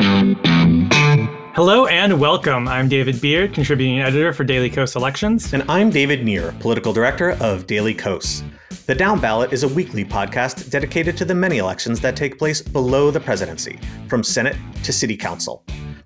Hello 0.00 1.84
and 1.84 2.18
welcome. 2.18 2.66
I'm 2.66 2.88
David 2.88 3.20
Beard, 3.20 3.52
contributing 3.52 4.00
editor 4.00 4.32
for 4.32 4.44
Daily 4.44 4.70
Kos 4.70 4.96
Elections. 4.96 5.52
And 5.52 5.62
I'm 5.68 5.90
David 5.90 6.24
Nir, 6.24 6.54
political 6.58 6.94
director 6.94 7.32
of 7.32 7.66
Daily 7.66 7.92
Kos. 7.92 8.42
The 8.86 8.94
Down 8.94 9.20
Ballot 9.20 9.52
is 9.52 9.62
a 9.62 9.68
weekly 9.68 10.06
podcast 10.06 10.70
dedicated 10.70 11.18
to 11.18 11.26
the 11.26 11.34
many 11.34 11.58
elections 11.58 12.00
that 12.00 12.16
take 12.16 12.38
place 12.38 12.62
below 12.62 13.10
the 13.10 13.20
presidency, 13.20 13.78
from 14.08 14.24
Senate 14.24 14.56
to 14.84 14.92
City 14.92 15.18
Council. 15.18 15.62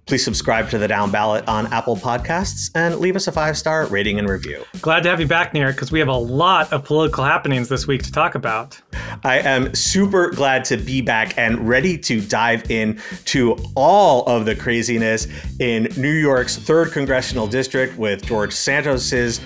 Please 0.06 0.22
subscribe 0.22 0.68
to 0.68 0.76
the 0.76 0.86
Down 0.86 1.10
Ballot 1.10 1.48
on 1.48 1.66
Apple 1.72 1.96
Podcasts 1.96 2.70
and 2.74 2.96
leave 2.98 3.16
us 3.16 3.26
a 3.26 3.32
five 3.32 3.56
star 3.56 3.86
rating 3.86 4.18
and 4.18 4.28
review. 4.28 4.62
Glad 4.82 5.02
to 5.04 5.08
have 5.08 5.18
you 5.18 5.26
back, 5.26 5.54
Nir, 5.54 5.72
because 5.72 5.90
we 5.90 5.98
have 5.98 6.08
a 6.08 6.16
lot 6.16 6.70
of 6.74 6.84
political 6.84 7.24
happenings 7.24 7.70
this 7.70 7.86
week 7.86 8.02
to 8.02 8.12
talk 8.12 8.34
about. 8.34 8.78
I 9.24 9.38
am 9.38 9.74
super 9.74 10.30
glad 10.30 10.66
to 10.66 10.76
be 10.76 11.00
back 11.00 11.38
and 11.38 11.66
ready 11.66 11.96
to 11.98 12.20
dive 12.20 12.70
in 12.70 13.00
to 13.26 13.56
all 13.74 14.26
of 14.26 14.44
the 14.44 14.54
craziness 14.54 15.26
in 15.58 15.84
New 15.96 16.12
York's 16.12 16.56
third 16.56 16.92
congressional 16.92 17.46
district 17.46 17.96
with 17.96 18.26
George 18.26 18.52
Santos's 18.52 19.40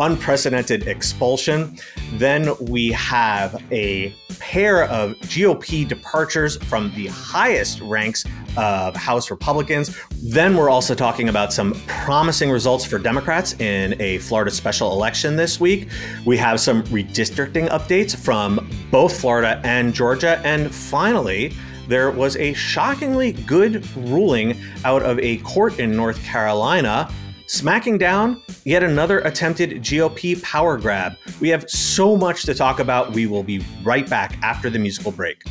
unprecedented 0.00 0.86
expulsion. 0.88 1.78
Then 2.14 2.54
we 2.60 2.92
have 2.92 3.62
a 3.72 4.14
pair 4.38 4.84
of 4.84 5.12
GOP 5.22 5.86
departures 5.86 6.56
from 6.64 6.92
the 6.94 7.06
highest 7.08 7.80
ranks 7.80 8.24
of 8.56 8.94
House 8.94 9.30
Republicans. 9.30 9.96
Then 10.22 10.56
we're 10.56 10.70
also 10.70 10.94
talking 10.94 11.28
about 11.28 11.52
some 11.52 11.74
promising 11.86 12.50
results 12.50 12.84
for 12.84 12.98
Democrats 12.98 13.54
in 13.60 14.00
a 14.00 14.18
Florida 14.18 14.50
special 14.50 14.92
election 14.92 15.36
this 15.36 15.60
week. 15.60 15.88
We 16.24 16.36
have 16.38 16.60
some 16.60 16.82
redistricting 16.84 17.68
updates 17.68 18.16
from 18.16 18.68
both 18.90 19.18
Florida 19.18 19.60
and 19.64 19.92
Georgia. 19.92 20.40
And 20.44 20.74
finally, 20.74 21.54
there 21.88 22.10
was 22.10 22.36
a 22.36 22.52
shockingly 22.54 23.32
good 23.32 23.86
ruling 23.96 24.60
out 24.84 25.02
of 25.02 25.18
a 25.20 25.38
court 25.38 25.78
in 25.78 25.94
North 25.94 26.22
Carolina 26.24 27.10
smacking 27.46 27.98
down 27.98 28.42
yet 28.64 28.82
another 28.82 29.20
attempted 29.20 29.82
GOP 29.82 30.42
power 30.42 30.76
grab. 30.76 31.16
We 31.40 31.48
have 31.50 31.68
so 31.70 32.16
much 32.16 32.44
to 32.44 32.54
talk 32.54 32.80
about. 32.80 33.12
We 33.12 33.26
will 33.26 33.42
be 33.42 33.64
right 33.82 34.08
back 34.08 34.38
after 34.42 34.70
the 34.70 34.78
musical 34.78 35.12
break. 35.12 35.42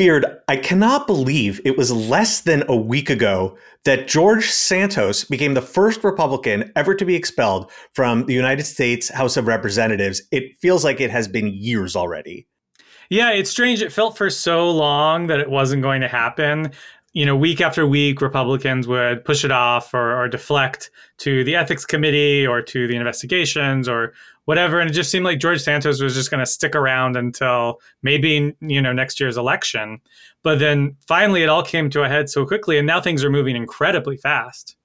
Beard, 0.00 0.24
I 0.48 0.56
cannot 0.56 1.06
believe 1.06 1.60
it 1.62 1.76
was 1.76 1.92
less 1.92 2.40
than 2.40 2.64
a 2.68 2.74
week 2.74 3.10
ago 3.10 3.58
that 3.84 4.08
George 4.08 4.46
Santos 4.46 5.24
became 5.24 5.52
the 5.52 5.60
first 5.60 6.02
Republican 6.02 6.72
ever 6.74 6.94
to 6.94 7.04
be 7.04 7.14
expelled 7.14 7.70
from 7.92 8.24
the 8.24 8.32
United 8.32 8.64
States 8.64 9.10
House 9.10 9.36
of 9.36 9.46
Representatives. 9.46 10.22
It 10.32 10.58
feels 10.58 10.84
like 10.84 11.02
it 11.02 11.10
has 11.10 11.28
been 11.28 11.48
years 11.48 11.96
already. 11.96 12.46
Yeah, 13.10 13.32
it's 13.32 13.50
strange. 13.50 13.82
It 13.82 13.92
felt 13.92 14.16
for 14.16 14.30
so 14.30 14.70
long 14.70 15.26
that 15.26 15.40
it 15.40 15.50
wasn't 15.50 15.82
going 15.82 16.00
to 16.00 16.08
happen. 16.08 16.70
You 17.12 17.26
know, 17.26 17.36
week 17.36 17.60
after 17.60 17.84
week, 17.84 18.20
Republicans 18.20 18.86
would 18.86 19.24
push 19.24 19.44
it 19.44 19.50
off 19.50 19.92
or, 19.92 20.16
or 20.16 20.28
deflect 20.28 20.92
to 21.18 21.42
the 21.42 21.56
ethics 21.56 21.84
committee 21.84 22.46
or 22.46 22.62
to 22.62 22.86
the 22.86 22.94
investigations 22.94 23.88
or 23.88 24.12
whatever. 24.44 24.78
And 24.78 24.88
it 24.88 24.92
just 24.92 25.10
seemed 25.10 25.24
like 25.24 25.40
George 25.40 25.60
Santos 25.60 26.00
was 26.00 26.14
just 26.14 26.30
going 26.30 26.38
to 26.38 26.46
stick 26.46 26.76
around 26.76 27.16
until 27.16 27.80
maybe, 28.02 28.54
you 28.60 28.80
know, 28.80 28.92
next 28.92 29.18
year's 29.18 29.36
election. 29.36 30.00
But 30.44 30.60
then 30.60 30.96
finally, 31.08 31.42
it 31.42 31.48
all 31.48 31.64
came 31.64 31.90
to 31.90 32.04
a 32.04 32.08
head 32.08 32.30
so 32.30 32.46
quickly. 32.46 32.78
And 32.78 32.86
now 32.86 33.00
things 33.00 33.24
are 33.24 33.30
moving 33.30 33.56
incredibly 33.56 34.16
fast. 34.16 34.76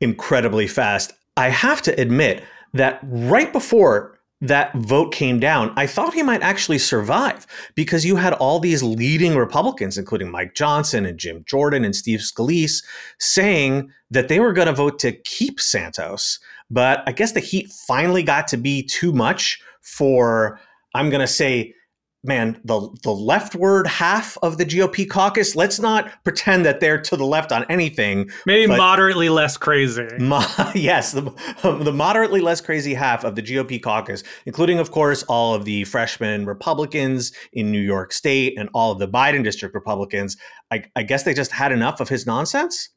Incredibly 0.00 0.68
fast. 0.68 1.12
I 1.36 1.48
have 1.48 1.82
to 1.82 2.00
admit 2.00 2.44
that 2.72 3.00
right 3.02 3.52
before 3.52 4.13
that 4.48 4.74
vote 4.74 5.12
came 5.12 5.40
down, 5.40 5.72
I 5.76 5.86
thought 5.86 6.14
he 6.14 6.22
might 6.22 6.42
actually 6.42 6.78
survive 6.78 7.46
because 7.74 8.04
you 8.04 8.16
had 8.16 8.32
all 8.34 8.60
these 8.60 8.82
leading 8.82 9.36
Republicans, 9.36 9.98
including 9.98 10.30
Mike 10.30 10.54
Johnson 10.54 11.06
and 11.06 11.18
Jim 11.18 11.44
Jordan 11.46 11.84
and 11.84 11.94
Steve 11.94 12.20
Scalise, 12.20 12.84
saying 13.18 13.90
that 14.10 14.28
they 14.28 14.40
were 14.40 14.52
going 14.52 14.66
to 14.66 14.72
vote 14.72 14.98
to 15.00 15.12
keep 15.12 15.60
Santos. 15.60 16.38
But 16.70 17.02
I 17.06 17.12
guess 17.12 17.32
the 17.32 17.40
heat 17.40 17.70
finally 17.70 18.22
got 18.22 18.48
to 18.48 18.56
be 18.56 18.82
too 18.82 19.12
much 19.12 19.60
for, 19.80 20.60
I'm 20.94 21.10
going 21.10 21.20
to 21.20 21.26
say, 21.26 21.74
man, 22.24 22.60
the 22.64 22.88
the 23.02 23.12
leftward 23.12 23.86
half 23.86 24.36
of 24.42 24.58
the 24.58 24.64
GOP 24.64 25.08
caucus. 25.08 25.54
Let's 25.54 25.78
not 25.78 26.10
pretend 26.24 26.64
that 26.64 26.80
they're 26.80 27.00
to 27.00 27.16
the 27.16 27.26
left 27.26 27.52
on 27.52 27.64
anything. 27.68 28.30
Maybe 28.46 28.66
moderately 28.66 29.28
less 29.28 29.56
crazy. 29.56 30.08
Mo- 30.18 30.44
yes, 30.74 31.12
the, 31.12 31.22
the 31.62 31.92
moderately 31.92 32.40
less 32.40 32.60
crazy 32.60 32.94
half 32.94 33.24
of 33.24 33.36
the 33.36 33.42
GOP 33.42 33.82
caucus, 33.82 34.24
including, 34.46 34.78
of 34.78 34.90
course, 34.90 35.22
all 35.24 35.54
of 35.54 35.64
the 35.64 35.84
freshman 35.84 36.46
Republicans 36.46 37.32
in 37.52 37.70
New 37.70 37.80
York 37.80 38.12
State 38.12 38.58
and 38.58 38.68
all 38.74 38.92
of 38.92 38.98
the 38.98 39.08
Biden 39.08 39.44
district 39.44 39.74
Republicans. 39.74 40.36
I, 40.70 40.84
I 40.96 41.02
guess 41.02 41.24
they 41.24 41.34
just 41.34 41.52
had 41.52 41.72
enough 41.72 42.00
of 42.00 42.08
his 42.08 42.26
nonsense. 42.26 42.88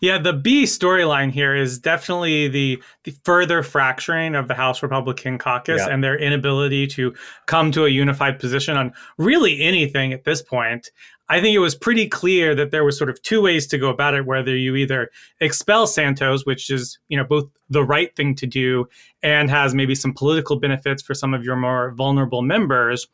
Yeah, 0.00 0.18
the 0.18 0.32
B 0.32 0.64
storyline 0.64 1.30
here 1.30 1.54
is 1.54 1.78
definitely 1.78 2.48
the 2.48 2.82
the 3.04 3.14
further 3.24 3.62
fracturing 3.62 4.34
of 4.34 4.48
the 4.48 4.54
House 4.54 4.82
Republican 4.82 5.38
caucus 5.38 5.82
yeah. 5.84 5.92
and 5.92 6.02
their 6.02 6.18
inability 6.18 6.86
to 6.88 7.14
come 7.46 7.72
to 7.72 7.84
a 7.84 7.88
unified 7.88 8.38
position 8.38 8.76
on 8.76 8.92
really 9.16 9.60
anything 9.60 10.12
at 10.12 10.24
this 10.24 10.42
point. 10.42 10.90
I 11.30 11.42
think 11.42 11.54
it 11.54 11.58
was 11.58 11.74
pretty 11.74 12.08
clear 12.08 12.54
that 12.54 12.70
there 12.70 12.84
was 12.84 12.96
sort 12.96 13.10
of 13.10 13.20
two 13.20 13.42
ways 13.42 13.66
to 13.68 13.78
go 13.78 13.90
about 13.90 14.14
it 14.14 14.24
whether 14.24 14.56
you 14.56 14.76
either 14.76 15.10
expel 15.40 15.86
Santos 15.86 16.46
which 16.46 16.70
is 16.70 16.98
you 17.08 17.16
know 17.16 17.24
both 17.24 17.48
the 17.68 17.84
right 17.84 18.14
thing 18.16 18.34
to 18.36 18.46
do 18.46 18.88
and 19.22 19.50
has 19.50 19.74
maybe 19.74 19.94
some 19.94 20.14
political 20.14 20.58
benefits 20.58 21.02
for 21.02 21.14
some 21.14 21.34
of 21.34 21.44
your 21.44 21.56
more 21.56 21.92
vulnerable 21.92 22.42
members 22.42 23.06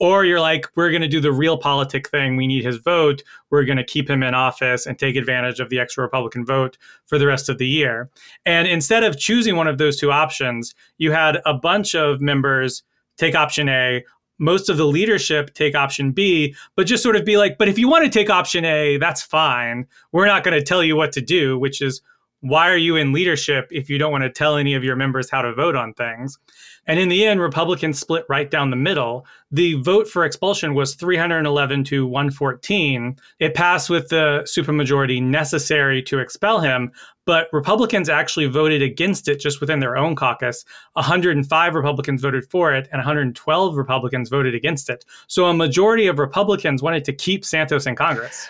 or 0.00 0.24
you're 0.24 0.40
like, 0.40 0.66
we're 0.76 0.90
going 0.90 1.02
to 1.02 1.08
do 1.08 1.20
the 1.20 1.28
realpolitik 1.28 2.08
thing. 2.08 2.36
We 2.36 2.46
need 2.46 2.64
his 2.64 2.76
vote. 2.76 3.22
We're 3.50 3.64
going 3.64 3.78
to 3.78 3.84
keep 3.84 4.08
him 4.08 4.22
in 4.22 4.34
office 4.34 4.86
and 4.86 4.98
take 4.98 5.16
advantage 5.16 5.60
of 5.60 5.70
the 5.70 5.80
extra 5.80 6.04
Republican 6.04 6.44
vote 6.46 6.78
for 7.06 7.18
the 7.18 7.26
rest 7.26 7.48
of 7.48 7.58
the 7.58 7.66
year. 7.66 8.10
And 8.46 8.68
instead 8.68 9.04
of 9.04 9.18
choosing 9.18 9.56
one 9.56 9.66
of 9.66 9.78
those 9.78 9.98
two 9.98 10.12
options, 10.12 10.74
you 10.98 11.12
had 11.12 11.40
a 11.44 11.54
bunch 11.54 11.94
of 11.94 12.20
members 12.20 12.82
take 13.16 13.34
option 13.34 13.68
A, 13.68 14.04
most 14.38 14.68
of 14.68 14.76
the 14.76 14.86
leadership 14.86 15.52
take 15.54 15.74
option 15.74 16.12
B, 16.12 16.54
but 16.76 16.86
just 16.86 17.02
sort 17.02 17.16
of 17.16 17.24
be 17.24 17.36
like, 17.36 17.58
but 17.58 17.68
if 17.68 17.78
you 17.78 17.88
want 17.88 18.04
to 18.04 18.10
take 18.10 18.30
option 18.30 18.64
A, 18.64 18.96
that's 18.98 19.22
fine. 19.22 19.86
We're 20.12 20.26
not 20.26 20.44
going 20.44 20.56
to 20.56 20.64
tell 20.64 20.84
you 20.84 20.94
what 20.94 21.12
to 21.12 21.20
do, 21.20 21.58
which 21.58 21.82
is 21.82 22.00
why 22.40 22.70
are 22.70 22.76
you 22.76 22.94
in 22.96 23.12
leadership 23.12 23.68
if 23.72 23.90
you 23.90 23.98
don't 23.98 24.12
want 24.12 24.22
to 24.22 24.30
tell 24.30 24.56
any 24.56 24.74
of 24.74 24.84
your 24.84 24.94
members 24.94 25.28
how 25.28 25.42
to 25.42 25.52
vote 25.52 25.74
on 25.74 25.92
things? 25.94 26.38
And 26.86 26.98
in 26.98 27.08
the 27.08 27.26
end, 27.26 27.40
Republicans 27.40 27.98
split 27.98 28.24
right 28.28 28.50
down 28.50 28.70
the 28.70 28.76
middle. 28.76 29.26
The 29.50 29.74
vote 29.74 30.08
for 30.08 30.24
expulsion 30.24 30.74
was 30.74 30.94
311 30.94 31.84
to 31.84 32.06
114. 32.06 33.16
It 33.40 33.54
passed 33.54 33.90
with 33.90 34.08
the 34.08 34.42
supermajority 34.44 35.20
necessary 35.20 36.02
to 36.04 36.20
expel 36.20 36.60
him, 36.60 36.92
but 37.26 37.48
Republicans 37.52 38.08
actually 38.08 38.46
voted 38.46 38.82
against 38.82 39.28
it 39.28 39.40
just 39.40 39.60
within 39.60 39.80
their 39.80 39.96
own 39.96 40.14
caucus. 40.14 40.64
105 40.94 41.74
Republicans 41.74 42.22
voted 42.22 42.48
for 42.48 42.72
it, 42.72 42.88
and 42.92 43.00
112 43.00 43.76
Republicans 43.76 44.28
voted 44.30 44.54
against 44.54 44.88
it. 44.88 45.04
So 45.26 45.46
a 45.46 45.54
majority 45.54 46.06
of 46.06 46.18
Republicans 46.18 46.82
wanted 46.82 47.04
to 47.04 47.12
keep 47.12 47.44
Santos 47.44 47.84
in 47.84 47.96
Congress. 47.96 48.48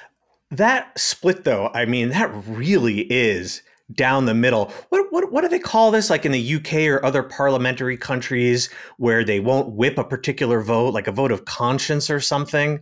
That 0.50 0.98
split, 0.98 1.44
though, 1.44 1.70
I 1.74 1.86
mean, 1.86 2.10
that 2.10 2.30
really 2.46 3.00
is 3.12 3.62
down 3.92 4.26
the 4.26 4.34
middle. 4.34 4.72
What, 4.90 5.06
what 5.10 5.32
what 5.32 5.40
do 5.42 5.48
they 5.48 5.58
call 5.58 5.90
this? 5.90 6.10
Like 6.10 6.24
in 6.24 6.32
the 6.32 6.54
UK 6.56 6.74
or 6.88 7.04
other 7.04 7.22
parliamentary 7.22 7.96
countries 7.96 8.70
where 8.96 9.24
they 9.24 9.40
won't 9.40 9.70
whip 9.70 9.98
a 9.98 10.04
particular 10.04 10.60
vote, 10.60 10.94
like 10.94 11.06
a 11.06 11.12
vote 11.12 11.32
of 11.32 11.44
conscience 11.44 12.10
or 12.10 12.20
something. 12.20 12.80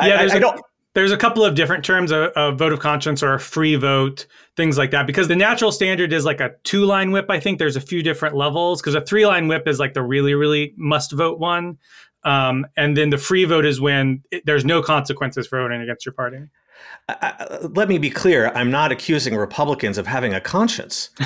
Yeah, 0.00 0.20
I, 0.20 0.24
I, 0.24 0.34
I 0.34 0.38
don't. 0.38 0.60
There's 0.94 1.10
a 1.10 1.16
couple 1.16 1.44
of 1.44 1.56
different 1.56 1.84
terms 1.84 2.12
a, 2.12 2.30
a 2.36 2.52
vote 2.52 2.72
of 2.72 2.78
conscience 2.78 3.20
or 3.20 3.34
a 3.34 3.40
free 3.40 3.74
vote, 3.74 4.26
things 4.56 4.78
like 4.78 4.92
that. 4.92 5.08
Because 5.08 5.26
the 5.26 5.34
natural 5.34 5.72
standard 5.72 6.12
is 6.12 6.24
like 6.24 6.40
a 6.40 6.52
two 6.62 6.84
line 6.84 7.10
whip. 7.10 7.26
I 7.28 7.40
think 7.40 7.58
there's 7.58 7.74
a 7.74 7.80
few 7.80 8.02
different 8.02 8.36
levels. 8.36 8.80
Because 8.80 8.94
a 8.94 9.00
three 9.00 9.26
line 9.26 9.48
whip 9.48 9.66
is 9.66 9.80
like 9.80 9.94
the 9.94 10.02
really, 10.02 10.34
really 10.34 10.72
must 10.76 11.10
vote 11.10 11.40
one. 11.40 11.78
Um, 12.22 12.66
and 12.76 12.96
then 12.96 13.10
the 13.10 13.18
free 13.18 13.44
vote 13.44 13.66
is 13.66 13.80
when 13.80 14.22
it, 14.30 14.46
there's 14.46 14.64
no 14.64 14.82
consequences 14.82 15.46
for 15.46 15.60
voting 15.60 15.82
against 15.82 16.06
your 16.06 16.14
party. 16.14 16.38
Let 17.74 17.88
me 17.88 17.98
be 17.98 18.10
clear. 18.10 18.48
I'm 18.54 18.70
not 18.70 18.90
accusing 18.90 19.36
Republicans 19.36 19.98
of 19.98 20.06
having 20.06 20.32
a 20.32 20.40
conscience. 20.40 21.10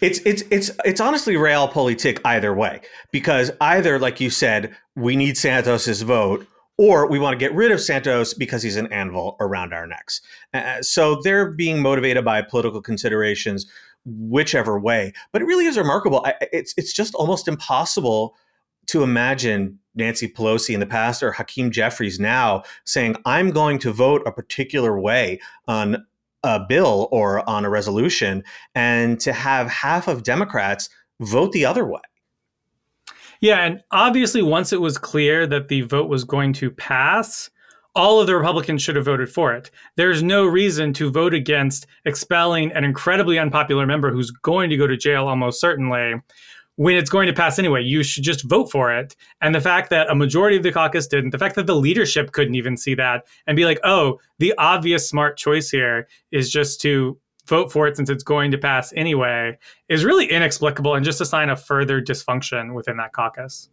it's 0.00 0.20
it's 0.20 0.42
it's 0.50 0.70
it's 0.84 1.00
honestly 1.00 1.34
realpolitik 1.34 2.20
either 2.24 2.54
way, 2.54 2.80
because 3.12 3.50
either, 3.60 3.98
like 3.98 4.20
you 4.20 4.30
said, 4.30 4.74
we 4.94 5.14
need 5.14 5.36
Santos's 5.36 6.02
vote, 6.02 6.46
or 6.78 7.06
we 7.08 7.18
want 7.18 7.34
to 7.34 7.38
get 7.38 7.54
rid 7.54 7.72
of 7.72 7.80
Santos 7.80 8.32
because 8.32 8.62
he's 8.62 8.76
an 8.76 8.90
anvil 8.92 9.36
around 9.38 9.74
our 9.74 9.86
necks. 9.86 10.20
Uh, 10.54 10.82
so 10.82 11.20
they're 11.22 11.50
being 11.50 11.82
motivated 11.82 12.24
by 12.24 12.40
political 12.40 12.80
considerations, 12.80 13.66
whichever 14.04 14.78
way. 14.78 15.12
But 15.32 15.42
it 15.42 15.46
really 15.46 15.66
is 15.66 15.76
remarkable. 15.76 16.24
I, 16.24 16.34
it's 16.52 16.72
it's 16.76 16.92
just 16.92 17.14
almost 17.14 17.48
impossible 17.48 18.34
to 18.86 19.02
imagine 19.02 19.78
Nancy 19.94 20.28
Pelosi 20.28 20.74
in 20.74 20.80
the 20.80 20.86
past 20.86 21.22
or 21.22 21.32
Hakeem 21.32 21.70
Jeffries 21.70 22.20
now 22.20 22.62
saying, 22.84 23.16
I'm 23.24 23.50
going 23.50 23.78
to 23.80 23.92
vote 23.92 24.22
a 24.26 24.32
particular 24.32 25.00
way 25.00 25.40
on 25.66 26.06
a 26.44 26.60
bill 26.60 27.08
or 27.10 27.48
on 27.48 27.64
a 27.64 27.70
resolution, 27.70 28.44
and 28.74 29.18
to 29.20 29.32
have 29.32 29.68
half 29.68 30.06
of 30.06 30.22
Democrats 30.22 30.88
vote 31.20 31.52
the 31.52 31.64
other 31.64 31.84
way. 31.84 32.00
Yeah, 33.40 33.64
and 33.64 33.82
obviously, 33.90 34.42
once 34.42 34.72
it 34.72 34.80
was 34.80 34.96
clear 34.96 35.46
that 35.46 35.68
the 35.68 35.82
vote 35.82 36.08
was 36.08 36.24
going 36.24 36.52
to 36.54 36.70
pass, 36.70 37.50
all 37.94 38.20
of 38.20 38.26
the 38.26 38.36
Republicans 38.36 38.82
should 38.82 38.96
have 38.96 39.06
voted 39.06 39.30
for 39.30 39.54
it. 39.54 39.70
There's 39.96 40.22
no 40.22 40.46
reason 40.46 40.92
to 40.94 41.10
vote 41.10 41.34
against 41.34 41.86
expelling 42.04 42.70
an 42.72 42.84
incredibly 42.84 43.38
unpopular 43.38 43.86
member 43.86 44.12
who's 44.12 44.30
going 44.30 44.70
to 44.70 44.76
go 44.76 44.86
to 44.86 44.96
jail 44.96 45.28
almost 45.28 45.60
certainly 45.60 46.14
when 46.76 46.96
it's 46.96 47.10
going 47.10 47.26
to 47.26 47.32
pass 47.32 47.58
anyway. 47.58 47.82
You 47.82 48.02
should 48.02 48.22
just 48.22 48.44
vote 48.44 48.70
for 48.70 48.94
it. 48.94 49.16
And 49.40 49.54
the 49.54 49.60
fact 49.60 49.90
that 49.90 50.08
a 50.10 50.14
majority 50.14 50.56
of 50.56 50.62
the 50.62 50.72
caucus 50.72 51.06
didn't, 51.06 51.30
the 51.30 51.38
fact 51.38 51.56
that 51.56 51.66
the 51.66 51.76
leadership 51.76 52.32
couldn't 52.32 52.54
even 52.54 52.76
see 52.76 52.94
that 52.94 53.26
and 53.46 53.56
be 53.56 53.64
like, 53.64 53.80
oh, 53.84 54.20
the 54.38 54.54
obvious 54.58 55.08
smart 55.08 55.36
choice 55.36 55.70
here 55.70 56.06
is 56.30 56.50
just 56.50 56.80
to 56.82 57.18
vote 57.46 57.72
for 57.72 57.86
it 57.86 57.96
since 57.96 58.10
it's 58.10 58.24
going 58.24 58.50
to 58.50 58.58
pass 58.58 58.92
anyway, 58.96 59.56
is 59.88 60.04
really 60.04 60.26
inexplicable 60.26 60.94
and 60.94 61.04
just 61.04 61.20
a 61.20 61.26
sign 61.26 61.48
of 61.48 61.62
further 61.62 62.00
dysfunction 62.00 62.74
within 62.74 62.96
that 62.96 63.12
caucus. 63.12 63.68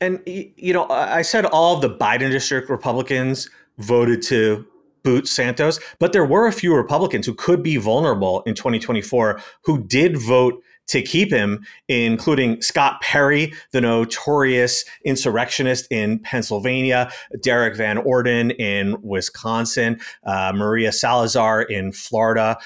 And, 0.00 0.20
you 0.26 0.72
know, 0.72 0.88
I 0.88 1.22
said 1.22 1.46
all 1.46 1.76
of 1.76 1.82
the 1.82 1.90
Biden 1.90 2.30
district 2.30 2.68
Republicans 2.68 3.48
voted 3.78 4.22
to 4.22 4.66
boot 5.04 5.28
Santos, 5.28 5.78
but 5.98 6.12
there 6.12 6.24
were 6.24 6.46
a 6.46 6.52
few 6.52 6.74
Republicans 6.74 7.26
who 7.26 7.34
could 7.34 7.62
be 7.62 7.76
vulnerable 7.76 8.42
in 8.46 8.54
2024 8.54 9.40
who 9.64 9.84
did 9.84 10.16
vote 10.16 10.62
to 10.88 11.02
keep 11.02 11.30
him, 11.30 11.64
including 11.88 12.60
Scott 12.60 13.00
Perry, 13.00 13.52
the 13.72 13.80
notorious 13.80 14.84
insurrectionist 15.04 15.86
in 15.90 16.18
Pennsylvania, 16.18 17.10
Derrick 17.42 17.76
Van 17.76 17.98
Orden 17.98 18.50
in 18.52 18.96
Wisconsin, 19.02 20.00
uh, 20.24 20.52
Maria 20.54 20.92
Salazar 20.92 21.62
in 21.62 21.92
Florida. 21.92 22.58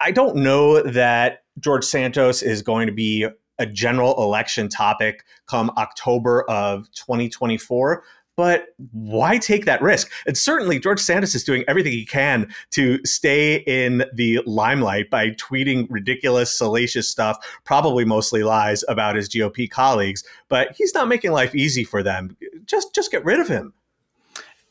I 0.00 0.10
don't 0.10 0.36
know 0.36 0.82
that 0.82 1.42
George 1.58 1.84
Santos 1.84 2.42
is 2.42 2.62
going 2.62 2.86
to 2.86 2.92
be 2.92 3.26
a 3.58 3.66
general 3.66 4.14
election 4.22 4.68
topic 4.68 5.24
come 5.46 5.70
October 5.76 6.42
of 6.42 6.90
2024. 6.92 8.02
But 8.36 8.68
why 8.92 9.38
take 9.38 9.64
that 9.64 9.80
risk? 9.80 10.10
And 10.26 10.36
certainly, 10.36 10.78
George 10.78 11.00
Santos 11.00 11.34
is 11.34 11.42
doing 11.42 11.64
everything 11.66 11.92
he 11.92 12.04
can 12.04 12.52
to 12.72 13.04
stay 13.04 13.56
in 13.66 14.04
the 14.14 14.40
limelight 14.46 15.10
by 15.10 15.30
tweeting 15.30 15.86
ridiculous, 15.88 16.56
salacious 16.56 17.08
stuff, 17.08 17.38
probably 17.64 18.04
mostly 18.04 18.42
lies 18.42 18.84
about 18.88 19.16
his 19.16 19.28
GOP 19.28 19.70
colleagues. 19.70 20.22
But 20.48 20.72
he's 20.76 20.94
not 20.94 21.08
making 21.08 21.32
life 21.32 21.54
easy 21.54 21.82
for 21.82 22.02
them. 22.02 22.36
Just, 22.66 22.94
just 22.94 23.10
get 23.10 23.24
rid 23.24 23.40
of 23.40 23.48
him. 23.48 23.72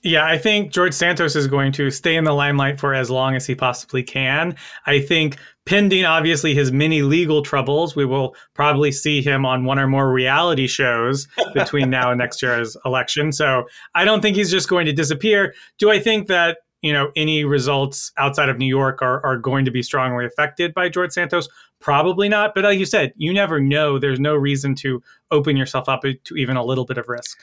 Yeah, 0.05 0.23
I 0.23 0.37
think 0.37 0.71
George 0.71 0.93
Santos 0.93 1.35
is 1.35 1.47
going 1.47 1.71
to 1.71 1.89
stay 1.89 2.15
in 2.15 2.25
the 2.25 2.31
limelight 2.31 2.79
for 2.79 2.93
as 2.93 3.09
long 3.09 3.35
as 3.35 3.47
he 3.47 3.55
possibly 3.55 4.03
can. 4.03 4.55
I 4.85 4.99
think 4.99 5.37
pending 5.65 6.05
obviously 6.05 6.53
his 6.53 6.71
many 6.71 7.01
legal 7.01 7.41
troubles, 7.41 7.95
we 7.95 8.05
will 8.05 8.35
probably 8.53 8.91
see 8.91 9.23
him 9.23 9.47
on 9.47 9.65
one 9.65 9.79
or 9.79 9.87
more 9.87 10.11
reality 10.11 10.67
shows 10.67 11.27
between 11.55 11.89
now 11.89 12.11
and 12.11 12.19
next 12.19 12.43
year's 12.43 12.77
election. 12.85 13.31
So 13.31 13.63
I 13.95 14.05
don't 14.05 14.21
think 14.21 14.35
he's 14.35 14.51
just 14.51 14.69
going 14.69 14.85
to 14.85 14.93
disappear. 14.93 15.55
Do 15.79 15.89
I 15.89 15.99
think 15.99 16.27
that 16.27 16.59
you 16.83 16.93
know 16.93 17.09
any 17.15 17.43
results 17.43 18.11
outside 18.17 18.49
of 18.49 18.59
New 18.59 18.67
York 18.67 19.01
are, 19.01 19.25
are 19.25 19.37
going 19.37 19.65
to 19.65 19.71
be 19.71 19.81
strongly 19.81 20.23
affected 20.23 20.75
by 20.75 20.87
George 20.87 21.13
Santos? 21.13 21.49
Probably 21.79 22.29
not. 22.29 22.53
But 22.53 22.63
like 22.63 22.77
you 22.77 22.85
said, 22.85 23.11
you 23.17 23.33
never 23.33 23.59
know. 23.59 23.97
There's 23.97 24.19
no 24.19 24.35
reason 24.35 24.75
to 24.75 25.01
open 25.31 25.57
yourself 25.57 25.89
up 25.89 26.03
to 26.03 26.35
even 26.35 26.57
a 26.57 26.63
little 26.63 26.85
bit 26.85 26.99
of 26.99 27.09
risk. 27.09 27.39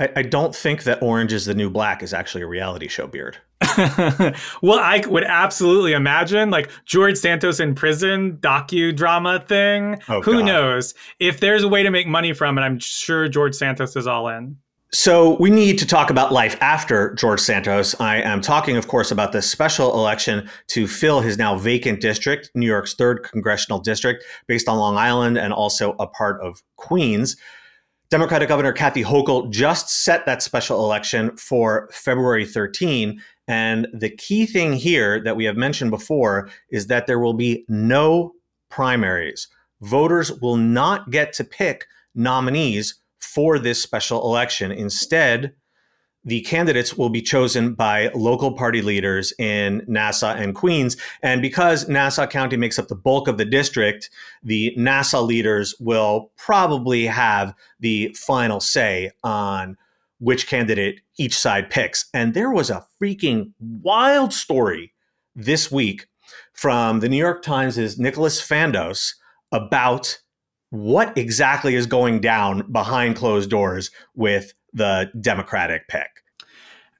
I, 0.00 0.08
I 0.16 0.22
don't 0.22 0.56
think 0.56 0.84
that 0.84 1.02
Orange 1.02 1.32
is 1.32 1.44
the 1.44 1.54
New 1.54 1.70
Black 1.70 2.02
is 2.02 2.14
actually 2.14 2.42
a 2.42 2.46
reality 2.46 2.88
show 2.88 3.06
beard. 3.06 3.36
well, 4.62 4.78
I 4.78 5.02
would 5.06 5.24
absolutely 5.24 5.92
imagine 5.92 6.50
like 6.50 6.70
George 6.86 7.18
Santos 7.18 7.60
in 7.60 7.74
prison 7.74 8.38
docudrama 8.38 9.46
thing. 9.46 10.00
Oh, 10.08 10.22
Who 10.22 10.38
God. 10.38 10.46
knows? 10.46 10.94
If 11.20 11.40
there's 11.40 11.62
a 11.62 11.68
way 11.68 11.82
to 11.82 11.90
make 11.90 12.06
money 12.06 12.32
from 12.32 12.56
it, 12.56 12.62
I'm 12.62 12.78
sure 12.78 13.28
George 13.28 13.54
Santos 13.54 13.94
is 13.94 14.06
all 14.06 14.28
in. 14.28 14.56
So, 14.92 15.36
we 15.38 15.50
need 15.50 15.78
to 15.78 15.86
talk 15.86 16.10
about 16.10 16.32
life 16.32 16.56
after 16.60 17.14
George 17.14 17.38
Santos. 17.38 17.94
I 18.00 18.16
am 18.22 18.40
talking, 18.40 18.76
of 18.76 18.88
course, 18.88 19.12
about 19.12 19.30
the 19.30 19.40
special 19.40 19.94
election 19.94 20.50
to 20.68 20.88
fill 20.88 21.20
his 21.20 21.38
now 21.38 21.56
vacant 21.56 22.00
district, 22.00 22.50
New 22.56 22.66
York's 22.66 22.94
third 22.94 23.22
congressional 23.22 23.78
district, 23.78 24.24
based 24.48 24.68
on 24.68 24.78
Long 24.78 24.96
Island 24.96 25.38
and 25.38 25.52
also 25.52 25.92
a 26.00 26.08
part 26.08 26.40
of 26.40 26.60
Queens. 26.74 27.36
Democratic 28.10 28.48
Governor 28.48 28.72
Kathy 28.72 29.04
Hochul 29.04 29.50
just 29.50 29.88
set 29.88 30.26
that 30.26 30.42
special 30.42 30.80
election 30.80 31.36
for 31.36 31.88
February 31.92 32.44
13. 32.44 33.22
And 33.46 33.86
the 33.92 34.10
key 34.10 34.46
thing 34.46 34.72
here 34.72 35.22
that 35.22 35.36
we 35.36 35.44
have 35.44 35.56
mentioned 35.56 35.92
before 35.92 36.50
is 36.70 36.88
that 36.88 37.06
there 37.06 37.20
will 37.20 37.34
be 37.34 37.64
no 37.68 38.32
primaries. 38.68 39.46
Voters 39.80 40.32
will 40.40 40.56
not 40.56 41.12
get 41.12 41.32
to 41.34 41.44
pick 41.44 41.86
nominees 42.12 42.96
for 43.18 43.60
this 43.60 43.80
special 43.80 44.22
election. 44.22 44.72
Instead, 44.72 45.54
the 46.24 46.42
candidates 46.42 46.96
will 46.96 47.08
be 47.08 47.22
chosen 47.22 47.74
by 47.74 48.10
local 48.14 48.52
party 48.52 48.82
leaders 48.82 49.32
in 49.38 49.82
Nassau 49.86 50.34
and 50.34 50.54
Queens. 50.54 50.96
And 51.22 51.40
because 51.40 51.88
Nassau 51.88 52.26
County 52.26 52.56
makes 52.56 52.78
up 52.78 52.88
the 52.88 52.94
bulk 52.94 53.26
of 53.26 53.38
the 53.38 53.44
district, 53.44 54.10
the 54.42 54.74
Nassau 54.76 55.22
leaders 55.22 55.74
will 55.80 56.30
probably 56.36 57.06
have 57.06 57.54
the 57.78 58.14
final 58.18 58.60
say 58.60 59.10
on 59.24 59.76
which 60.18 60.46
candidate 60.46 61.00
each 61.18 61.36
side 61.36 61.70
picks. 61.70 62.08
And 62.12 62.34
there 62.34 62.50
was 62.50 62.68
a 62.68 62.86
freaking 63.02 63.52
wild 63.58 64.34
story 64.34 64.92
this 65.34 65.72
week 65.72 66.06
from 66.52 67.00
the 67.00 67.08
New 67.08 67.16
York 67.16 67.42
Times' 67.42 67.98
Nicholas 67.98 68.46
Fandos 68.46 69.14
about 69.50 70.20
what 70.68 71.16
exactly 71.16 71.74
is 71.74 71.86
going 71.86 72.20
down 72.20 72.70
behind 72.70 73.16
closed 73.16 73.50
doors 73.50 73.90
with 74.14 74.52
the 74.72 75.10
Democratic 75.20 75.88
pick. 75.88 76.08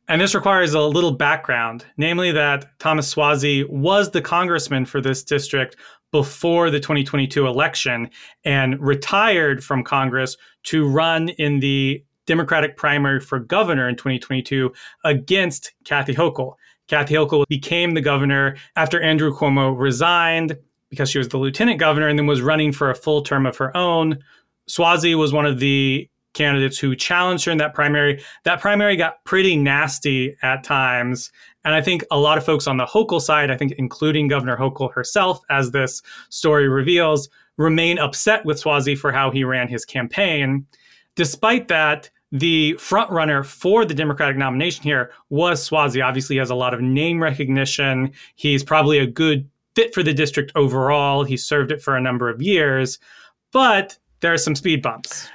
And 0.09 0.21
this 0.21 0.35
requires 0.35 0.75
a 0.75 0.81
little 0.81 1.13
background, 1.13 1.87
namely 1.97 2.33
that 2.33 2.67
Thomas 2.81 3.15
Suozzi 3.15 3.69
was 3.71 4.11
the 4.11 4.21
congressman 4.21 4.85
for 4.85 5.01
this 5.01 5.23
district 5.23 5.77
before 6.11 6.71
the 6.71 6.81
2022 6.81 7.47
election 7.47 8.11
and 8.45 8.81
retired 8.81 9.63
from 9.63 9.85
Congress 9.85 10.37
to 10.65 10.89
run 10.89 11.29
in 11.29 11.61
the 11.61 12.05
Democratic 12.27 12.77
primary 12.77 13.21
for 13.21 13.39
governor 13.39 13.89
in 13.89 13.97
2022 13.97 14.73
against 15.05 15.73
Kathy 15.85 16.15
Hochul. 16.15 16.55
Kathy 16.89 17.15
Hochul 17.15 17.45
became 17.49 17.95
the 17.95 18.01
governor 18.01 18.57
after 18.75 19.01
Andrew 19.01 19.33
Cuomo 19.33 19.79
resigned 19.79 20.57
because 20.91 21.09
she 21.09 21.19
was 21.19 21.29
the 21.29 21.39
lieutenant 21.39 21.79
governor 21.79 22.09
and 22.09 22.19
then 22.19 22.27
was 22.27 22.43
running 22.43 22.73
for 22.73 22.91
a 22.91 22.97
full 22.97 23.23
term 23.23 23.47
of 23.47 23.57
her 23.59 23.77
own. 23.77 24.19
Suozzi 24.69 25.17
was 25.17 25.33
one 25.33 25.47
of 25.47 25.61
the 25.61 26.09
candidates 26.33 26.79
who 26.79 26.95
challenged 26.95 27.45
her 27.45 27.53
in 27.53 27.59
that 27.59 27.75
primary. 27.75 28.23
That 28.45 28.61
primary 28.61 28.97
got 28.97 29.25
pretty 29.25 29.57
nasty 29.57 30.37
at 30.43 30.65
times. 30.65 31.31
And 31.65 31.75
I 31.75 31.83
think 31.83 32.05
a 32.11 32.19
lot 32.19 32.39
of 32.39 32.45
folks 32.45 32.67
on 32.67 32.77
the 32.77 32.87
Hochul 32.87 33.21
side, 33.21 33.51
I 33.51 33.57
think 33.57 33.73
including 33.73 34.29
Governor 34.29 34.57
Hochul 34.57 34.93
herself, 34.93 35.41
as 35.51 35.71
this 35.71 36.03
story 36.29 36.69
reveals, 36.69 37.29
remain 37.57 37.99
upset 37.99 38.45
with 38.45 38.63
Suozzi 38.63 38.97
for 38.97 39.13
how 39.13 39.31
he 39.31 39.45
ran 39.45 39.69
his 39.69 39.85
campaign. 39.85 40.67
Despite 41.17 41.69
that, 41.69 42.09
the 42.33 42.75
frontrunner 42.75 43.45
for 43.45 43.85
the 43.85 43.93
Democratic 43.93 44.37
nomination 44.37 44.85
here 44.85 45.11
was 45.29 45.69
Suozzi. 45.69 46.05
Obviously, 46.05 46.37
he 46.37 46.39
has 46.39 46.51
a 46.51 46.55
lot 46.55 46.73
of 46.73 46.81
name 46.81 47.23
recognition. 47.23 48.13
He's 48.37 48.63
probably 48.63 48.99
a 48.99 49.07
good 49.07 49.49
fit 49.75 49.93
for 49.93 50.03
the 50.03 50.15
district 50.15 50.53
overall. 50.55 51.25
He 51.25 51.37
served 51.37 51.73
it 51.73 51.83
for 51.83 51.97
a 51.97 52.01
number 52.01 52.31
of 52.31 52.41
years, 52.41 52.99
but 53.53 53.99
there 54.21 54.33
are 54.33 54.39
some 54.39 54.55
speed 54.55 54.81
bumps. 54.81 55.29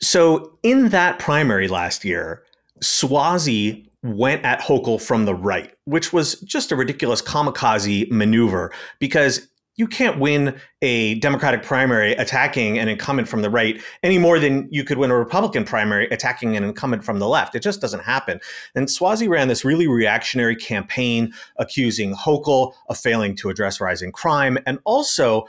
So 0.00 0.58
in 0.62 0.90
that 0.90 1.18
primary 1.18 1.68
last 1.68 2.04
year, 2.04 2.42
Suozzi 2.82 3.86
went 4.02 4.44
at 4.44 4.60
Hochul 4.60 5.00
from 5.00 5.24
the 5.24 5.34
right, 5.34 5.74
which 5.84 6.12
was 6.12 6.40
just 6.40 6.70
a 6.70 6.76
ridiculous 6.76 7.22
kamikaze 7.22 8.10
maneuver 8.10 8.72
because 8.98 9.48
you 9.76 9.86
can't 9.86 10.18
win 10.18 10.58
a 10.80 11.16
Democratic 11.16 11.62
primary 11.62 12.12
attacking 12.12 12.78
an 12.78 12.88
incumbent 12.88 13.28
from 13.28 13.42
the 13.42 13.50
right 13.50 13.80
any 14.02 14.16
more 14.16 14.38
than 14.38 14.68
you 14.70 14.84
could 14.84 14.96
win 14.96 15.10
a 15.10 15.18
Republican 15.18 15.64
primary 15.64 16.06
attacking 16.08 16.56
an 16.56 16.64
incumbent 16.64 17.04
from 17.04 17.18
the 17.18 17.28
left. 17.28 17.54
It 17.54 17.62
just 17.62 17.80
doesn't 17.80 18.00
happen. 18.00 18.40
And 18.74 18.88
Suozzi 18.88 19.28
ran 19.28 19.48
this 19.48 19.64
really 19.64 19.86
reactionary 19.86 20.56
campaign 20.56 21.32
accusing 21.56 22.14
Hochul 22.14 22.72
of 22.88 22.96
failing 22.96 23.36
to 23.36 23.50
address 23.50 23.80
rising 23.80 24.12
crime 24.12 24.58
and 24.66 24.78
also 24.84 25.46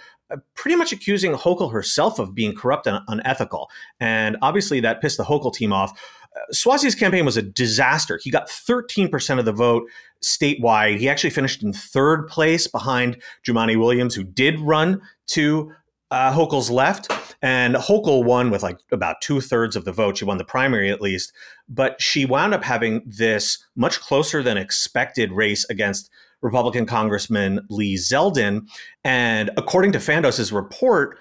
pretty 0.56 0.76
much 0.76 0.92
accusing 0.92 1.34
Hochul 1.34 1.72
herself 1.72 2.20
of 2.20 2.36
being 2.36 2.56
corrupt 2.56 2.88
and 2.88 3.00
unethical. 3.08 3.70
And 4.00 4.38
obviously, 4.42 4.80
that 4.82 5.02
pissed 5.02 5.18
the 5.18 5.24
Hochul 5.24 5.54
team 5.54 5.72
off. 5.72 6.00
Uh, 6.36 6.40
Suozzi's 6.54 6.96
campaign 6.96 7.26
was 7.26 7.38
a 7.38 7.42
disaster. 7.42 8.20
He 8.22 8.30
got 8.30 8.48
13% 8.48 9.40
of 9.40 9.46
the 9.46 9.54
vote 9.54 9.90
statewide. 10.24 10.98
He 10.98 11.10
actually 11.10 11.30
finished 11.30 11.64
in 11.64 11.74
third 11.74 12.28
place 12.28 12.68
behind 12.68 13.22
Jumaane 13.46 13.80
Williams, 13.80 14.16
who 14.16 14.24
did 14.24 14.60
run 14.60 15.02
to 15.28 15.72
uh, 16.12 16.34
Hochul's 16.34 16.70
left. 16.70 17.12
And 17.42 17.76
Hochul 17.76 18.24
won 18.24 18.50
with 18.50 18.64
like 18.64 18.80
about 18.92 19.22
two 19.22 19.42
thirds 19.42 19.76
of 19.76 19.86
the 19.86 19.92
vote. 19.92 20.18
She 20.18 20.26
won 20.26 20.38
the 20.38 20.44
primary 20.46 20.90
at 20.90 21.02
least. 21.02 21.34
But 21.70 22.02
she 22.02 22.26
wound 22.26 22.54
up 22.54 22.64
having 22.64 23.02
this 23.06 23.64
much 23.76 24.00
closer 24.00 24.42
than 24.42 24.58
expected 24.58 25.32
race 25.32 25.66
against 25.70 26.10
Republican 26.42 26.86
Congressman 26.86 27.66
Lee 27.70 27.96
Zeldin. 27.96 28.68
And 29.04 29.50
according 29.58 29.92
to 29.94 30.00
Fandos's 30.00 30.52
report, 30.52 31.18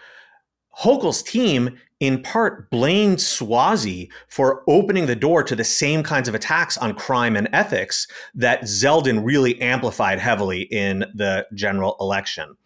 Hochul's 0.78 1.23
team 1.23 1.78
in 2.00 2.23
part 2.23 2.70
blamed 2.70 3.18
Suozzi 3.18 4.11
for 4.28 4.62
opening 4.68 5.06
the 5.06 5.16
door 5.16 5.42
to 5.42 5.56
the 5.56 5.64
same 5.64 6.02
kinds 6.02 6.28
of 6.28 6.35
attacks 6.35 6.76
on 6.76 6.94
crime 6.94 7.37
and 7.37 7.49
ethics 7.52 8.06
that 8.35 8.62
Zeldin 8.62 9.25
really 9.25 9.61
amplified 9.62 10.18
heavily 10.18 10.62
in 10.62 11.00
the 11.14 11.46
general 11.54 11.96
election. 12.00 12.56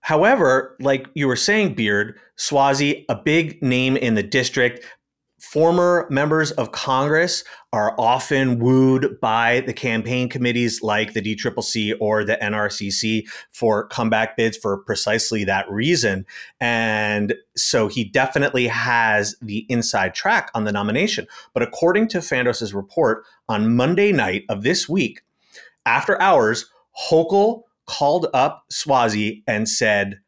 However, 0.00 0.76
like 0.80 1.06
you 1.14 1.26
were 1.26 1.36
saying, 1.36 1.74
Beard, 1.74 2.18
Suozzi, 2.36 3.04
a 3.08 3.14
big 3.14 3.62
name 3.62 3.96
in 3.96 4.14
the 4.14 4.22
district, 4.22 4.84
former 5.38 6.06
members 6.10 6.50
of 6.52 6.72
Congress 6.72 7.44
are 7.72 7.94
often 7.98 8.58
wooed 8.58 9.20
by 9.20 9.60
the 9.60 9.72
campaign 9.72 10.28
committees 10.28 10.82
like 10.82 11.12
the 11.12 11.20
DCCC 11.20 11.94
or 12.00 12.24
the 12.24 12.36
NRCC 12.36 13.28
for 13.50 13.86
comeback 13.88 14.36
bids 14.36 14.56
for 14.56 14.78
precisely 14.78 15.44
that 15.44 15.70
reason. 15.70 16.24
And 16.58 17.34
so 17.54 17.88
he 17.88 18.04
definitely 18.04 18.66
has 18.66 19.36
the 19.42 19.66
inside 19.68 20.14
track 20.14 20.50
on 20.54 20.64
the 20.64 20.72
nomination. 20.72 21.26
But 21.52 21.62
according 21.62 22.08
to 22.08 22.22
Fandos's 22.22 22.72
report 22.72 23.24
on 23.48 23.76
Monday 23.76 24.12
night 24.12 24.44
of 24.48 24.62
this 24.62 24.88
week, 24.88 25.22
after 25.84 26.20
hours, 26.20 26.66
Hochul 27.10 27.62
called 27.86 28.26
up 28.34 28.64
Suozzi 28.72 29.42
and 29.46 29.68
said, 29.68 30.20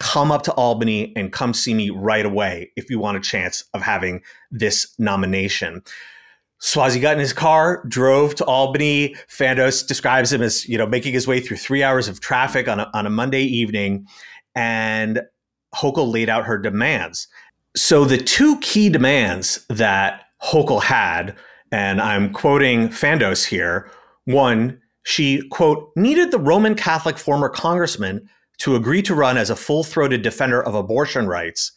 come 0.00 0.32
up 0.32 0.42
to 0.42 0.52
Albany 0.54 1.12
and 1.14 1.32
come 1.32 1.54
see 1.54 1.74
me 1.74 1.90
right 1.90 2.26
away 2.26 2.72
if 2.74 2.90
you 2.90 2.98
want 2.98 3.18
a 3.18 3.20
chance 3.20 3.62
of 3.74 3.82
having 3.82 4.22
this 4.50 4.92
nomination. 4.98 5.82
Suozzi 6.60 7.00
got 7.00 7.14
in 7.14 7.20
his 7.20 7.32
car, 7.32 7.84
drove 7.86 8.34
to 8.34 8.44
Albany. 8.44 9.14
Fandos 9.28 9.86
describes 9.86 10.32
him 10.32 10.42
as, 10.42 10.68
you 10.68 10.76
know, 10.76 10.86
making 10.86 11.12
his 11.12 11.26
way 11.26 11.40
through 11.40 11.56
three 11.58 11.82
hours 11.82 12.08
of 12.08 12.20
traffic 12.20 12.66
on 12.66 12.80
a, 12.80 12.90
on 12.92 13.06
a 13.06 13.10
Monday 13.10 13.42
evening. 13.42 14.06
And 14.54 15.22
Hochul 15.74 16.12
laid 16.12 16.28
out 16.28 16.44
her 16.44 16.58
demands. 16.58 17.28
So 17.76 18.04
the 18.04 18.18
two 18.18 18.58
key 18.60 18.88
demands 18.88 19.64
that 19.68 20.24
Hochul 20.42 20.82
had, 20.82 21.36
and 21.70 22.00
I'm 22.00 22.32
quoting 22.32 22.88
Fandos 22.88 23.46
here, 23.46 23.90
one, 24.24 24.80
she, 25.02 25.46
quote, 25.48 25.90
needed 25.96 26.30
the 26.30 26.38
Roman 26.38 26.74
Catholic 26.74 27.16
former 27.16 27.48
congressman 27.48 28.28
to 28.60 28.76
agree 28.76 29.02
to 29.02 29.14
run 29.14 29.36
as 29.36 29.50
a 29.50 29.56
full 29.56 29.82
throated 29.82 30.22
defender 30.22 30.62
of 30.62 30.74
abortion 30.74 31.26
rights. 31.26 31.72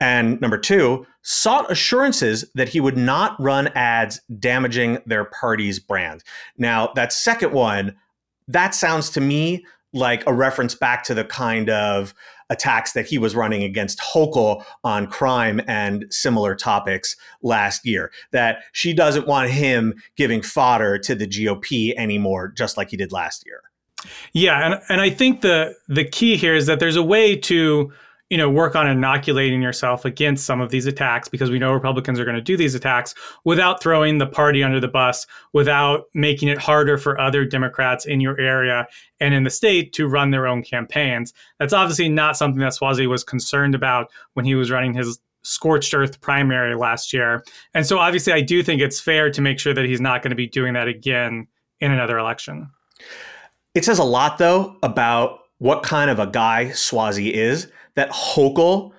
And 0.00 0.40
number 0.40 0.58
two, 0.58 1.06
sought 1.22 1.70
assurances 1.70 2.50
that 2.54 2.70
he 2.70 2.80
would 2.80 2.96
not 2.96 3.40
run 3.40 3.68
ads 3.68 4.20
damaging 4.38 4.98
their 5.06 5.26
party's 5.26 5.78
brand. 5.78 6.22
Now, 6.56 6.90
that 6.94 7.12
second 7.12 7.52
one, 7.52 7.96
that 8.48 8.74
sounds 8.74 9.10
to 9.10 9.20
me 9.20 9.64
like 9.92 10.26
a 10.26 10.32
reference 10.32 10.74
back 10.74 11.04
to 11.04 11.14
the 11.14 11.24
kind 11.24 11.68
of 11.68 12.14
attacks 12.48 12.92
that 12.92 13.06
he 13.06 13.18
was 13.18 13.36
running 13.36 13.62
against 13.62 14.00
Hochul 14.00 14.64
on 14.82 15.06
crime 15.06 15.60
and 15.68 16.06
similar 16.10 16.54
topics 16.54 17.14
last 17.42 17.86
year. 17.86 18.10
That 18.32 18.64
she 18.72 18.92
doesn't 18.92 19.26
want 19.26 19.50
him 19.50 19.94
giving 20.16 20.42
fodder 20.42 20.98
to 20.98 21.14
the 21.14 21.26
GOP 21.26 21.94
anymore, 21.96 22.48
just 22.48 22.76
like 22.76 22.90
he 22.90 22.96
did 22.96 23.12
last 23.12 23.44
year. 23.46 23.62
Yeah, 24.32 24.64
and 24.64 24.82
and 24.88 25.00
I 25.00 25.10
think 25.10 25.40
the 25.42 25.76
the 25.88 26.04
key 26.04 26.36
here 26.36 26.54
is 26.54 26.66
that 26.66 26.80
there's 26.80 26.96
a 26.96 27.02
way 27.02 27.36
to 27.36 27.92
you 28.30 28.38
know 28.38 28.48
work 28.48 28.76
on 28.76 28.88
inoculating 28.88 29.60
yourself 29.60 30.04
against 30.04 30.46
some 30.46 30.60
of 30.60 30.70
these 30.70 30.86
attacks 30.86 31.28
because 31.28 31.50
we 31.50 31.58
know 31.58 31.72
Republicans 31.72 32.18
are 32.18 32.24
going 32.24 32.36
to 32.36 32.42
do 32.42 32.56
these 32.56 32.74
attacks 32.74 33.14
without 33.44 33.82
throwing 33.82 34.18
the 34.18 34.26
party 34.26 34.62
under 34.62 34.80
the 34.80 34.88
bus, 34.88 35.26
without 35.52 36.04
making 36.14 36.48
it 36.48 36.58
harder 36.58 36.96
for 36.96 37.20
other 37.20 37.44
Democrats 37.44 38.06
in 38.06 38.20
your 38.20 38.40
area 38.40 38.86
and 39.18 39.34
in 39.34 39.42
the 39.42 39.50
state 39.50 39.92
to 39.92 40.06
run 40.06 40.30
their 40.30 40.46
own 40.46 40.62
campaigns. 40.62 41.34
That's 41.58 41.72
obviously 41.72 42.08
not 42.08 42.36
something 42.36 42.60
that 42.60 42.72
Suozzi 42.72 43.08
was 43.08 43.24
concerned 43.24 43.74
about 43.74 44.10
when 44.34 44.44
he 44.44 44.54
was 44.54 44.70
running 44.70 44.94
his 44.94 45.18
scorched 45.42 45.92
earth 45.94 46.20
primary 46.20 46.76
last 46.76 47.12
year. 47.12 47.42
And 47.74 47.86
so 47.86 47.98
obviously 47.98 48.32
I 48.32 48.42
do 48.42 48.62
think 48.62 48.80
it's 48.80 49.00
fair 49.00 49.30
to 49.30 49.40
make 49.40 49.58
sure 49.58 49.74
that 49.74 49.86
he's 49.86 50.00
not 50.00 50.22
going 50.22 50.30
to 50.30 50.36
be 50.36 50.46
doing 50.46 50.74
that 50.74 50.86
again 50.86 51.48
in 51.80 51.90
another 51.90 52.18
election. 52.18 52.70
It 53.74 53.84
says 53.84 53.98
a 53.98 54.04
lot, 54.04 54.38
though, 54.38 54.76
about 54.82 55.38
what 55.58 55.82
kind 55.82 56.10
of 56.10 56.18
a 56.18 56.26
guy 56.26 56.66
Suozzi 56.72 57.30
is 57.30 57.70
that 57.94 58.10
Hochul 58.10 58.92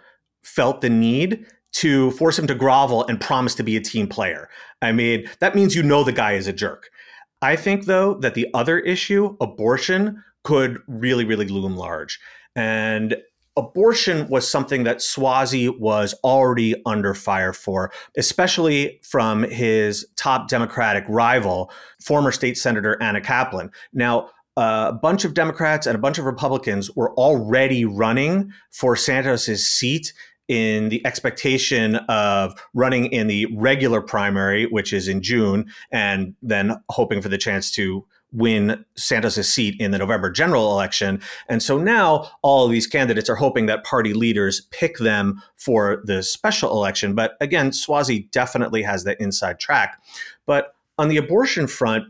felt 0.43 0.81
the 0.81 0.89
need 0.89 1.45
to 1.73 2.11
force 2.11 2.37
him 2.37 2.47
to 2.47 2.55
grovel 2.55 3.05
and 3.07 3.19
promise 3.19 3.55
to 3.55 3.63
be 3.63 3.75
a 3.75 3.81
team 3.81 4.07
player. 4.07 4.49
I 4.81 4.91
mean, 4.91 5.27
that 5.39 5.55
means 5.55 5.75
you 5.75 5.83
know 5.83 6.03
the 6.03 6.11
guy 6.11 6.33
is 6.33 6.47
a 6.47 6.53
jerk. 6.53 6.89
I 7.41 7.55
think, 7.55 7.85
though, 7.85 8.15
that 8.15 8.35
the 8.35 8.47
other 8.53 8.79
issue, 8.79 9.35
abortion, 9.41 10.23
could 10.43 10.79
really, 10.87 11.25
really 11.25 11.47
loom 11.47 11.75
large. 11.75 12.19
And 12.55 13.17
abortion 13.57 14.27
was 14.27 14.47
something 14.47 14.83
that 14.83 14.97
Suozzi 14.97 15.77
was 15.79 16.13
already 16.23 16.75
under 16.85 17.13
fire 17.13 17.53
for, 17.53 17.91
especially 18.17 18.99
from 19.03 19.43
his 19.43 20.07
top 20.15 20.47
Democratic 20.47 21.03
rival, 21.07 21.71
former 22.03 22.31
state 22.31 22.57
senator 22.57 23.01
Anna 23.01 23.21
Kaplan. 23.21 23.71
Now, 23.93 24.29
a 24.58 24.93
bunch 24.93 25.25
of 25.25 25.34
Democrats 25.34 25.88
and 25.88 25.96
a 25.96 26.00
bunch 26.00 26.17
of 26.17 26.25
Republicans 26.25 26.91
were 26.96 27.13
already 27.13 27.86
running 27.86 28.51
for 28.70 28.96
Santos's 28.96 29.67
seat 29.67 30.13
in 30.48 30.89
the 30.89 31.05
expectation 31.05 31.96
of 32.10 32.53
running 32.74 33.05
in 33.05 33.27
the 33.27 33.46
regular 33.55 34.01
primary, 34.01 34.65
which 34.65 34.91
is 34.91 35.08
in 35.08 35.22
June, 35.22 35.72
and 35.91 36.36
then 36.41 36.75
hoping 36.89 37.22
for 37.22 37.29
the 37.29 37.38
chance 37.38 37.72
to 37.72 38.05
win 38.34 38.84
Santos's 38.96 39.51
seat 39.51 39.79
in 39.79 39.91
the 39.91 39.98
November 39.98 40.29
general 40.29 40.72
election. 40.72 41.22
And 41.48 41.62
so 41.62 41.77
now 41.77 42.29
all 42.41 42.65
of 42.65 42.72
these 42.72 42.88
candidates 42.88 43.29
are 43.29 43.36
hoping 43.36 43.65
that 43.65 43.84
party 43.84 44.13
leaders 44.13 44.62
pick 44.72 44.98
them 44.98 45.41
for 45.55 46.01
the 46.05 46.24
special 46.24 46.72
election. 46.72 47.13
But 47.13 47.38
again, 47.41 47.72
Suozzi 47.72 48.29
definitely 48.31 48.84
has 48.84 49.03
the 49.03 49.22
inside 49.22 49.60
track. 49.60 50.01
But 50.46 50.75
on 50.98 51.10
the 51.10 51.17
abortion 51.17 51.67
front, 51.67 52.05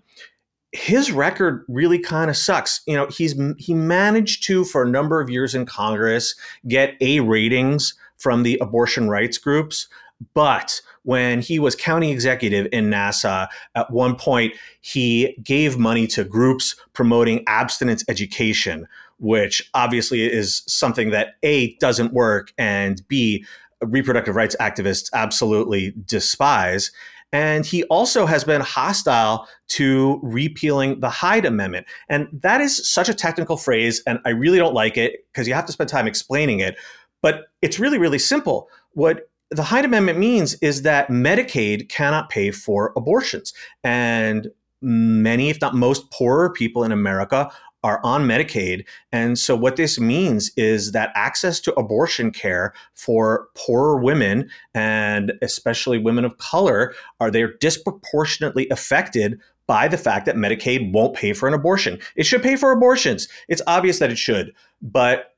his 0.71 1.11
record 1.11 1.65
really 1.67 1.99
kind 1.99 2.29
of 2.29 2.37
sucks. 2.37 2.81
You 2.87 2.95
know, 2.95 3.07
he's 3.07 3.35
he 3.57 3.73
managed 3.73 4.43
to 4.43 4.63
for 4.63 4.83
a 4.83 4.89
number 4.89 5.19
of 5.19 5.29
years 5.29 5.53
in 5.53 5.65
Congress 5.65 6.35
get 6.67 6.95
A 7.01 7.19
ratings 7.19 7.93
from 8.17 8.43
the 8.43 8.57
abortion 8.61 9.09
rights 9.09 9.37
groups, 9.37 9.87
but 10.33 10.81
when 11.03 11.41
he 11.41 11.59
was 11.59 11.75
county 11.75 12.11
executive 12.11 12.67
in 12.71 12.89
Nassau, 12.89 13.47
at 13.75 13.91
one 13.91 14.15
point 14.15 14.53
he 14.81 15.35
gave 15.43 15.77
money 15.77 16.05
to 16.07 16.23
groups 16.23 16.75
promoting 16.93 17.43
abstinence 17.47 18.05
education, 18.07 18.87
which 19.17 19.69
obviously 19.73 20.21
is 20.21 20.61
something 20.67 21.09
that 21.09 21.35
A 21.43 21.75
doesn't 21.77 22.13
work 22.13 22.53
and 22.57 23.05
B 23.07 23.45
reproductive 23.81 24.35
rights 24.35 24.55
activists 24.59 25.09
absolutely 25.13 25.93
despise. 26.05 26.91
And 27.33 27.65
he 27.65 27.83
also 27.85 28.25
has 28.25 28.43
been 28.43 28.61
hostile 28.61 29.47
to 29.69 30.19
repealing 30.21 30.99
the 30.99 31.09
Hyde 31.09 31.45
Amendment. 31.45 31.87
And 32.09 32.27
that 32.33 32.59
is 32.59 32.89
such 32.89 33.07
a 33.07 33.13
technical 33.13 33.55
phrase, 33.55 34.03
and 34.05 34.19
I 34.25 34.29
really 34.29 34.57
don't 34.57 34.73
like 34.73 34.97
it 34.97 35.25
because 35.31 35.47
you 35.47 35.53
have 35.53 35.65
to 35.65 35.71
spend 35.71 35.89
time 35.89 36.07
explaining 36.07 36.59
it. 36.59 36.75
But 37.21 37.45
it's 37.61 37.79
really, 37.79 37.97
really 37.97 38.19
simple. 38.19 38.67
What 38.93 39.29
the 39.49 39.63
Hyde 39.63 39.85
Amendment 39.85 40.19
means 40.19 40.55
is 40.55 40.81
that 40.81 41.07
Medicaid 41.09 41.87
cannot 41.89 42.29
pay 42.29 42.51
for 42.51 42.93
abortions. 42.97 43.53
And 43.83 44.49
many, 44.81 45.49
if 45.49 45.61
not 45.61 45.75
most, 45.75 46.09
poorer 46.11 46.51
people 46.51 46.83
in 46.83 46.91
America 46.91 47.51
are 47.83 47.99
on 48.03 48.23
Medicaid. 48.23 48.85
And 49.11 49.37
so, 49.37 49.55
what 49.55 49.75
this 49.75 49.99
means 49.99 50.51
is 50.55 50.91
that 50.91 51.11
access 51.15 51.59
to 51.61 51.73
abortion 51.73 52.31
care 52.31 52.73
for 52.93 53.47
poorer 53.55 53.97
women 53.97 54.49
and 54.73 55.33
especially 55.41 55.97
women 55.97 56.25
of 56.25 56.37
color 56.37 56.93
are 57.19 57.31
they're 57.31 57.53
disproportionately 57.57 58.67
affected 58.69 59.39
by 59.67 59.87
the 59.87 59.97
fact 59.97 60.25
that 60.25 60.35
Medicaid 60.35 60.91
won't 60.91 61.15
pay 61.15 61.33
for 61.33 61.47
an 61.47 61.53
abortion. 61.53 61.99
It 62.15 62.25
should 62.25 62.43
pay 62.43 62.55
for 62.55 62.71
abortions. 62.71 63.27
It's 63.47 63.61
obvious 63.67 63.99
that 63.99 64.11
it 64.11 64.17
should. 64.17 64.53
But 64.81 65.35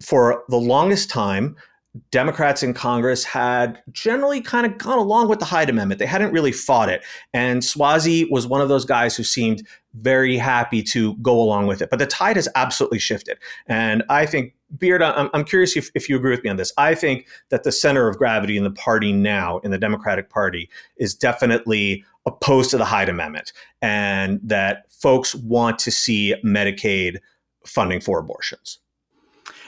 for 0.00 0.44
the 0.48 0.58
longest 0.58 1.10
time, 1.10 1.56
Democrats 2.10 2.62
in 2.62 2.74
Congress 2.74 3.22
had 3.22 3.80
generally 3.92 4.40
kind 4.40 4.66
of 4.66 4.78
gone 4.78 4.98
along 4.98 5.28
with 5.28 5.38
the 5.38 5.44
Hyde 5.44 5.70
Amendment. 5.70 6.00
They 6.00 6.06
hadn't 6.06 6.32
really 6.32 6.50
fought 6.50 6.88
it. 6.88 7.04
And 7.32 7.62
Suozzi 7.62 8.28
was 8.30 8.48
one 8.48 8.60
of 8.60 8.68
those 8.68 8.84
guys 8.84 9.14
who 9.16 9.22
seemed 9.22 9.66
very 9.94 10.36
happy 10.36 10.82
to 10.82 11.14
go 11.16 11.40
along 11.40 11.68
with 11.68 11.80
it. 11.80 11.90
But 11.90 12.00
the 12.00 12.06
tide 12.06 12.34
has 12.34 12.48
absolutely 12.56 12.98
shifted. 12.98 13.38
And 13.66 14.02
I 14.08 14.26
think, 14.26 14.54
Beard, 14.76 15.02
I'm, 15.02 15.30
I'm 15.32 15.44
curious 15.44 15.76
if, 15.76 15.90
if 15.94 16.08
you 16.08 16.16
agree 16.16 16.32
with 16.32 16.42
me 16.42 16.50
on 16.50 16.56
this. 16.56 16.72
I 16.76 16.96
think 16.96 17.28
that 17.50 17.62
the 17.62 17.70
center 17.70 18.08
of 18.08 18.18
gravity 18.18 18.56
in 18.56 18.64
the 18.64 18.72
party 18.72 19.12
now, 19.12 19.58
in 19.58 19.70
the 19.70 19.78
Democratic 19.78 20.30
Party, 20.30 20.68
is 20.96 21.14
definitely 21.14 22.04
opposed 22.26 22.70
to 22.70 22.78
the 22.78 22.84
Hyde 22.84 23.08
Amendment 23.08 23.52
and 23.82 24.40
that 24.42 24.90
folks 24.90 25.34
want 25.34 25.78
to 25.80 25.92
see 25.92 26.34
Medicaid 26.44 27.18
funding 27.64 28.00
for 28.00 28.18
abortions. 28.18 28.80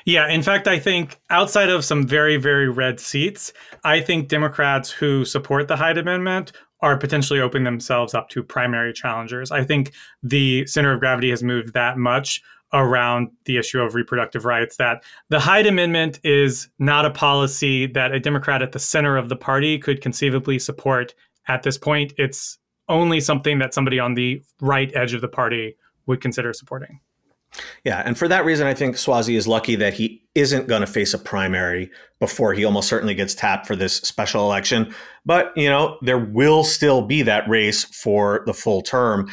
Yeah, 0.06 0.28
in 0.28 0.40
fact, 0.40 0.68
I 0.68 0.78
think 0.78 1.18
outside 1.30 1.68
of 1.68 1.84
some 1.84 2.06
very, 2.06 2.36
very 2.36 2.68
red 2.68 3.00
seats, 3.00 3.52
I 3.82 4.00
think 4.00 4.28
Democrats 4.28 4.88
who 4.88 5.24
support 5.24 5.66
the 5.66 5.74
Hyde 5.74 5.98
Amendment 5.98 6.52
are 6.80 6.96
potentially 6.96 7.40
opening 7.40 7.64
themselves 7.64 8.14
up 8.14 8.28
to 8.28 8.44
primary 8.44 8.92
challengers. 8.92 9.50
I 9.50 9.64
think 9.64 9.92
the 10.22 10.64
center 10.66 10.92
of 10.92 11.00
gravity 11.00 11.30
has 11.30 11.42
moved 11.42 11.74
that 11.74 11.98
much 11.98 12.40
around 12.72 13.30
the 13.46 13.56
issue 13.56 13.80
of 13.80 13.96
reproductive 13.96 14.44
rights 14.44 14.76
that 14.76 15.02
the 15.28 15.40
Hyde 15.40 15.66
Amendment 15.66 16.20
is 16.22 16.68
not 16.78 17.04
a 17.04 17.10
policy 17.10 17.86
that 17.88 18.12
a 18.12 18.20
Democrat 18.20 18.62
at 18.62 18.70
the 18.70 18.78
center 18.78 19.16
of 19.16 19.28
the 19.28 19.36
party 19.36 19.76
could 19.76 20.00
conceivably 20.00 20.60
support 20.60 21.14
at 21.48 21.64
this 21.64 21.78
point. 21.78 22.12
It's 22.16 22.58
only 22.88 23.18
something 23.18 23.58
that 23.58 23.74
somebody 23.74 23.98
on 23.98 24.14
the 24.14 24.40
right 24.60 24.94
edge 24.94 25.14
of 25.14 25.20
the 25.20 25.28
party 25.28 25.76
would 26.06 26.20
consider 26.20 26.52
supporting. 26.52 27.00
Yeah, 27.84 28.02
and 28.04 28.18
for 28.18 28.28
that 28.28 28.44
reason, 28.44 28.66
I 28.66 28.74
think 28.74 28.96
Suozzi 28.96 29.36
is 29.36 29.48
lucky 29.48 29.76
that 29.76 29.94
he 29.94 30.22
isn't 30.34 30.68
going 30.68 30.82
to 30.82 30.86
face 30.86 31.14
a 31.14 31.18
primary 31.18 31.90
before 32.18 32.52
he 32.52 32.64
almost 32.64 32.88
certainly 32.88 33.14
gets 33.14 33.34
tapped 33.34 33.66
for 33.66 33.76
this 33.76 33.96
special 33.96 34.44
election. 34.44 34.94
But, 35.24 35.52
you 35.56 35.68
know, 35.68 35.98
there 36.02 36.18
will 36.18 36.64
still 36.64 37.02
be 37.02 37.22
that 37.22 37.48
race 37.48 37.84
for 37.84 38.42
the 38.46 38.54
full 38.54 38.82
term 38.82 39.30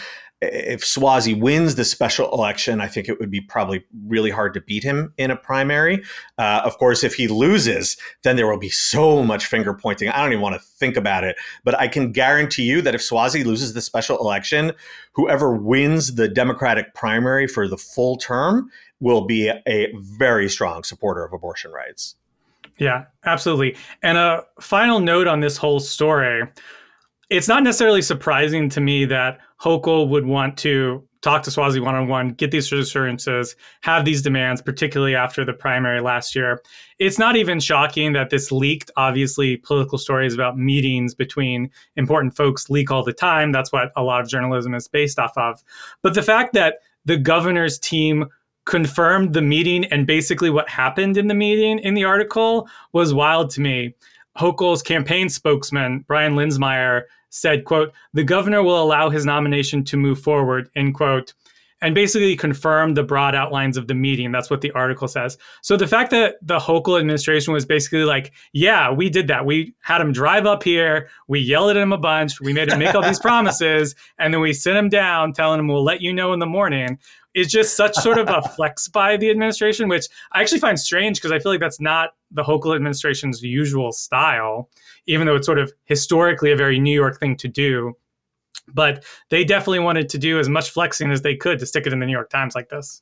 if 0.51 0.81
Suozzi 0.81 1.39
wins 1.39 1.75
the 1.75 1.85
special 1.85 2.31
election, 2.31 2.81
I 2.81 2.87
think 2.87 3.07
it 3.07 3.19
would 3.19 3.31
be 3.31 3.41
probably 3.41 3.85
really 4.07 4.29
hard 4.29 4.53
to 4.55 4.61
beat 4.61 4.83
him 4.83 5.13
in 5.17 5.31
a 5.31 5.35
primary. 5.35 6.03
Uh, 6.37 6.61
of 6.63 6.77
course, 6.77 7.03
if 7.03 7.15
he 7.15 7.27
loses, 7.27 7.97
then 8.23 8.35
there 8.35 8.47
will 8.47 8.59
be 8.59 8.69
so 8.69 9.23
much 9.23 9.45
finger 9.45 9.73
pointing. 9.73 10.09
I 10.09 10.21
don't 10.21 10.31
even 10.31 10.41
want 10.41 10.55
to 10.55 10.61
think 10.61 10.97
about 10.97 11.23
it. 11.23 11.35
But 11.63 11.79
I 11.79 11.87
can 11.87 12.11
guarantee 12.11 12.63
you 12.63 12.81
that 12.81 12.95
if 12.95 13.01
Suozzi 13.01 13.45
loses 13.45 13.73
the 13.73 13.81
special 13.81 14.17
election, 14.17 14.73
whoever 15.13 15.55
wins 15.55 16.15
the 16.15 16.27
Democratic 16.27 16.93
primary 16.93 17.47
for 17.47 17.67
the 17.67 17.77
full 17.77 18.17
term 18.17 18.69
will 18.99 19.25
be 19.25 19.49
a 19.49 19.93
very 19.97 20.49
strong 20.49 20.83
supporter 20.83 21.23
of 21.23 21.33
abortion 21.33 21.71
rights. 21.71 22.15
Yeah, 22.77 23.05
absolutely. 23.25 23.75
And 24.01 24.17
a 24.17 24.45
final 24.59 24.99
note 24.99 25.27
on 25.27 25.41
this 25.41 25.57
whole 25.57 25.79
story 25.79 26.47
it's 27.29 27.47
not 27.47 27.63
necessarily 27.63 28.01
surprising 28.01 28.69
to 28.69 28.81
me 28.81 29.05
that 29.05 29.39
Hochul 29.61 30.09
would 30.09 30.25
want 30.25 30.57
to 30.59 31.07
talk 31.23 31.41
to 31.41 31.49
Suozzi 31.49 31.81
one 31.81 31.95
on 31.95 32.07
one, 32.09 32.29
get 32.29 32.51
these 32.51 32.71
assurances, 32.71 33.55
have 33.81 34.03
these 34.03 34.21
demands, 34.21 34.61
particularly 34.61 35.15
after 35.15 35.45
the 35.45 35.53
primary 35.53 36.01
last 36.01 36.35
year. 36.35 36.61
It's 36.99 37.17
not 37.17 37.37
even 37.37 37.61
shocking 37.61 38.11
that 38.13 38.29
this 38.29 38.51
leaked. 38.51 38.91
Obviously, 38.97 39.57
political 39.57 39.97
stories 39.97 40.33
about 40.33 40.57
meetings 40.57 41.15
between 41.15 41.71
important 41.95 42.35
folks 42.35 42.69
leak 42.69 42.91
all 42.91 43.03
the 43.03 43.13
time. 43.13 43.53
That's 43.53 43.71
what 43.71 43.91
a 43.95 44.03
lot 44.03 44.21
of 44.21 44.27
journalism 44.27 44.75
is 44.75 44.87
based 44.87 45.17
off 45.17 45.35
of. 45.37 45.63
But 46.01 46.13
the 46.13 46.21
fact 46.21 46.53
that 46.53 46.75
the 47.05 47.17
governor's 47.17 47.79
team 47.79 48.25
confirmed 48.65 49.33
the 49.33 49.41
meeting 49.41 49.85
and 49.85 50.07
basically 50.07 50.49
what 50.49 50.69
happened 50.69 51.17
in 51.17 51.27
the 51.27 51.33
meeting 51.33 51.79
in 51.79 51.93
the 51.95 52.03
article 52.03 52.67
was 52.93 53.13
wild 53.13 53.49
to 53.49 53.61
me. 53.61 53.93
Hochul's 54.37 54.81
campaign 54.81 55.29
spokesman, 55.29 56.05
Brian 56.07 56.35
Lenzmeier, 56.35 57.03
said, 57.29 57.65
quote, 57.65 57.91
the 58.13 58.23
governor 58.23 58.63
will 58.63 58.81
allow 58.81 59.09
his 59.09 59.25
nomination 59.25 59.83
to 59.85 59.97
move 59.97 60.21
forward, 60.21 60.69
end 60.75 60.93
quote, 60.93 61.33
and 61.81 61.93
basically 61.93 62.35
confirmed 62.35 62.95
the 62.95 63.03
broad 63.03 63.35
outlines 63.35 63.75
of 63.75 63.87
the 63.87 63.93
meeting. 63.93 64.31
That's 64.31 64.49
what 64.49 64.61
the 64.61 64.71
article 64.71 65.07
says. 65.07 65.37
So 65.61 65.75
the 65.75 65.87
fact 65.87 66.11
that 66.11 66.35
the 66.41 66.57
Hochul 66.57 66.97
administration 66.97 67.53
was 67.53 67.65
basically 67.65 68.05
like, 68.05 68.31
yeah, 68.53 68.89
we 68.89 69.09
did 69.09 69.27
that. 69.27 69.45
We 69.45 69.75
had 69.81 69.99
him 69.99 70.13
drive 70.13 70.45
up 70.45 70.63
here, 70.63 71.09
we 71.27 71.41
yelled 71.41 71.71
at 71.71 71.77
him 71.77 71.91
a 71.91 71.97
bunch, 71.97 72.39
we 72.39 72.53
made 72.53 72.71
him 72.71 72.79
make 72.79 72.95
all 72.95 73.03
these 73.03 73.19
promises, 73.21 73.95
and 74.17 74.33
then 74.33 74.39
we 74.39 74.53
sent 74.53 74.77
him 74.77 74.89
down 74.89 75.33
telling 75.33 75.59
him 75.59 75.67
we'll 75.67 75.83
let 75.83 76.01
you 76.01 76.13
know 76.13 76.31
in 76.31 76.39
the 76.39 76.45
morning 76.45 76.97
is 77.33 77.47
just 77.47 77.75
such 77.75 77.95
sort 77.95 78.17
of 78.17 78.29
a 78.29 78.41
flex 78.55 78.87
by 78.87 79.17
the 79.17 79.29
administration, 79.29 79.89
which 79.89 80.05
I 80.31 80.41
actually 80.41 80.59
find 80.59 80.79
strange 80.79 81.17
because 81.17 81.31
I 81.31 81.39
feel 81.39 81.51
like 81.51 81.61
that's 81.61 81.81
not 81.81 82.11
the 82.33 82.43
Hochul 82.43 82.75
administration's 82.75 83.41
usual 83.41 83.91
style, 83.91 84.69
even 85.05 85.27
though 85.27 85.35
it's 85.35 85.45
sort 85.45 85.59
of 85.59 85.71
historically 85.85 86.51
a 86.51 86.55
very 86.55 86.79
New 86.79 86.93
York 86.93 87.19
thing 87.19 87.35
to 87.37 87.47
do. 87.47 87.93
But 88.67 89.03
they 89.29 89.43
definitely 89.43 89.79
wanted 89.79 90.09
to 90.09 90.17
do 90.17 90.39
as 90.39 90.49
much 90.49 90.69
flexing 90.69 91.11
as 91.11 91.21
they 91.21 91.35
could 91.35 91.59
to 91.59 91.65
stick 91.65 91.85
it 91.85 91.93
in 91.93 91.99
the 91.99 92.05
New 92.05 92.13
York 92.13 92.29
Times 92.29 92.55
like 92.55 92.69
this. 92.69 93.01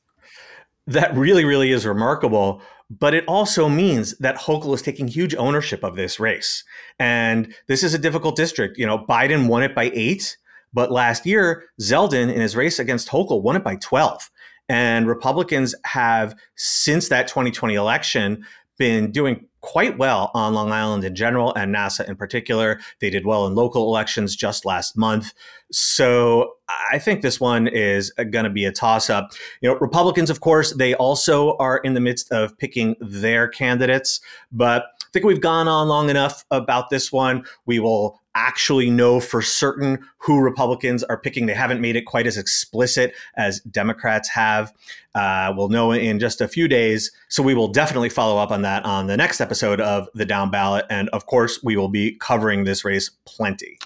That 0.86 1.14
really, 1.14 1.44
really 1.44 1.70
is 1.70 1.86
remarkable. 1.86 2.60
But 2.90 3.14
it 3.14 3.24
also 3.26 3.68
means 3.68 4.16
that 4.18 4.36
Hochul 4.36 4.74
is 4.74 4.82
taking 4.82 5.08
huge 5.08 5.34
ownership 5.36 5.82
of 5.82 5.96
this 5.96 6.20
race. 6.20 6.64
And 6.98 7.54
this 7.66 7.82
is 7.82 7.94
a 7.94 7.98
difficult 7.98 8.36
district. 8.36 8.76
You 8.76 8.86
know, 8.86 8.98
Biden 8.98 9.48
won 9.48 9.62
it 9.62 9.74
by 9.74 9.90
eight. 9.94 10.36
But 10.74 10.90
last 10.90 11.24
year, 11.24 11.64
Zeldin 11.80 12.32
in 12.32 12.40
his 12.40 12.56
race 12.56 12.78
against 12.78 13.08
Hochul 13.08 13.42
won 13.42 13.56
it 13.56 13.64
by 13.64 13.76
12. 13.76 14.30
And 14.68 15.06
Republicans 15.06 15.74
have, 15.84 16.34
since 16.56 17.08
that 17.08 17.28
2020 17.28 17.74
election, 17.74 18.44
been 18.82 19.12
doing 19.12 19.46
quite 19.62 19.96
well 19.96 20.30
on 20.34 20.54
Long 20.54 20.70
Island 20.70 21.04
in 21.04 21.14
general 21.14 21.54
and 21.54 21.72
Nassau 21.72 22.04
in 22.04 22.16
particular. 22.16 22.78
They 23.00 23.10
did 23.10 23.24
well 23.24 23.46
in 23.46 23.54
local 23.54 23.88
elections 23.88 24.36
just 24.36 24.66
last 24.66 24.96
month. 24.96 25.32
So 25.70 26.54
I 26.90 26.98
think 26.98 27.22
this 27.22 27.40
one 27.40 27.66
is 27.66 28.10
going 28.10 28.44
to 28.44 28.50
be 28.50 28.64
a 28.64 28.72
toss 28.72 29.08
up. 29.08 29.32
You 29.60 29.70
know, 29.70 29.78
Republicans, 29.78 30.28
of 30.30 30.40
course, 30.40 30.74
they 30.74 30.94
also 30.94 31.56
are 31.56 31.78
in 31.78 31.94
the 31.94 32.00
midst 32.00 32.30
of 32.30 32.56
picking 32.58 32.96
their 33.00 33.48
candidates, 33.48 34.20
but 34.50 34.82
I 34.82 35.06
think 35.12 35.24
we've 35.24 35.40
gone 35.40 35.68
on 35.68 35.88
long 35.88 36.10
enough 36.10 36.44
about 36.50 36.90
this 36.90 37.12
one. 37.12 37.44
We 37.66 37.78
will 37.78 38.20
actually 38.34 38.90
know 38.90 39.20
for 39.20 39.42
certain 39.42 39.98
who 40.18 40.40
Republicans 40.40 41.04
are 41.04 41.18
picking. 41.18 41.46
They 41.46 41.54
haven't 41.54 41.80
made 41.80 41.96
it 41.96 42.06
quite 42.06 42.26
as 42.26 42.38
explicit 42.38 43.14
as 43.36 43.60
Democrats 43.60 44.30
have. 44.30 44.72
Uh, 45.14 45.52
we'll 45.54 45.68
know 45.68 45.92
in 45.92 46.18
just 46.18 46.40
a 46.40 46.48
few 46.48 46.66
days. 46.66 47.12
So 47.28 47.42
we 47.42 47.54
will 47.54 47.68
definitely 47.68 48.08
follow 48.08 48.38
up 48.38 48.50
on 48.50 48.62
that 48.62 48.84
on 48.84 49.06
the 49.06 49.16
next 49.16 49.40
episode 49.40 49.51
of 49.80 50.08
The 50.14 50.24
Down 50.24 50.50
Ballot. 50.50 50.86
And 50.90 51.08
of 51.10 51.26
course, 51.26 51.62
we 51.62 51.76
will 51.76 51.88
be 51.88 52.16
covering 52.20 52.64
this 52.64 52.84
race 52.84 53.10
plenty. 53.26 53.78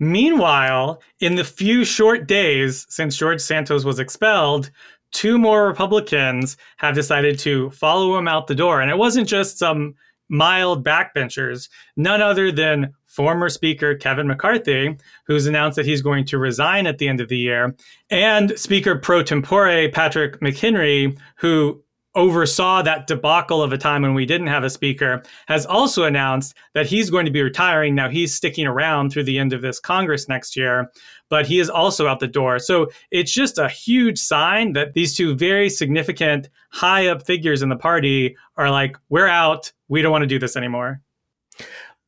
Meanwhile, 0.00 1.02
in 1.20 1.34
the 1.34 1.44
few 1.44 1.84
short 1.84 2.26
days 2.26 2.86
since 2.88 3.16
George 3.16 3.40
Santos 3.40 3.84
was 3.84 3.98
expelled, 3.98 4.70
two 5.12 5.38
more 5.38 5.66
Republicans 5.66 6.56
have 6.76 6.94
decided 6.94 7.38
to 7.40 7.70
follow 7.70 8.16
him 8.16 8.28
out 8.28 8.46
the 8.46 8.54
door. 8.54 8.80
And 8.80 8.90
it 8.90 8.98
wasn't 8.98 9.28
just 9.28 9.58
some 9.58 9.94
mild 10.28 10.84
backbenchers, 10.84 11.68
none 11.96 12.20
other 12.20 12.52
than 12.52 12.94
former 13.06 13.48
Speaker 13.48 13.94
Kevin 13.94 14.28
McCarthy, 14.28 14.96
who's 15.26 15.46
announced 15.46 15.76
that 15.76 15.86
he's 15.86 16.02
going 16.02 16.24
to 16.26 16.38
resign 16.38 16.86
at 16.86 16.98
the 16.98 17.08
end 17.08 17.20
of 17.20 17.28
the 17.28 17.38
year, 17.38 17.74
and 18.10 18.56
Speaker 18.58 18.96
pro 18.96 19.22
tempore 19.22 19.88
Patrick 19.88 20.38
McHenry, 20.40 21.18
who 21.36 21.82
oversaw 22.14 22.82
that 22.82 23.06
debacle 23.06 23.62
of 23.62 23.72
a 23.72 23.78
time 23.78 24.02
when 24.02 24.14
we 24.14 24.26
didn't 24.26 24.46
have 24.46 24.64
a 24.64 24.70
speaker, 24.70 25.22
has 25.46 25.66
also 25.66 26.04
announced 26.04 26.54
that 26.74 26.86
he's 26.86 27.10
going 27.10 27.26
to 27.26 27.30
be 27.30 27.42
retiring. 27.42 27.94
Now 27.94 28.08
he's 28.08 28.34
sticking 28.34 28.66
around 28.66 29.10
through 29.10 29.24
the 29.24 29.38
end 29.38 29.52
of 29.52 29.62
this 29.62 29.78
Congress 29.78 30.28
next 30.28 30.56
year, 30.56 30.90
but 31.28 31.46
he 31.46 31.60
is 31.60 31.70
also 31.70 32.06
out 32.06 32.20
the 32.20 32.26
door. 32.26 32.58
So 32.58 32.90
it's 33.10 33.32
just 33.32 33.58
a 33.58 33.68
huge 33.68 34.18
sign 34.18 34.72
that 34.72 34.94
these 34.94 35.16
two 35.16 35.36
very 35.36 35.70
significant 35.70 36.48
high 36.70 37.06
up 37.06 37.24
figures 37.24 37.62
in 37.62 37.68
the 37.68 37.76
party 37.76 38.36
are 38.56 38.70
like, 38.70 38.96
we're 39.08 39.28
out. 39.28 39.72
We 39.88 40.02
don't 40.02 40.12
want 40.12 40.22
to 40.22 40.26
do 40.26 40.38
this 40.38 40.56
anymore. 40.56 41.00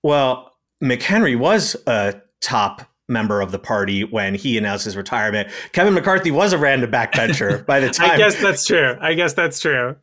Well, 0.02 0.54
McHenry 0.82 1.38
was 1.38 1.76
a 1.86 2.20
top 2.40 2.86
member 3.10 3.40
of 3.40 3.52
the 3.52 3.58
party 3.58 4.04
when 4.04 4.34
he 4.34 4.56
announced 4.56 4.84
his 4.84 4.96
retirement. 4.96 5.50
Kevin 5.72 5.94
McCarthy 5.94 6.30
was 6.30 6.52
a 6.52 6.58
random 6.58 6.90
backbencher 6.90 7.64
by 7.66 7.80
the 7.80 7.90
time. 7.90 8.12
I 8.12 8.16
guess 8.16 8.40
that's 8.40 8.64
true. 8.64 8.96
I 9.00 9.14
guess 9.14 9.34
that's 9.34 9.60
true. 9.60 9.96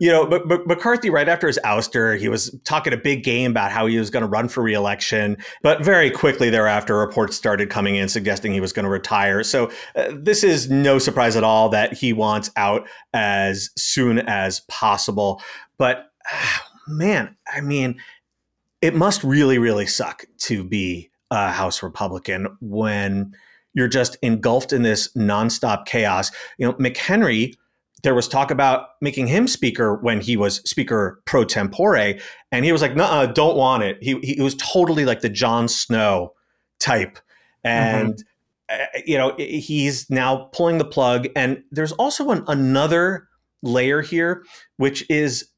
You 0.00 0.10
know, 0.10 0.26
but, 0.26 0.48
but 0.48 0.66
McCarthy, 0.66 1.10
right 1.10 1.28
after 1.28 1.46
his 1.46 1.60
ouster, 1.64 2.18
he 2.18 2.28
was 2.28 2.54
talking 2.64 2.92
a 2.92 2.96
big 2.96 3.22
game 3.22 3.52
about 3.52 3.70
how 3.70 3.86
he 3.86 3.96
was 3.96 4.10
going 4.10 4.22
to 4.22 4.28
run 4.28 4.48
for 4.48 4.62
reelection. 4.62 5.36
But 5.62 5.84
very 5.84 6.10
quickly 6.10 6.50
thereafter, 6.50 6.98
reports 6.98 7.36
started 7.36 7.70
coming 7.70 7.94
in 7.94 8.08
suggesting 8.08 8.52
he 8.52 8.60
was 8.60 8.72
going 8.72 8.84
to 8.84 8.90
retire. 8.90 9.44
So 9.44 9.70
uh, 9.94 10.12
this 10.12 10.42
is 10.42 10.68
no 10.68 10.98
surprise 10.98 11.36
at 11.36 11.44
all 11.44 11.68
that 11.68 11.92
he 11.92 12.12
wants 12.12 12.50
out 12.56 12.88
as 13.14 13.70
soon 13.76 14.18
as 14.18 14.60
possible. 14.68 15.40
But 15.78 16.10
man, 16.88 17.36
I 17.46 17.60
mean, 17.60 18.00
it 18.80 18.94
must 18.94 19.22
really, 19.22 19.58
really 19.58 19.86
suck 19.86 20.24
to 20.38 20.64
be 20.64 21.07
a 21.30 21.50
House 21.50 21.82
Republican 21.82 22.46
when 22.60 23.34
you're 23.74 23.88
just 23.88 24.16
engulfed 24.22 24.72
in 24.72 24.82
this 24.82 25.12
nonstop 25.14 25.86
chaos. 25.86 26.30
You 26.58 26.66
know, 26.66 26.72
McHenry, 26.74 27.54
there 28.02 28.14
was 28.14 28.28
talk 28.28 28.50
about 28.50 28.88
making 29.00 29.26
him 29.26 29.46
speaker 29.46 29.94
when 29.96 30.20
he 30.20 30.36
was 30.36 30.56
speaker 30.68 31.20
pro 31.26 31.44
tempore, 31.44 32.16
and 32.52 32.64
he 32.64 32.72
was 32.72 32.82
like, 32.82 32.96
"No, 32.96 33.30
don't 33.32 33.56
want 33.56 33.82
it." 33.82 33.98
He 34.00 34.18
he 34.20 34.40
was 34.40 34.54
totally 34.54 35.04
like 35.04 35.20
the 35.20 35.28
Jon 35.28 35.68
Snow 35.68 36.34
type, 36.78 37.18
and. 37.64 38.14
Mm-hmm. 38.14 38.22
Uh, 38.70 38.84
you 39.06 39.16
know 39.16 39.34
he's 39.38 40.10
now 40.10 40.50
pulling 40.52 40.76
the 40.76 40.84
plug 40.84 41.26
and 41.34 41.62
there's 41.70 41.92
also 41.92 42.28
an, 42.28 42.44
another 42.48 43.26
layer 43.62 44.02
here 44.02 44.44
which 44.76 45.08
is 45.08 45.48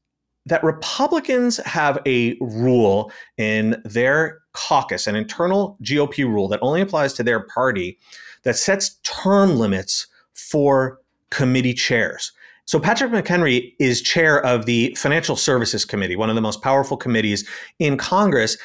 that 0.45 0.63
Republicans 0.63 1.57
have 1.57 1.99
a 2.05 2.37
rule 2.39 3.11
in 3.37 3.81
their 3.83 4.40
caucus, 4.53 5.07
an 5.07 5.15
internal 5.15 5.77
GOP 5.83 6.25
rule 6.25 6.47
that 6.47 6.59
only 6.61 6.81
applies 6.81 7.13
to 7.13 7.23
their 7.23 7.39
party, 7.39 7.97
that 8.43 8.57
sets 8.57 8.95
term 9.03 9.57
limits 9.57 10.07
for 10.33 10.99
committee 11.29 11.73
chairs. 11.73 12.31
So 12.65 12.79
Patrick 12.79 13.11
McHenry 13.11 13.73
is 13.79 14.01
chair 14.01 14.43
of 14.45 14.65
the 14.65 14.95
Financial 14.97 15.35
Services 15.35 15.83
Committee, 15.83 16.15
one 16.15 16.29
of 16.29 16.35
the 16.35 16.41
most 16.41 16.61
powerful 16.61 16.95
committees 16.95 17.47
in 17.79 17.97
Congress, 17.97 18.57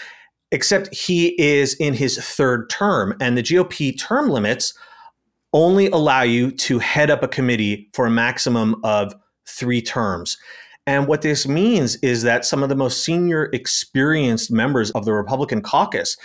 except 0.53 0.95
he 0.95 1.41
is 1.41 1.75
in 1.75 1.95
his 1.95 2.19
third 2.19 2.71
term, 2.71 3.17
and 3.21 3.37
the 3.37 3.43
GOP 3.43 3.99
term 3.99 4.29
limits 4.29 4.75
only 5.53 5.89
allow 5.89 6.23
you 6.23 6.51
to 6.51 6.79
head 6.79 7.11
up 7.11 7.23
a 7.23 7.29
committee 7.29 7.89
for 7.95 8.07
a 8.07 8.11
maximum 8.11 8.77
of 8.85 9.15
three 9.47 9.81
terms. 9.81 10.37
And 10.87 11.09
what 11.09 11.23
this 11.23 11.49
means 11.49 11.97
is 11.97 12.23
that 12.23 12.45
some 12.45 12.63
of 12.63 12.69
the 12.69 12.77
most 12.77 13.05
senior, 13.05 13.51
experienced 13.53 14.51
members 14.51 14.91
of 14.93 15.05
the 15.05 15.13
Republican 15.13 15.61
caucus 15.61 16.17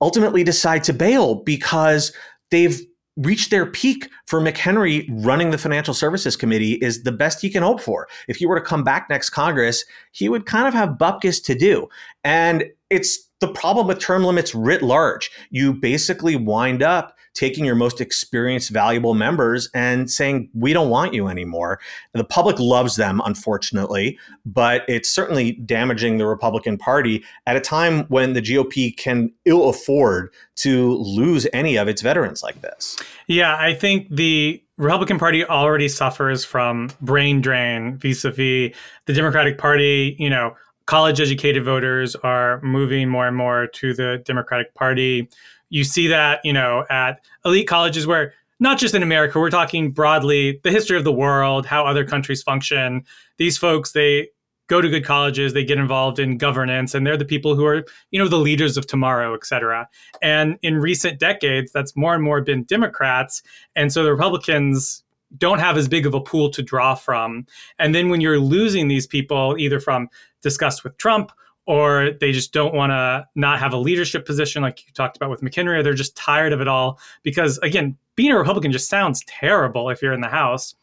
ultimately 0.00 0.44
decide 0.44 0.84
to 0.84 0.92
bail 0.92 1.36
because 1.36 2.12
they've 2.50 2.80
reached 3.16 3.50
their 3.50 3.66
peak 3.66 4.10
for 4.26 4.40
McHenry 4.40 5.06
running 5.08 5.50
the 5.50 5.58
Financial 5.58 5.94
Services 5.94 6.36
Committee 6.36 6.74
is 6.74 7.02
the 7.02 7.12
best 7.12 7.40
he 7.40 7.48
can 7.48 7.62
hope 7.62 7.80
for. 7.80 8.06
If 8.28 8.36
he 8.36 8.46
were 8.46 8.58
to 8.58 8.64
come 8.64 8.84
back 8.84 9.08
next 9.08 9.30
Congress, 9.30 9.84
he 10.12 10.28
would 10.28 10.44
kind 10.44 10.68
of 10.68 10.74
have 10.74 10.90
bupkis 10.90 11.42
to 11.44 11.54
do. 11.54 11.88
And 12.24 12.64
it's 12.90 13.26
the 13.40 13.48
problem 13.48 13.86
with 13.86 13.98
term 13.98 14.24
limits 14.24 14.54
writ 14.54 14.82
large. 14.82 15.30
You 15.50 15.74
basically 15.74 16.36
wind 16.36 16.82
up 16.82 17.16
taking 17.36 17.66
your 17.66 17.74
most 17.74 18.00
experienced, 18.00 18.70
valuable 18.70 19.12
members 19.12 19.68
and 19.74 20.10
saying, 20.10 20.48
we 20.54 20.72
don't 20.72 20.88
want 20.88 21.12
you 21.12 21.28
anymore. 21.28 21.78
And 22.14 22.20
the 22.20 22.24
public 22.24 22.58
loves 22.58 22.96
them, 22.96 23.20
unfortunately, 23.26 24.18
but 24.46 24.84
it's 24.88 25.10
certainly 25.10 25.52
damaging 25.52 26.16
the 26.16 26.26
Republican 26.26 26.78
Party 26.78 27.22
at 27.46 27.54
a 27.54 27.60
time 27.60 28.04
when 28.04 28.32
the 28.32 28.40
GOP 28.40 28.96
can 28.96 29.30
ill 29.44 29.68
afford 29.68 30.32
to 30.56 30.94
lose 30.94 31.46
any 31.52 31.76
of 31.76 31.88
its 31.88 32.00
veterans 32.00 32.42
like 32.42 32.62
this. 32.62 32.96
Yeah, 33.26 33.54
I 33.58 33.74
think 33.74 34.08
the 34.08 34.62
Republican 34.78 35.18
Party 35.18 35.44
already 35.44 35.88
suffers 35.88 36.42
from 36.42 36.90
brain 37.02 37.42
drain 37.42 37.98
vis 37.98 38.24
a 38.24 38.30
vis 38.30 38.74
the 39.04 39.12
Democratic 39.12 39.58
Party, 39.58 40.16
you 40.18 40.30
know. 40.30 40.56
College 40.86 41.20
educated 41.20 41.64
voters 41.64 42.14
are 42.16 42.60
moving 42.62 43.08
more 43.08 43.26
and 43.26 43.36
more 43.36 43.66
to 43.66 43.92
the 43.92 44.22
Democratic 44.24 44.74
Party 44.74 45.28
you 45.70 45.84
see 45.84 46.06
that, 46.08 46.40
you 46.44 46.52
know, 46.52 46.84
at 46.90 47.20
elite 47.44 47.68
colleges 47.68 48.06
where 48.06 48.34
not 48.58 48.78
just 48.78 48.94
in 48.94 49.02
America, 49.02 49.38
we're 49.38 49.50
talking 49.50 49.90
broadly 49.90 50.60
the 50.64 50.70
history 50.70 50.96
of 50.96 51.04
the 51.04 51.12
world, 51.12 51.66
how 51.66 51.84
other 51.84 52.04
countries 52.04 52.42
function. 52.42 53.04
These 53.36 53.58
folks, 53.58 53.92
they 53.92 54.28
go 54.68 54.80
to 54.80 54.88
good 54.88 55.04
colleges, 55.04 55.52
they 55.52 55.64
get 55.64 55.78
involved 55.78 56.18
in 56.18 56.38
governance, 56.38 56.94
and 56.94 57.06
they're 57.06 57.16
the 57.16 57.24
people 57.24 57.54
who 57.54 57.64
are, 57.66 57.84
you 58.10 58.18
know, 58.18 58.28
the 58.28 58.38
leaders 58.38 58.76
of 58.76 58.86
tomorrow, 58.86 59.34
et 59.34 59.44
cetera. 59.44 59.88
And 60.22 60.58
in 60.62 60.78
recent 60.78 61.20
decades, 61.20 61.70
that's 61.70 61.94
more 61.96 62.14
and 62.14 62.22
more 62.22 62.40
been 62.40 62.64
Democrats. 62.64 63.42
And 63.76 63.92
so 63.92 64.02
the 64.02 64.10
Republicans 64.10 65.04
don't 65.38 65.58
have 65.58 65.76
as 65.76 65.88
big 65.88 66.06
of 66.06 66.14
a 66.14 66.20
pool 66.20 66.50
to 66.50 66.62
draw 66.62 66.94
from. 66.94 67.46
And 67.78 67.94
then 67.94 68.08
when 68.08 68.20
you're 68.20 68.38
losing 68.38 68.88
these 68.88 69.06
people, 69.06 69.56
either 69.58 69.80
from 69.80 70.08
disgust 70.42 70.84
with 70.84 70.96
Trump 70.98 71.32
or 71.66 72.12
they 72.20 72.30
just 72.30 72.52
don't 72.52 72.74
want 72.74 72.90
to 72.90 73.26
not 73.34 73.58
have 73.58 73.72
a 73.72 73.76
leadership 73.76 74.24
position 74.24 74.62
like 74.62 74.86
you 74.86 74.92
talked 74.92 75.16
about 75.16 75.30
with 75.30 75.40
McHenry, 75.40 75.78
or 75.78 75.82
they're 75.82 75.94
just 75.94 76.16
tired 76.16 76.52
of 76.52 76.60
it 76.60 76.68
all. 76.68 76.98
Because 77.22 77.58
again, 77.58 77.96
being 78.14 78.32
a 78.32 78.38
Republican 78.38 78.72
just 78.72 78.88
sounds 78.88 79.24
terrible 79.26 79.90
if 79.90 80.00
you're 80.00 80.12
in 80.12 80.20
the 80.20 80.28
House. 80.28 80.74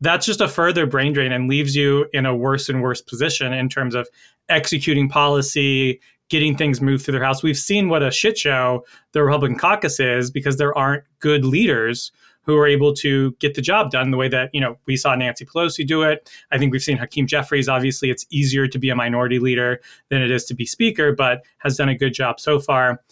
That's 0.00 0.26
just 0.26 0.40
a 0.40 0.48
further 0.48 0.86
brain 0.86 1.12
drain 1.12 1.32
and 1.32 1.48
leaves 1.48 1.76
you 1.76 2.06
in 2.12 2.26
a 2.26 2.34
worse 2.34 2.68
and 2.68 2.82
worse 2.82 3.00
position 3.00 3.52
in 3.52 3.68
terms 3.68 3.94
of 3.94 4.08
executing 4.48 5.08
policy, 5.08 6.00
getting 6.28 6.56
things 6.56 6.80
moved 6.80 7.04
through 7.04 7.12
their 7.12 7.24
House. 7.24 7.42
We've 7.42 7.56
seen 7.56 7.88
what 7.88 8.02
a 8.02 8.10
shit 8.10 8.36
show 8.36 8.84
the 9.12 9.22
Republican 9.22 9.56
caucus 9.56 10.00
is 10.00 10.32
because 10.32 10.56
there 10.56 10.76
aren't 10.76 11.04
good 11.20 11.44
leaders 11.44 12.10
who 12.44 12.56
are 12.56 12.66
able 12.66 12.94
to 12.94 13.32
get 13.40 13.54
the 13.54 13.62
job 13.62 13.90
done 13.90 14.10
the 14.10 14.16
way 14.16 14.28
that 14.28 14.50
you 14.52 14.60
know 14.60 14.76
we 14.86 14.96
saw 14.96 15.14
Nancy 15.14 15.44
Pelosi 15.44 15.86
do 15.86 16.02
it. 16.02 16.30
I 16.50 16.58
think 16.58 16.72
we've 16.72 16.82
seen 16.82 16.96
Hakeem 16.96 17.26
Jeffries. 17.26 17.68
Obviously, 17.68 18.10
it's 18.10 18.26
easier 18.30 18.66
to 18.68 18.78
be 18.78 18.90
a 18.90 18.96
minority 18.96 19.38
leader 19.38 19.80
than 20.08 20.22
it 20.22 20.30
is 20.30 20.44
to 20.46 20.54
be 20.54 20.66
speaker, 20.66 21.12
but 21.12 21.44
has 21.58 21.76
done 21.76 21.88
a 21.88 21.96
good 21.96 22.14
job 22.14 22.40
so 22.40 22.60
far. 22.60 23.02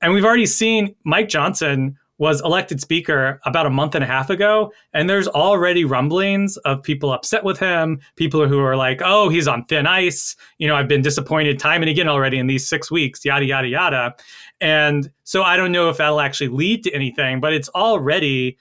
And 0.00 0.12
we've 0.12 0.24
already 0.24 0.46
seen 0.46 0.94
Mike 1.04 1.28
Johnson 1.28 1.98
was 2.18 2.40
elected 2.42 2.80
speaker 2.80 3.40
about 3.44 3.64
a 3.64 3.70
month 3.70 3.94
and 3.94 4.02
a 4.02 4.06
half 4.06 4.28
ago 4.28 4.72
and 4.92 5.08
there's 5.08 5.28
already 5.28 5.84
rumblings 5.84 6.56
of 6.58 6.82
people 6.82 7.12
upset 7.12 7.44
with 7.44 7.58
him 7.58 8.00
people 8.16 8.46
who 8.46 8.58
are 8.58 8.76
like 8.76 9.00
oh 9.04 9.28
he's 9.28 9.48
on 9.48 9.64
thin 9.66 9.86
ice 9.86 10.36
you 10.58 10.66
know 10.66 10.74
i've 10.74 10.88
been 10.88 11.00
disappointed 11.00 11.58
time 11.58 11.80
and 11.80 11.88
again 11.88 12.08
already 12.08 12.38
in 12.38 12.48
these 12.48 12.68
six 12.68 12.90
weeks 12.90 13.24
yada 13.24 13.46
yada 13.46 13.68
yada 13.68 14.14
and 14.60 15.10
so 15.22 15.42
i 15.42 15.56
don't 15.56 15.72
know 15.72 15.88
if 15.88 15.96
that'll 15.96 16.20
actually 16.20 16.48
lead 16.48 16.82
to 16.82 16.92
anything 16.92 17.40
but 17.40 17.52
it's 17.52 17.68
already 17.70 18.58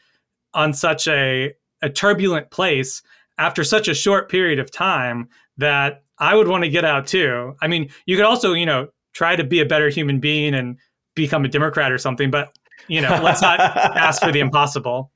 on 0.54 0.74
such 0.74 1.08
a, 1.08 1.54
a 1.82 1.90
turbulent 1.90 2.52
place 2.52 3.02
after 3.38 3.64
such 3.64 3.88
a 3.88 3.94
short 3.94 4.30
period 4.30 4.60
of 4.60 4.72
time 4.72 5.30
that 5.58 6.04
I 6.20 6.36
would 6.36 6.48
want 6.48 6.64
to 6.64 6.70
get 6.70 6.86
out 6.86 7.08
too. 7.08 7.56
I 7.62 7.68
mean, 7.68 7.90
you 8.06 8.16
could 8.16 8.26
also, 8.26 8.54
you 8.54 8.66
know, 8.66 8.88
try 9.14 9.36
to 9.36 9.44
be 9.44 9.60
a 9.60 9.66
better 9.66 9.90
human 9.90 10.20
being 10.20 10.54
and 10.54 10.78
become 11.16 11.46
a 11.46 11.48
Democrat 11.48 11.92
or 11.92 11.98
something, 11.98 12.32
but 12.32 12.56
you 12.88 13.02
know, 13.02 13.20
let's 13.24 13.42
not 13.42 13.60
ask 13.98 14.22
for 14.22 14.32
the 14.32 14.40
impossible. 14.40 15.12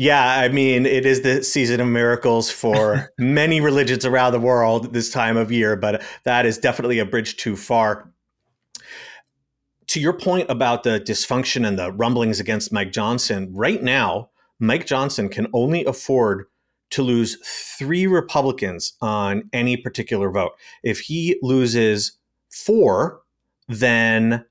Yeah, 0.00 0.38
I 0.38 0.48
mean, 0.48 0.86
it 0.86 1.04
is 1.04 1.22
the 1.22 1.42
season 1.42 1.80
of 1.80 1.88
miracles 1.88 2.52
for 2.52 3.10
many 3.18 3.60
religions 3.60 4.04
around 4.04 4.32
the 4.32 4.40
world 4.40 4.92
this 4.92 5.10
time 5.10 5.36
of 5.36 5.50
year, 5.50 5.74
but 5.74 6.02
that 6.24 6.46
is 6.46 6.56
definitely 6.56 7.00
a 7.00 7.04
bridge 7.04 7.36
too 7.36 7.56
far 7.56 8.12
to 9.88 10.00
your 10.00 10.12
point 10.12 10.50
about 10.50 10.82
the 10.82 11.00
dysfunction 11.00 11.66
and 11.66 11.78
the 11.78 11.92
rumblings 11.92 12.40
against 12.40 12.72
Mike 12.72 12.92
Johnson, 12.92 13.50
right 13.52 13.82
now, 13.82 14.30
Mike 14.60 14.86
Johnson 14.86 15.28
can 15.28 15.46
only 15.52 15.84
afford 15.84 16.44
to 16.90 17.02
lose 17.02 17.36
three 17.78 18.06
Republicans 18.06 18.94
on 19.00 19.48
any 19.52 19.76
particular 19.76 20.30
vote. 20.30 20.52
If 20.82 21.00
he 21.00 21.38
loses 21.42 22.18
four, 22.50 23.22
then 23.68 24.44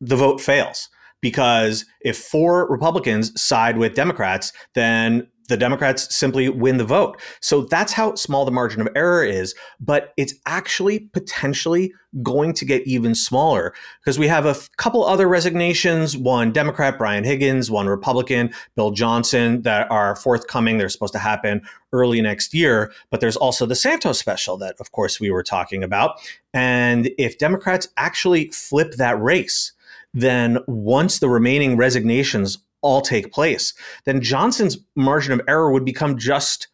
the 0.00 0.16
vote 0.16 0.40
fails. 0.40 0.88
Because 1.20 1.86
if 2.02 2.18
four 2.18 2.68
Republicans 2.68 3.40
side 3.40 3.78
with 3.78 3.94
Democrats, 3.94 4.52
then 4.74 5.28
the 5.48 5.56
Democrats 5.56 6.14
simply 6.14 6.48
win 6.48 6.78
the 6.78 6.84
vote. 6.84 7.20
So 7.40 7.62
that's 7.62 7.92
how 7.92 8.14
small 8.14 8.44
the 8.44 8.50
margin 8.50 8.80
of 8.80 8.88
error 8.94 9.24
is. 9.24 9.54
But 9.80 10.12
it's 10.16 10.34
actually 10.46 11.00
potentially 11.00 11.92
going 12.22 12.52
to 12.54 12.64
get 12.64 12.86
even 12.86 13.14
smaller 13.14 13.74
because 14.00 14.18
we 14.18 14.28
have 14.28 14.46
a 14.46 14.50
f- 14.50 14.70
couple 14.76 15.04
other 15.04 15.28
resignations 15.28 16.16
one 16.16 16.52
Democrat, 16.52 16.96
Brian 16.96 17.24
Higgins, 17.24 17.70
one 17.70 17.86
Republican, 17.86 18.52
Bill 18.76 18.92
Johnson, 18.92 19.62
that 19.62 19.90
are 19.90 20.16
forthcoming. 20.16 20.78
They're 20.78 20.88
supposed 20.88 21.12
to 21.14 21.18
happen 21.18 21.62
early 21.92 22.22
next 22.22 22.54
year. 22.54 22.92
But 23.10 23.20
there's 23.20 23.36
also 23.36 23.66
the 23.66 23.74
Santos 23.74 24.18
special 24.18 24.56
that, 24.58 24.76
of 24.80 24.92
course, 24.92 25.20
we 25.20 25.30
were 25.30 25.42
talking 25.42 25.82
about. 25.82 26.20
And 26.52 27.10
if 27.18 27.38
Democrats 27.38 27.88
actually 27.96 28.50
flip 28.50 28.92
that 28.92 29.20
race, 29.20 29.72
then 30.14 30.58
once 30.68 31.18
the 31.18 31.28
remaining 31.28 31.76
resignations 31.76 32.58
all 32.84 33.00
take 33.00 33.32
place, 33.32 33.74
then 34.04 34.20
Johnson's 34.20 34.78
margin 34.94 35.32
of 35.32 35.40
error 35.48 35.72
would 35.72 35.84
become 35.84 36.16
just 36.16 36.68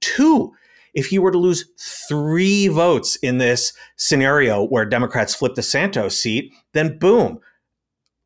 two. 0.00 0.52
If 0.94 1.06
he 1.06 1.18
were 1.18 1.30
to 1.30 1.38
lose 1.38 1.70
three 2.08 2.68
votes 2.68 3.16
in 3.16 3.38
this 3.38 3.72
scenario 3.96 4.64
where 4.64 4.84
Democrats 4.84 5.34
flip 5.34 5.54
the 5.54 5.62
Santos 5.62 6.18
seat, 6.18 6.52
then 6.74 6.98
boom, 6.98 7.38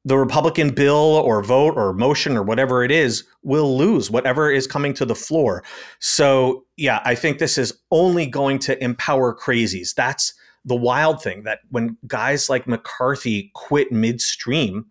the 0.04 0.16
Republican 0.16 0.70
bill 0.70 0.94
or 0.94 1.42
vote 1.42 1.74
or 1.76 1.92
motion 1.92 2.36
or 2.36 2.42
whatever 2.42 2.84
it 2.84 2.92
is 2.92 3.24
will 3.42 3.76
lose 3.76 4.08
whatever 4.08 4.50
is 4.50 4.66
coming 4.66 4.94
to 4.94 5.04
the 5.04 5.16
floor. 5.16 5.64
So, 5.98 6.64
yeah, 6.76 7.00
I 7.04 7.16
think 7.16 7.38
this 7.38 7.58
is 7.58 7.76
only 7.90 8.26
going 8.26 8.60
to 8.60 8.82
empower 8.82 9.36
crazies. 9.36 9.94
That's 9.94 10.32
the 10.64 10.76
wild 10.76 11.22
thing 11.22 11.42
that 11.42 11.60
when 11.70 11.96
guys 12.06 12.48
like 12.48 12.68
McCarthy 12.68 13.50
quit 13.54 13.90
midstream 13.90 14.86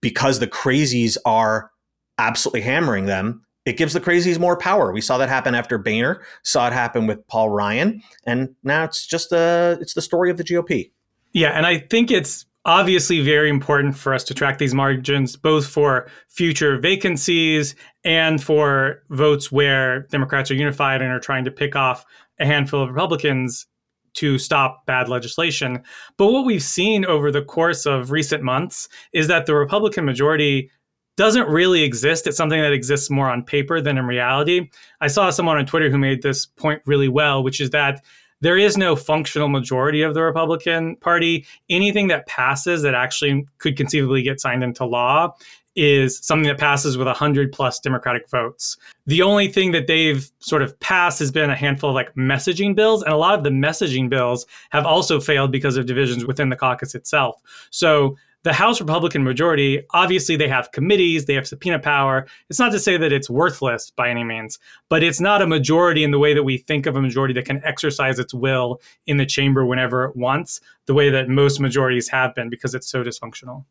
because 0.00 0.38
the 0.38 0.46
crazies 0.46 1.16
are 1.24 1.70
absolutely 2.18 2.62
hammering 2.62 3.06
them, 3.06 3.42
it 3.64 3.76
gives 3.76 3.94
the 3.94 4.00
crazies 4.00 4.38
more 4.38 4.56
power. 4.56 4.92
We 4.92 5.00
saw 5.00 5.18
that 5.18 5.28
happen 5.28 5.54
after 5.54 5.78
Boehner, 5.78 6.22
saw 6.42 6.66
it 6.66 6.72
happen 6.72 7.06
with 7.06 7.26
Paul 7.28 7.50
Ryan, 7.50 8.02
and 8.26 8.54
now 8.62 8.84
it's 8.84 9.06
just 9.06 9.30
the 9.30 9.78
it's 9.80 9.94
the 9.94 10.02
story 10.02 10.30
of 10.30 10.36
the 10.36 10.44
GOP. 10.44 10.90
Yeah, 11.32 11.50
and 11.50 11.66
I 11.66 11.78
think 11.78 12.10
it's 12.10 12.44
obviously 12.66 13.20
very 13.20 13.50
important 13.50 13.96
for 13.96 14.14
us 14.14 14.24
to 14.24 14.34
track 14.34 14.58
these 14.58 14.74
margins 14.74 15.36
both 15.36 15.66
for 15.66 16.08
future 16.28 16.78
vacancies 16.78 17.74
and 18.04 18.42
for 18.42 19.02
votes 19.10 19.52
where 19.52 20.00
Democrats 20.10 20.50
are 20.50 20.54
unified 20.54 21.02
and 21.02 21.10
are 21.10 21.20
trying 21.20 21.44
to 21.44 21.50
pick 21.50 21.76
off 21.76 22.06
a 22.40 22.46
handful 22.46 22.82
of 22.82 22.90
Republicans 22.90 23.66
to 24.14 24.38
stop 24.38 24.86
bad 24.86 25.08
legislation. 25.08 25.82
But 26.16 26.28
what 26.28 26.46
we've 26.46 26.62
seen 26.62 27.04
over 27.04 27.30
the 27.30 27.42
course 27.42 27.84
of 27.84 28.10
recent 28.10 28.42
months 28.42 28.88
is 29.12 29.28
that 29.28 29.46
the 29.46 29.54
Republican 29.54 30.04
majority 30.04 30.70
doesn't 31.16 31.48
really 31.48 31.82
exist. 31.82 32.26
It's 32.26 32.36
something 32.36 32.60
that 32.60 32.72
exists 32.72 33.10
more 33.10 33.30
on 33.30 33.42
paper 33.42 33.80
than 33.80 33.98
in 33.98 34.06
reality. 34.06 34.70
I 35.00 35.06
saw 35.06 35.30
someone 35.30 35.58
on 35.58 35.66
Twitter 35.66 35.90
who 35.90 35.98
made 35.98 36.22
this 36.22 36.46
point 36.46 36.82
really 36.86 37.08
well, 37.08 37.42
which 37.42 37.60
is 37.60 37.70
that 37.70 38.02
there 38.40 38.58
is 38.58 38.76
no 38.76 38.94
functional 38.96 39.48
majority 39.48 40.02
of 40.02 40.14
the 40.14 40.22
Republican 40.22 40.96
Party. 40.96 41.46
Anything 41.70 42.08
that 42.08 42.26
passes 42.26 42.82
that 42.82 42.94
actually 42.94 43.46
could 43.58 43.76
conceivably 43.76 44.22
get 44.22 44.40
signed 44.40 44.62
into 44.62 44.84
law 44.84 45.34
is 45.76 46.18
something 46.24 46.46
that 46.46 46.58
passes 46.58 46.96
with 46.96 47.06
100 47.06 47.52
plus 47.52 47.80
Democratic 47.80 48.28
votes. 48.28 48.76
The 49.06 49.22
only 49.22 49.48
thing 49.48 49.72
that 49.72 49.86
they've 49.86 50.30
sort 50.38 50.62
of 50.62 50.78
passed 50.80 51.18
has 51.18 51.32
been 51.32 51.50
a 51.50 51.56
handful 51.56 51.90
of 51.90 51.94
like 51.94 52.14
messaging 52.14 52.76
bills, 52.76 53.02
and 53.02 53.12
a 53.12 53.16
lot 53.16 53.36
of 53.36 53.44
the 53.44 53.50
messaging 53.50 54.08
bills 54.08 54.46
have 54.70 54.86
also 54.86 55.20
failed 55.20 55.50
because 55.50 55.76
of 55.76 55.86
divisions 55.86 56.24
within 56.26 56.48
the 56.48 56.56
caucus 56.56 56.94
itself. 56.94 57.40
So 57.70 58.16
the 58.44 58.52
House 58.52 58.78
Republican 58.80 59.24
majority, 59.24 59.82
obviously 59.90 60.36
they 60.36 60.48
have 60.48 60.70
committees, 60.70 61.24
they 61.24 61.34
have 61.34 61.48
subpoena 61.48 61.78
power. 61.78 62.26
It's 62.50 62.58
not 62.58 62.72
to 62.72 62.78
say 62.78 62.98
that 62.98 63.10
it's 63.12 63.28
worthless 63.28 63.90
by 63.90 64.10
any 64.10 64.22
means, 64.22 64.58
but 64.90 65.02
it's 65.02 65.20
not 65.20 65.40
a 65.42 65.46
majority 65.46 66.04
in 66.04 66.10
the 66.10 66.18
way 66.18 66.34
that 66.34 66.44
we 66.44 66.58
think 66.58 66.84
of 66.86 66.94
a 66.94 67.00
majority 67.00 67.32
that 67.34 67.46
can 67.46 67.64
exercise 67.64 68.18
its 68.18 68.34
will 68.34 68.80
in 69.06 69.16
the 69.16 69.26
chamber 69.26 69.64
whenever 69.64 70.04
it 70.04 70.14
wants, 70.14 70.60
the 70.86 70.94
way 70.94 71.08
that 71.08 71.28
most 71.28 71.58
majorities 71.58 72.08
have 72.08 72.34
been 72.34 72.50
because 72.50 72.74
it's 72.74 72.86
so 72.86 73.02
dysfunctional. 73.02 73.64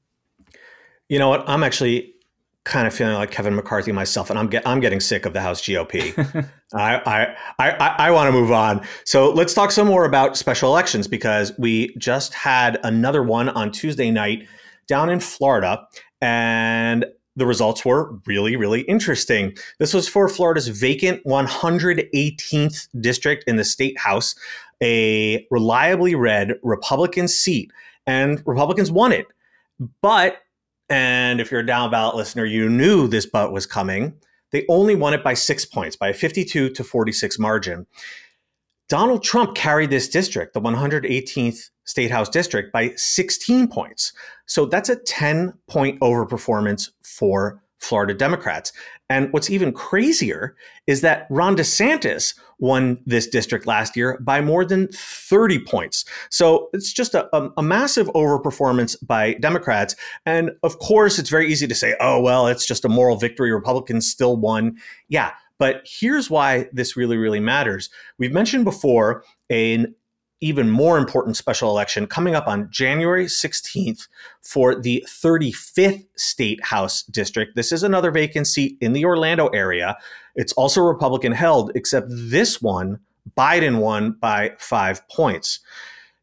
You 1.07 1.19
know 1.19 1.29
what? 1.29 1.47
I'm 1.47 1.63
actually 1.63 2.15
kind 2.63 2.88
of 2.88 2.93
feeling 2.93 3.13
like 3.13 3.29
Kevin 3.29 3.55
McCarthy 3.55 3.91
myself, 3.91 4.31
and 4.31 4.39
I'm 4.39 4.47
get, 4.47 4.65
I'm 4.65 4.79
getting 4.79 5.01
sick 5.01 5.27
of 5.27 5.33
the 5.33 5.41
House 5.41 5.62
GOP. 5.62 6.17
I 6.73 6.95
I 7.05 7.36
I, 7.59 7.95
I 8.07 8.12
want 8.12 8.27
to 8.27 8.31
move 8.31 8.51
on. 8.51 8.83
So 9.03 9.29
let's 9.29 9.53
talk 9.53 9.69
some 9.69 9.86
more 9.86 10.05
about 10.05 10.36
special 10.36 10.69
elections 10.69 11.07
because 11.07 11.51
we 11.59 11.93
just 11.97 12.33
had 12.33 12.79
another 12.83 13.21
one 13.21 13.49
on 13.49 13.71
Tuesday 13.71 14.09
night 14.09 14.47
down 14.88 15.10
in 15.10 15.19
Florida, 15.19 15.86
and 16.22 17.06
the 17.36 17.46
results 17.46 17.84
were 17.84 18.15
really 18.26 18.56
really 18.56 18.82
interesting. 18.82 19.56
This 19.80 19.93
was 19.93 20.08
for 20.08 20.30
Florida's 20.30 20.67
vacant 20.67 21.24
118th 21.26 22.88
district 23.02 23.43
in 23.48 23.56
the 23.56 23.63
state 23.63 23.98
house, 23.98 24.36
a 24.82 25.46
reliably 25.50 26.15
red 26.15 26.54
Republican 26.63 27.28
seat, 27.28 27.72
and 28.06 28.41
Republicans 28.46 28.91
won 28.91 29.12
it. 29.12 29.28
But 30.02 30.38
and 30.89 31.41
if 31.41 31.50
you're 31.50 31.62
a 31.62 31.65
down 31.65 31.91
ballot 31.91 32.15
listener, 32.15 32.46
you 32.46 32.69
knew 32.69 33.08
this 33.08 33.26
but 33.26 33.52
was 33.52 33.65
coming. 33.65 34.13
They 34.52 34.65
only 34.69 34.96
won 34.96 35.13
it 35.13 35.24
by 35.24 35.34
six 35.34 35.65
points, 35.65 35.96
by 35.96 36.10
a 36.10 36.13
52 36.13 36.69
to 36.69 36.84
46 36.84 37.39
margin. 37.39 37.88
Donald 38.88 39.24
Trump 39.24 39.56
carried 39.56 39.89
this 39.89 40.08
district, 40.08 40.54
the 40.54 40.62
118th 40.62 41.69
State 41.86 42.12
House 42.12 42.30
district, 42.30 42.72
by 42.72 42.93
16 42.96 43.67
points. 43.67 44.13
So 44.46 44.65
that's 44.65 44.89
a 44.89 44.96
10 44.96 45.54
point 45.67 46.00
overperformance 46.00 46.89
for 47.04 47.62
Florida 47.84 48.13
Democrats. 48.13 48.72
And 49.10 49.32
what's 49.32 49.50
even 49.50 49.74
crazier 49.74 50.56
is 50.88 51.02
that 51.02 51.28
Ron 51.30 51.56
DeSantis 51.56 52.34
won 52.58 53.00
this 53.06 53.28
district 53.28 53.67
last 53.67 53.98
year 53.98 54.17
by 54.22 54.39
more 54.39 54.63
than 54.63 54.88
30 54.93 55.60
points. 55.65 56.06
So 56.30 56.69
it's 56.74 56.93
just 56.93 57.13
a, 57.13 57.28
a, 57.36 57.52
a, 57.58 57.62
massive 57.62 58.08
overperformance 58.08 58.96
by 59.06 59.34
Democrats. 59.36 59.96
And 60.26 60.52
of 60.63 60.80
course, 60.80 61.19
it's 61.19 61.30
very 61.30 61.52
easy 61.52 61.67
to 61.67 61.76
say, 61.76 61.96
oh, 62.00 62.22
well, 62.22 62.48
it's 62.48 62.65
just 62.65 62.86
a 62.86 62.89
moral 62.89 63.17
victory. 63.17 63.52
Republicans 63.52 64.10
still 64.10 64.38
won. 64.38 64.78
Yeah. 65.10 65.32
But 65.60 65.86
here's 65.86 66.30
why 66.30 66.69
this 66.72 66.96
really, 66.98 67.17
really 67.17 67.39
matters. 67.39 67.89
We've 68.17 68.34
mentioned 68.34 68.65
before 68.65 69.24
an 69.50 69.93
even 70.43 70.69
more 70.69 70.97
important 70.97 71.38
special 71.38 71.69
election 71.69 72.06
coming 72.06 72.36
up 72.36 72.47
on 72.47 72.69
January 72.69 73.25
16th 73.25 74.08
for 74.41 74.75
the 74.75 75.03
35th 75.08 76.06
State 76.15 76.63
House 76.65 77.03
District. 77.03 77.56
This 77.56 77.71
is 77.71 77.82
another 77.82 78.12
vacant 78.12 78.47
seat 78.47 78.77
in 78.82 78.91
the 78.91 79.06
Orlando 79.06 79.47
area. 79.47 79.97
It's 80.36 80.51
also 80.53 80.82
Republican 80.82 81.32
held, 81.32 81.71
except 81.75 82.08
this 82.10 82.62
one, 82.62 82.99
Biden 83.38 83.79
won 83.79 84.17
by 84.19 84.51
five 84.60 85.08
points. 85.08 85.62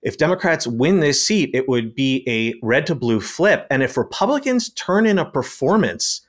If 0.03 0.19
Democrats 0.19 0.67
win 0.67 1.01
this 1.01 1.25
seat, 1.27 1.51
it 1.55 1.67
would 1.69 1.95
be 1.95 2.23
a 2.27 2.55
red 2.63 2.87
to 2.87 2.95
blue 2.95 3.21
flip. 3.21 3.67
And 3.71 3.83
if 3.83 3.97
Republicans 3.97 4.71
turn 4.71 5.07
in 5.07 5.19
a 5.19 5.31
performance 5.31 6.21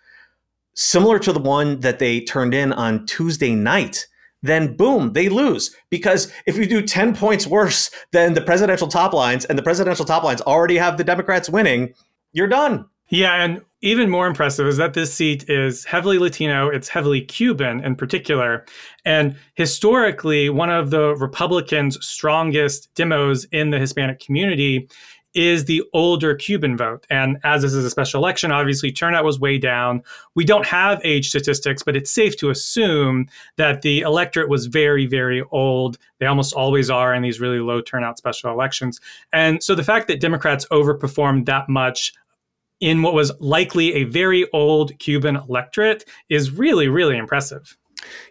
similar 0.74 1.20
to 1.20 1.34
the 1.34 1.40
one 1.40 1.82
that 1.82 2.00
they 2.00 2.22
turned 2.22 2.54
in 2.54 2.72
on 2.72 3.06
Tuesday 3.06 3.54
night, 3.54 4.08
then 4.42 4.76
boom, 4.76 5.14
they 5.14 5.30
lose. 5.30 5.76
Because 5.90 6.32
if 6.46 6.58
you 6.58 6.66
do 6.66 6.82
10 6.82 7.16
points 7.16 7.48
worse 7.48 7.92
than 8.12 8.34
the 8.34 8.42
presidential 8.42 8.88
top 8.88 9.14
lines, 9.14 9.46
and 9.46 9.58
the 9.58 9.64
presidential 9.64 10.06
top 10.06 10.24
lines 10.24 10.42
already 10.42 10.78
have 10.78 10.98
the 10.98 11.04
Democrats 11.04 11.50
winning, 11.50 11.94
you're 12.34 12.48
done. 12.48 12.86
Yeah, 13.10 13.44
and 13.44 13.62
even 13.82 14.10
more 14.10 14.26
impressive 14.26 14.66
is 14.68 14.78
that 14.78 14.94
this 14.94 15.14
seat 15.14 15.50
is 15.50 15.84
heavily 15.84 16.18
Latino, 16.18 16.70
it's 16.70 16.88
heavily 16.88 17.22
Cuban 17.22 17.84
in 17.84 17.96
particular. 17.96 18.66
And 19.04 19.36
historically, 19.56 20.50
one 20.50 20.70
of 20.70 20.92
the 20.92 21.16
Republicans' 21.16 21.98
strongest 22.06 22.94
demos 22.96 23.46
in 23.52 23.72
the 23.72 23.80
Hispanic 23.80 24.20
community 24.20 24.88
is 25.34 25.66
the 25.66 25.84
older 25.94 26.36
Cuban 26.36 26.76
vote. 26.76 27.06
And 27.10 27.38
as 27.44 27.62
this 27.62 27.74
is 27.74 27.86
a 27.86 27.90
special 27.90 28.22
election, 28.22 28.52
obviously 28.52 28.92
turnout 28.92 29.24
was 29.24 29.40
way 29.40 29.58
down. 29.58 30.04
We 30.36 30.46
don't 30.46 30.66
have 30.66 31.00
age 31.04 31.30
statistics, 31.30 31.84
but 31.84 31.96
it's 31.96 32.12
safe 32.12 32.36
to 32.38 32.50
assume 32.50 33.28
that 33.58 33.82
the 33.82 34.02
electorate 34.02 34.50
was 34.50 34.66
very, 34.66 35.06
very 35.06 35.44
old. 35.52 35.98
They 36.20 36.26
almost 36.26 36.54
always 36.54 36.90
are 36.90 37.14
in 37.14 37.22
these 37.22 37.40
really 37.40 37.60
low 37.60 37.82
turnout 37.82 38.18
special 38.18 38.52
elections. 38.52 39.00
And 39.32 39.64
so 39.64 39.76
the 39.76 39.84
fact 39.84 40.08
that 40.08 40.20
Democrats 40.20 40.66
overperformed 40.72 41.46
that 41.46 41.70
much 41.70 42.14
in 42.82 43.04
what 43.04 43.14
was 43.14 43.32
likely 43.40 43.94
a 43.94 44.04
very 44.06 44.50
old 44.52 44.98
Cuban 45.00 45.36
electorate 45.36 46.04
is 46.30 46.52
really, 46.52 46.88
really 46.88 47.16
impressive. 47.16 47.78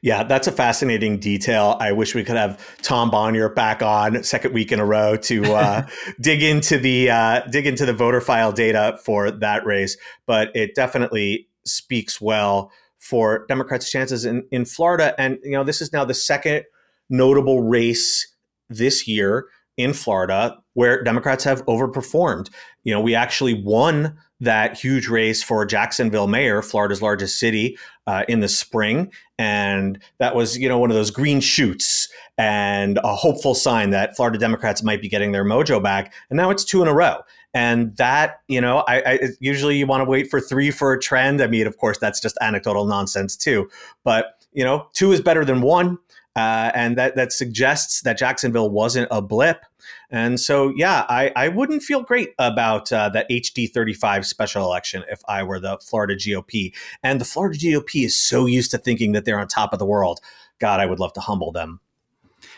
Yeah, 0.02 0.22
that's 0.22 0.46
a 0.46 0.52
fascinating 0.52 1.18
detail. 1.18 1.76
I 1.80 1.92
wish 1.92 2.14
we 2.14 2.24
could 2.24 2.37
have 2.37 2.64
Tom 2.83 3.11
Bonier 3.11 3.48
back 3.48 3.83
on 3.83 4.22
second 4.22 4.54
week 4.54 4.72
in 4.72 4.80
a 4.80 4.85
row 4.85 5.16
to 5.16 5.54
uh, 5.54 5.87
dig 6.20 6.42
into 6.42 6.78
the 6.78 7.11
uh, 7.11 7.40
dig 7.50 7.66
into 7.66 7.87
the 7.87 7.92
voter 7.92 8.20
file 8.20 8.52
data 8.52 8.98
for 9.04 9.30
that 9.30 9.64
race. 9.66 9.96
But 10.26 10.54
it 10.54 10.74
definitely 10.74 11.48
speaks 11.64 12.20
well 12.20 12.72
for 12.98 13.46
Democrats' 13.46 13.90
chances 13.90 14.24
in, 14.24 14.46
in 14.50 14.64
Florida. 14.64 15.14
And 15.18 15.38
you 15.42 15.52
know, 15.52 15.64
this 15.64 15.80
is 15.80 15.92
now 15.92 16.04
the 16.04 16.14
second 16.14 16.64
notable 17.09 17.62
race 17.62 18.35
this 18.68 19.06
year 19.06 19.48
in 19.76 19.92
Florida 19.92 20.59
where 20.74 21.02
Democrats 21.02 21.44
have 21.44 21.64
overperformed. 21.66 22.50
You 22.85 22.94
know, 22.94 23.00
we 23.00 23.14
actually 23.14 23.54
won 23.54 24.16
that 24.40 24.78
huge 24.78 25.09
race 25.09 25.42
for 25.42 25.66
Jacksonville 25.66 26.26
mayor, 26.26 26.62
Florida's 26.62 27.02
largest 27.02 27.38
city, 27.38 27.76
uh, 28.06 28.24
in 28.28 28.40
the 28.40 28.48
spring, 28.48 29.12
and 29.40 29.98
that 30.18 30.35
was 30.35 30.59
you 30.59 30.68
know 30.68 30.79
one 30.79 30.90
of 30.90 30.94
those 30.96 31.11
green 31.11 31.40
shoots 31.40 32.09
and 32.37 32.98
a 33.03 33.14
hopeful 33.14 33.55
sign 33.55 33.88
that 33.90 34.14
Florida 34.14 34.38
Democrats 34.38 34.83
might 34.83 35.00
be 35.00 35.09
getting 35.09 35.33
their 35.33 35.44
mojo 35.44 35.83
back. 35.83 36.12
And 36.29 36.37
now 36.37 36.50
it's 36.50 36.62
two 36.62 36.83
in 36.83 36.88
a 36.88 36.94
row. 36.94 37.20
And 37.55 37.96
that, 37.96 38.40
you 38.48 38.61
know, 38.61 38.85
I, 38.87 39.03
I 39.05 39.18
usually 39.40 39.76
you 39.76 39.87
want 39.87 40.05
to 40.05 40.09
wait 40.09 40.31
for 40.31 40.40
three 40.40 40.70
for 40.70 40.92
a 40.92 41.00
trend. 41.00 41.42
I 41.42 41.46
mean, 41.46 41.66
of 41.66 41.79
course, 41.79 41.98
that's 41.98 42.20
just 42.20 42.37
anecdotal 42.42 42.85
nonsense 42.85 43.35
too. 43.35 43.68
But 44.05 44.44
you 44.53 44.62
know, 44.62 44.87
two 44.92 45.11
is 45.12 45.22
better 45.22 45.44
than 45.44 45.62
one. 45.62 45.98
Uh, 46.37 46.71
and 46.75 46.97
that 46.97 47.16
that 47.16 47.33
suggests 47.33 48.03
that 48.03 48.16
Jacksonville 48.16 48.71
wasn't 48.71 49.09
a 49.11 49.21
blip. 49.21 49.64
And 50.11 50.38
so, 50.38 50.73
yeah, 50.77 51.05
I, 51.09 51.33
I 51.37 51.49
wouldn't 51.49 51.83
feel 51.83 52.03
great 52.03 52.35
about 52.38 52.93
uh, 52.93 53.09
that 53.11 53.29
HD 53.31 53.71
35 53.71 54.27
special 54.27 54.64
election 54.64 55.05
if 55.09 55.21
I 55.29 55.43
were 55.43 55.61
the 55.61 55.79
Florida 55.79 56.16
GOP. 56.16 56.75
And 57.03 57.21
the 57.21 57.25
Florida 57.25 57.59
GOP 57.59 58.05
is 58.05 58.21
so 58.21 58.47
used 58.47 58.71
to 58.73 58.79
thinking 58.79 59.12
that 59.12 59.25
they're 59.25 59.38
on 59.38 59.49
top 59.49 59.73
of 59.73 59.79
the 59.79 59.87
world. 59.87 60.21
God, 60.59 60.81
I 60.81 60.87
would 60.87 60.99
love 60.99 61.12
to 61.14 61.21
humble 61.21 61.53
them. 61.53 61.81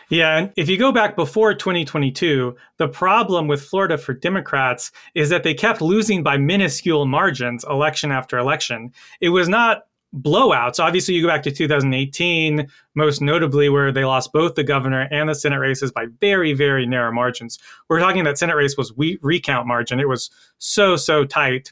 Yeah, 0.09 0.37
and 0.37 0.53
if 0.55 0.69
you 0.69 0.77
go 0.77 0.91
back 0.91 1.15
before 1.15 1.53
2022, 1.53 2.55
the 2.77 2.87
problem 2.87 3.47
with 3.47 3.63
Florida 3.63 3.97
for 3.97 4.13
Democrats 4.13 4.91
is 5.15 5.29
that 5.29 5.43
they 5.43 5.53
kept 5.53 5.81
losing 5.81 6.23
by 6.23 6.37
minuscule 6.37 7.05
margins 7.05 7.63
election 7.63 8.11
after 8.11 8.37
election. 8.37 8.91
It 9.21 9.29
was 9.29 9.49
not 9.49 9.83
blowouts. 10.13 10.79
Obviously, 10.79 11.15
you 11.15 11.21
go 11.21 11.27
back 11.27 11.43
to 11.43 11.51
2018, 11.51 12.67
most 12.95 13.21
notably 13.21 13.69
where 13.69 13.91
they 13.91 14.05
lost 14.05 14.31
both 14.31 14.55
the 14.55 14.63
governor 14.63 15.07
and 15.11 15.29
the 15.29 15.35
Senate 15.35 15.57
races 15.57 15.91
by 15.91 16.05
very, 16.19 16.53
very 16.53 16.85
narrow 16.85 17.11
margins. 17.11 17.59
We're 17.89 17.99
talking 17.99 18.23
that 18.25 18.37
Senate 18.37 18.55
race 18.55 18.77
was 18.77 18.93
we 18.93 19.17
recount 19.21 19.67
margin. 19.67 19.99
It 19.99 20.07
was 20.07 20.29
so, 20.57 20.95
so 20.95 21.25
tight. 21.25 21.71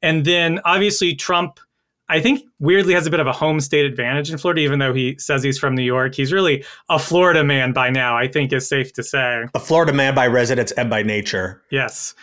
And 0.00 0.24
then 0.24 0.60
obviously 0.64 1.14
Trump, 1.14 1.60
I 2.08 2.20
think 2.20 2.42
weirdly 2.58 2.94
has 2.94 3.06
a 3.06 3.10
bit 3.10 3.20
of 3.20 3.26
a 3.26 3.32
home 3.32 3.60
state 3.60 3.86
advantage 3.86 4.30
in 4.30 4.38
Florida, 4.38 4.60
even 4.62 4.78
though 4.78 4.92
he 4.92 5.16
says 5.18 5.42
he's 5.42 5.58
from 5.58 5.74
New 5.74 5.84
York. 5.84 6.14
He's 6.14 6.32
really 6.32 6.64
a 6.88 6.98
Florida 6.98 7.44
man 7.44 7.72
by 7.72 7.90
now, 7.90 8.16
I 8.16 8.28
think 8.28 8.52
is 8.52 8.68
safe 8.68 8.92
to 8.94 9.02
say. 9.02 9.44
A 9.54 9.60
Florida 9.60 9.92
man 9.92 10.14
by 10.14 10.26
residence 10.26 10.72
and 10.72 10.90
by 10.90 11.02
nature. 11.02 11.62
Yes 11.70 12.14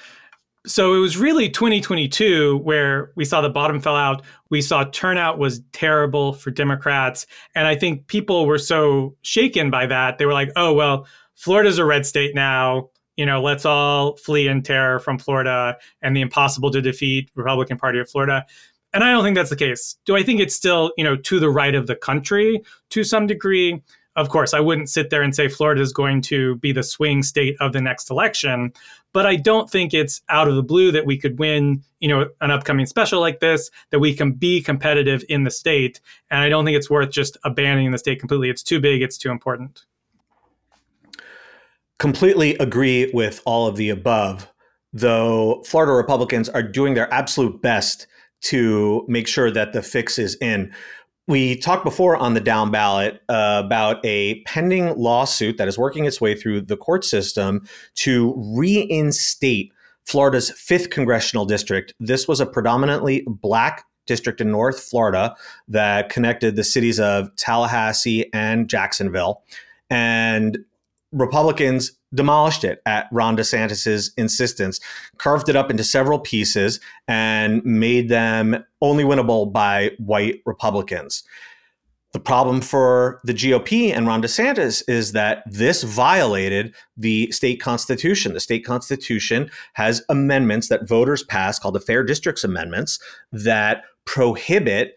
so 0.65 0.93
it 0.93 0.99
was 0.99 1.17
really 1.17 1.49
2022 1.49 2.57
where 2.57 3.11
we 3.15 3.23
saw 3.23 3.41
the 3.41 3.49
bottom 3.49 3.79
fell 3.79 3.95
out. 3.95 4.23
We 4.49 4.61
saw 4.61 4.83
turnout 4.83 5.39
was 5.39 5.61
terrible 5.71 6.33
for 6.33 6.51
Democrats. 6.51 7.25
And 7.55 7.65
I 7.65 7.75
think 7.75 8.07
people 8.07 8.45
were 8.45 8.57
so 8.57 9.15
shaken 9.21 9.69
by 9.69 9.85
that. 9.87 10.17
They 10.17 10.25
were 10.25 10.33
like, 10.33 10.51
oh, 10.55 10.73
well, 10.73 11.07
Florida's 11.35 11.77
a 11.77 11.85
red 11.85 12.05
state 12.05 12.35
now. 12.35 12.89
You 13.15 13.25
know, 13.25 13.41
let's 13.41 13.65
all 13.65 14.17
flee 14.17 14.47
in 14.47 14.61
terror 14.61 14.99
from 14.99 15.17
Florida 15.17 15.77
and 16.01 16.15
the 16.15 16.21
impossible 16.21 16.71
to 16.71 16.81
defeat 16.81 17.31
Republican 17.35 17.77
Party 17.77 17.99
of 17.99 18.09
Florida. 18.09 18.45
And 18.93 19.03
I 19.03 19.11
don't 19.11 19.23
think 19.23 19.35
that's 19.35 19.49
the 19.49 19.55
case. 19.55 19.97
Do 20.05 20.15
I 20.15 20.23
think 20.23 20.39
it's 20.39 20.55
still, 20.55 20.91
you 20.97 21.03
know, 21.03 21.15
to 21.15 21.39
the 21.39 21.49
right 21.49 21.75
of 21.75 21.87
the 21.87 21.95
country 21.95 22.61
to 22.89 23.03
some 23.03 23.27
degree? 23.27 23.81
Of 24.19 24.29
course, 24.29 24.53
I 24.53 24.59
wouldn't 24.59 24.89
sit 24.89 25.09
there 25.09 25.21
and 25.21 25.33
say 25.33 25.47
Florida 25.47 25.81
is 25.81 25.93
going 25.93 26.21
to 26.23 26.55
be 26.57 26.71
the 26.73 26.83
swing 26.83 27.23
state 27.23 27.55
of 27.59 27.71
the 27.71 27.81
next 27.81 28.11
election, 28.11 28.73
but 29.13 29.25
I 29.25 29.37
don't 29.37 29.69
think 29.69 29.93
it's 29.93 30.21
out 30.27 30.47
of 30.47 30.55
the 30.55 30.63
blue 30.63 30.91
that 30.91 31.05
we 31.05 31.17
could 31.17 31.39
win, 31.39 31.81
you 31.99 32.09
know, 32.09 32.29
an 32.41 32.51
upcoming 32.51 32.85
special 32.85 33.21
like 33.21 33.39
this, 33.39 33.71
that 33.91 33.99
we 33.99 34.13
can 34.13 34.33
be 34.33 34.61
competitive 34.61 35.23
in 35.29 35.45
the 35.45 35.51
state. 35.51 36.01
And 36.29 36.41
I 36.41 36.49
don't 36.49 36.65
think 36.65 36.75
it's 36.75 36.89
worth 36.89 37.11
just 37.11 37.37
abandoning 37.43 37.91
the 37.91 37.97
state 37.97 38.19
completely. 38.19 38.49
It's 38.49 38.63
too 38.63 38.79
big, 38.79 39.01
it's 39.01 39.17
too 39.17 39.31
important. 39.31 39.85
Completely 41.97 42.55
agree 42.57 43.09
with 43.13 43.41
all 43.45 43.67
of 43.67 43.77
the 43.77 43.89
above. 43.89 44.47
though 44.93 45.61
Florida 45.65 45.93
Republicans 45.93 46.49
are 46.49 46.63
doing 46.63 46.93
their 46.93 47.11
absolute 47.13 47.61
best 47.61 48.07
to 48.41 49.05
make 49.07 49.27
sure 49.27 49.51
that 49.51 49.73
the 49.73 49.81
fix 49.81 50.17
is 50.17 50.35
in. 50.41 50.73
We 51.29 51.57
talked 51.57 51.83
before 51.83 52.17
on 52.17 52.33
the 52.33 52.39
down 52.39 52.71
ballot 52.71 53.21
uh, 53.29 53.61
about 53.63 54.03
a 54.03 54.41
pending 54.45 54.95
lawsuit 54.97 55.59
that 55.59 55.67
is 55.67 55.77
working 55.77 56.05
its 56.05 56.19
way 56.19 56.33
through 56.33 56.61
the 56.61 56.75
court 56.75 57.05
system 57.05 57.67
to 57.97 58.33
reinstate 58.35 59.71
Florida's 60.05 60.49
fifth 60.49 60.89
congressional 60.89 61.45
district. 61.45 61.93
This 61.99 62.27
was 62.27 62.39
a 62.39 62.47
predominantly 62.47 63.27
black 63.27 63.85
district 64.07 64.41
in 64.41 64.49
North 64.49 64.79
Florida 64.79 65.35
that 65.67 66.09
connected 66.09 66.55
the 66.55 66.63
cities 66.63 66.99
of 66.99 67.29
Tallahassee 67.35 68.25
and 68.33 68.67
Jacksonville. 68.67 69.43
And 69.91 70.57
Republicans 71.11 71.91
demolished 72.13 72.63
it 72.63 72.81
at 72.85 73.07
Ron 73.11 73.37
DeSantis's 73.37 74.11
insistence, 74.17 74.79
carved 75.17 75.49
it 75.49 75.55
up 75.55 75.69
into 75.69 75.83
several 75.83 76.19
pieces, 76.19 76.79
and 77.07 77.63
made 77.63 78.09
them 78.09 78.63
only 78.81 79.03
winnable 79.03 79.51
by 79.51 79.91
white 79.97 80.41
Republicans. 80.45 81.23
The 82.11 82.19
problem 82.19 82.61
for 82.61 83.21
the 83.23 83.35
GOP 83.35 83.95
and 83.95 84.07
Ron 84.07 84.23
DeSantis 84.23 84.81
is 84.87 85.11
that 85.11 85.43
this 85.45 85.83
violated 85.83 86.73
the 86.97 87.31
state 87.31 87.61
constitution. 87.61 88.33
The 88.33 88.39
state 88.39 88.65
constitution 88.65 89.51
has 89.73 90.01
amendments 90.09 90.69
that 90.69 90.87
voters 90.87 91.23
pass 91.23 91.59
called 91.59 91.75
the 91.75 91.79
Fair 91.79 92.03
Districts 92.03 92.43
Amendments 92.43 92.99
that 93.31 93.83
prohibit 94.05 94.95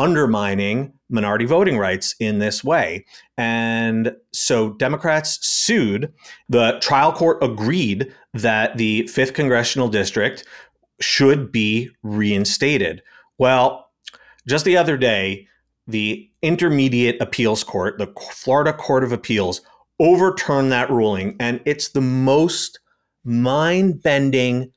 undermining 0.00 0.92
minority 1.10 1.44
voting 1.44 1.76
rights 1.76 2.14
in 2.18 2.38
this 2.38 2.64
way. 2.64 3.04
And 3.36 4.16
so 4.32 4.70
Democrats 4.74 5.38
sued. 5.46 6.12
The 6.48 6.78
trial 6.80 7.12
court 7.12 7.42
agreed 7.42 8.12
that 8.32 8.78
the 8.78 9.02
5th 9.02 9.34
congressional 9.34 9.88
district 9.88 10.44
should 11.00 11.52
be 11.52 11.90
reinstated. 12.02 13.02
Well, 13.38 13.90
just 14.48 14.64
the 14.64 14.76
other 14.76 14.96
day, 14.96 15.46
the 15.86 16.30
Intermediate 16.42 17.20
Appeals 17.20 17.62
Court, 17.62 17.98
the 17.98 18.12
Florida 18.32 18.72
Court 18.72 19.04
of 19.04 19.12
Appeals, 19.12 19.60
overturned 19.98 20.72
that 20.72 20.90
ruling. 20.90 21.36
And 21.38 21.60
it's 21.66 21.88
the 21.88 22.00
most 22.00 22.80
mind 23.24 24.02
bending 24.02 24.72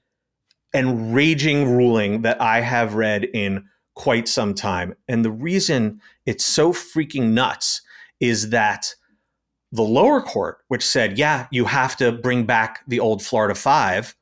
and 0.74 1.16
raging 1.16 1.78
ruling 1.78 2.24
that 2.24 2.42
I 2.42 2.60
have 2.62 2.96
read 2.96 3.26
in 3.26 3.64
quite 3.96 4.28
some 4.28 4.54
time. 4.54 4.96
And 5.08 5.24
the 5.24 5.32
reason 5.32 6.02
it's 6.26 6.46
so 6.46 6.74
freaking 6.74 7.32
nuts 7.32 7.82
is 8.20 8.50
that 8.50 8.96
the 9.72 9.84
lower 9.84 10.22
court, 10.22 10.60
which 10.68 10.86
said, 10.86 11.18
yeah, 11.18 11.48
you 11.52 11.66
have 11.66 11.98
to 11.98 12.12
bring 12.12 12.46
back 12.46 12.82
the 12.88 13.00
old 13.00 13.24
Florida 13.24 13.56
Five, 13.56 14.16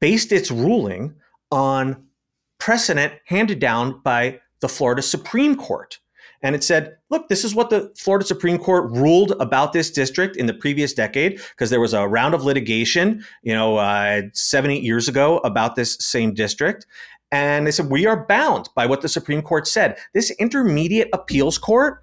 based 0.00 0.32
its 0.32 0.50
ruling 0.50 1.14
on 1.50 2.04
precedent 2.58 3.12
handed 3.26 3.60
down 3.60 4.00
by 4.02 4.40
the 4.60 4.68
Florida 4.68 5.02
Supreme 5.02 5.54
Court. 5.54 5.98
And 6.42 6.54
it 6.54 6.62
said, 6.62 6.96
look, 7.10 7.28
this 7.28 7.44
is 7.44 7.54
what 7.54 7.70
the 7.70 7.92
Florida 7.96 8.24
Supreme 8.24 8.58
Court 8.58 8.90
ruled 8.90 9.32
about 9.40 9.72
this 9.72 9.90
district 9.90 10.36
in 10.36 10.46
the 10.46 10.54
previous 10.54 10.92
decade, 10.92 11.40
because 11.50 11.70
there 11.70 11.80
was 11.80 11.94
a 11.94 12.06
round 12.06 12.34
of 12.34 12.44
litigation, 12.44 13.24
you 13.42 13.54
know, 13.54 13.76
uh, 13.76 14.22
seven, 14.32 14.70
eight 14.70 14.82
years 14.82 15.08
ago 15.08 15.38
about 15.38 15.76
this 15.76 15.96
same 16.00 16.34
district. 16.34 16.86
And 17.32 17.66
they 17.66 17.70
said, 17.70 17.90
we 17.90 18.06
are 18.06 18.26
bound 18.26 18.68
by 18.74 18.86
what 18.86 19.02
the 19.02 19.08
Supreme 19.08 19.42
Court 19.42 19.66
said. 19.66 19.98
This 20.14 20.30
intermediate 20.32 21.08
appeals 21.12 21.58
court 21.58 22.00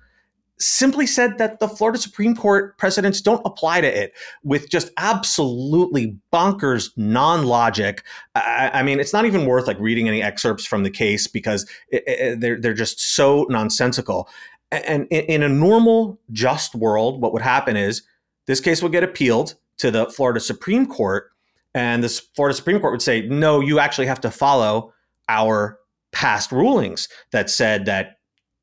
simply 0.59 1.07
said 1.07 1.37
that 1.37 1.59
the 1.59 1.67
Florida 1.67 1.97
Supreme 1.97 2.35
Court 2.35 2.77
precedents 2.77 3.21
don't 3.21 3.41
apply 3.45 3.81
to 3.81 3.87
it 3.87 4.13
with 4.43 4.69
just 4.69 4.91
absolutely 4.97 6.17
bonkers 6.31 6.91
non 6.95 7.45
logic. 7.45 8.03
I, 8.35 8.71
I, 8.73 8.83
mean, 8.83 8.99
it's 8.99 9.13
not 9.13 9.25
even 9.25 9.45
worth 9.45 9.67
like 9.67 9.79
reading 9.79 10.07
any 10.07 10.21
excerpts 10.21 10.65
from 10.65 10.83
the 10.83 10.89
case 10.89 11.27
because 11.27 11.69
it, 11.89 12.03
it, 12.07 12.39
they're, 12.39 12.59
they're 12.59 12.73
just 12.73 12.99
so 13.01 13.45
nonsensical. 13.49 14.29
And 14.71 15.07
in, 15.09 15.25
in 15.25 15.43
a 15.43 15.49
normal, 15.49 16.19
just 16.31 16.75
world, 16.75 17.21
what 17.21 17.33
would 17.33 17.41
happen 17.41 17.75
is 17.75 18.03
this 18.45 18.59
case 18.59 18.81
would 18.81 18.91
get 18.91 19.03
appealed 19.03 19.55
to 19.77 19.91
the 19.91 20.05
Florida 20.07 20.39
Supreme 20.39 20.85
Court. 20.85 21.31
And 21.75 22.03
the 22.03 22.09
Florida 22.35 22.55
Supreme 22.55 22.79
Court 22.79 22.93
would 22.93 23.01
say, 23.01 23.23
no, 23.27 23.59
you 23.59 23.79
actually 23.79 24.07
have 24.07 24.21
to 24.21 24.31
follow 24.31 24.93
our 25.33 25.79
past 26.11 26.51
rulings 26.51 27.09
that 27.31 27.49
said 27.49 27.85
that 27.85 28.17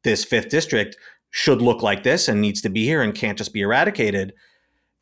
this 0.04 0.24
fifth 0.24 0.48
district 0.48 0.96
should 1.30 1.60
look 1.60 1.82
like 1.82 2.04
this 2.04 2.28
and 2.28 2.40
needs 2.40 2.60
to 2.62 2.68
be 2.70 2.84
here 2.84 3.02
and 3.02 3.14
can't 3.14 3.36
just 3.36 3.52
be 3.52 3.60
eradicated. 3.60 4.32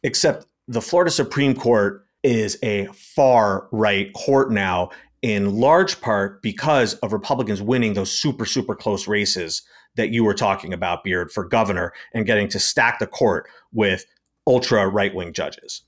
Except 0.02 0.46
the 0.66 0.80
Florida 0.80 1.10
Supreme 1.10 1.54
Court 1.54 2.04
is 2.22 2.58
a 2.62 2.86
far 2.86 3.68
right 3.70 4.12
court 4.14 4.50
now, 4.50 4.90
in 5.20 5.54
large 5.56 6.00
part 6.00 6.42
because 6.42 6.94
of 6.94 7.12
Republicans 7.12 7.60
winning 7.60 7.94
those 7.94 8.10
super, 8.10 8.46
super 8.46 8.74
close 8.74 9.06
races 9.06 9.62
that 9.96 10.10
you 10.10 10.24
were 10.24 10.34
talking 10.34 10.72
about, 10.72 11.04
Beard, 11.04 11.30
for 11.30 11.44
governor 11.44 11.92
and 12.14 12.26
getting 12.26 12.48
to 12.48 12.58
stack 12.58 12.98
the 12.98 13.06
court 13.06 13.48
with 13.72 14.04
ultra 14.46 14.88
right 14.88 15.14
wing 15.14 15.32
judges. 15.32 15.82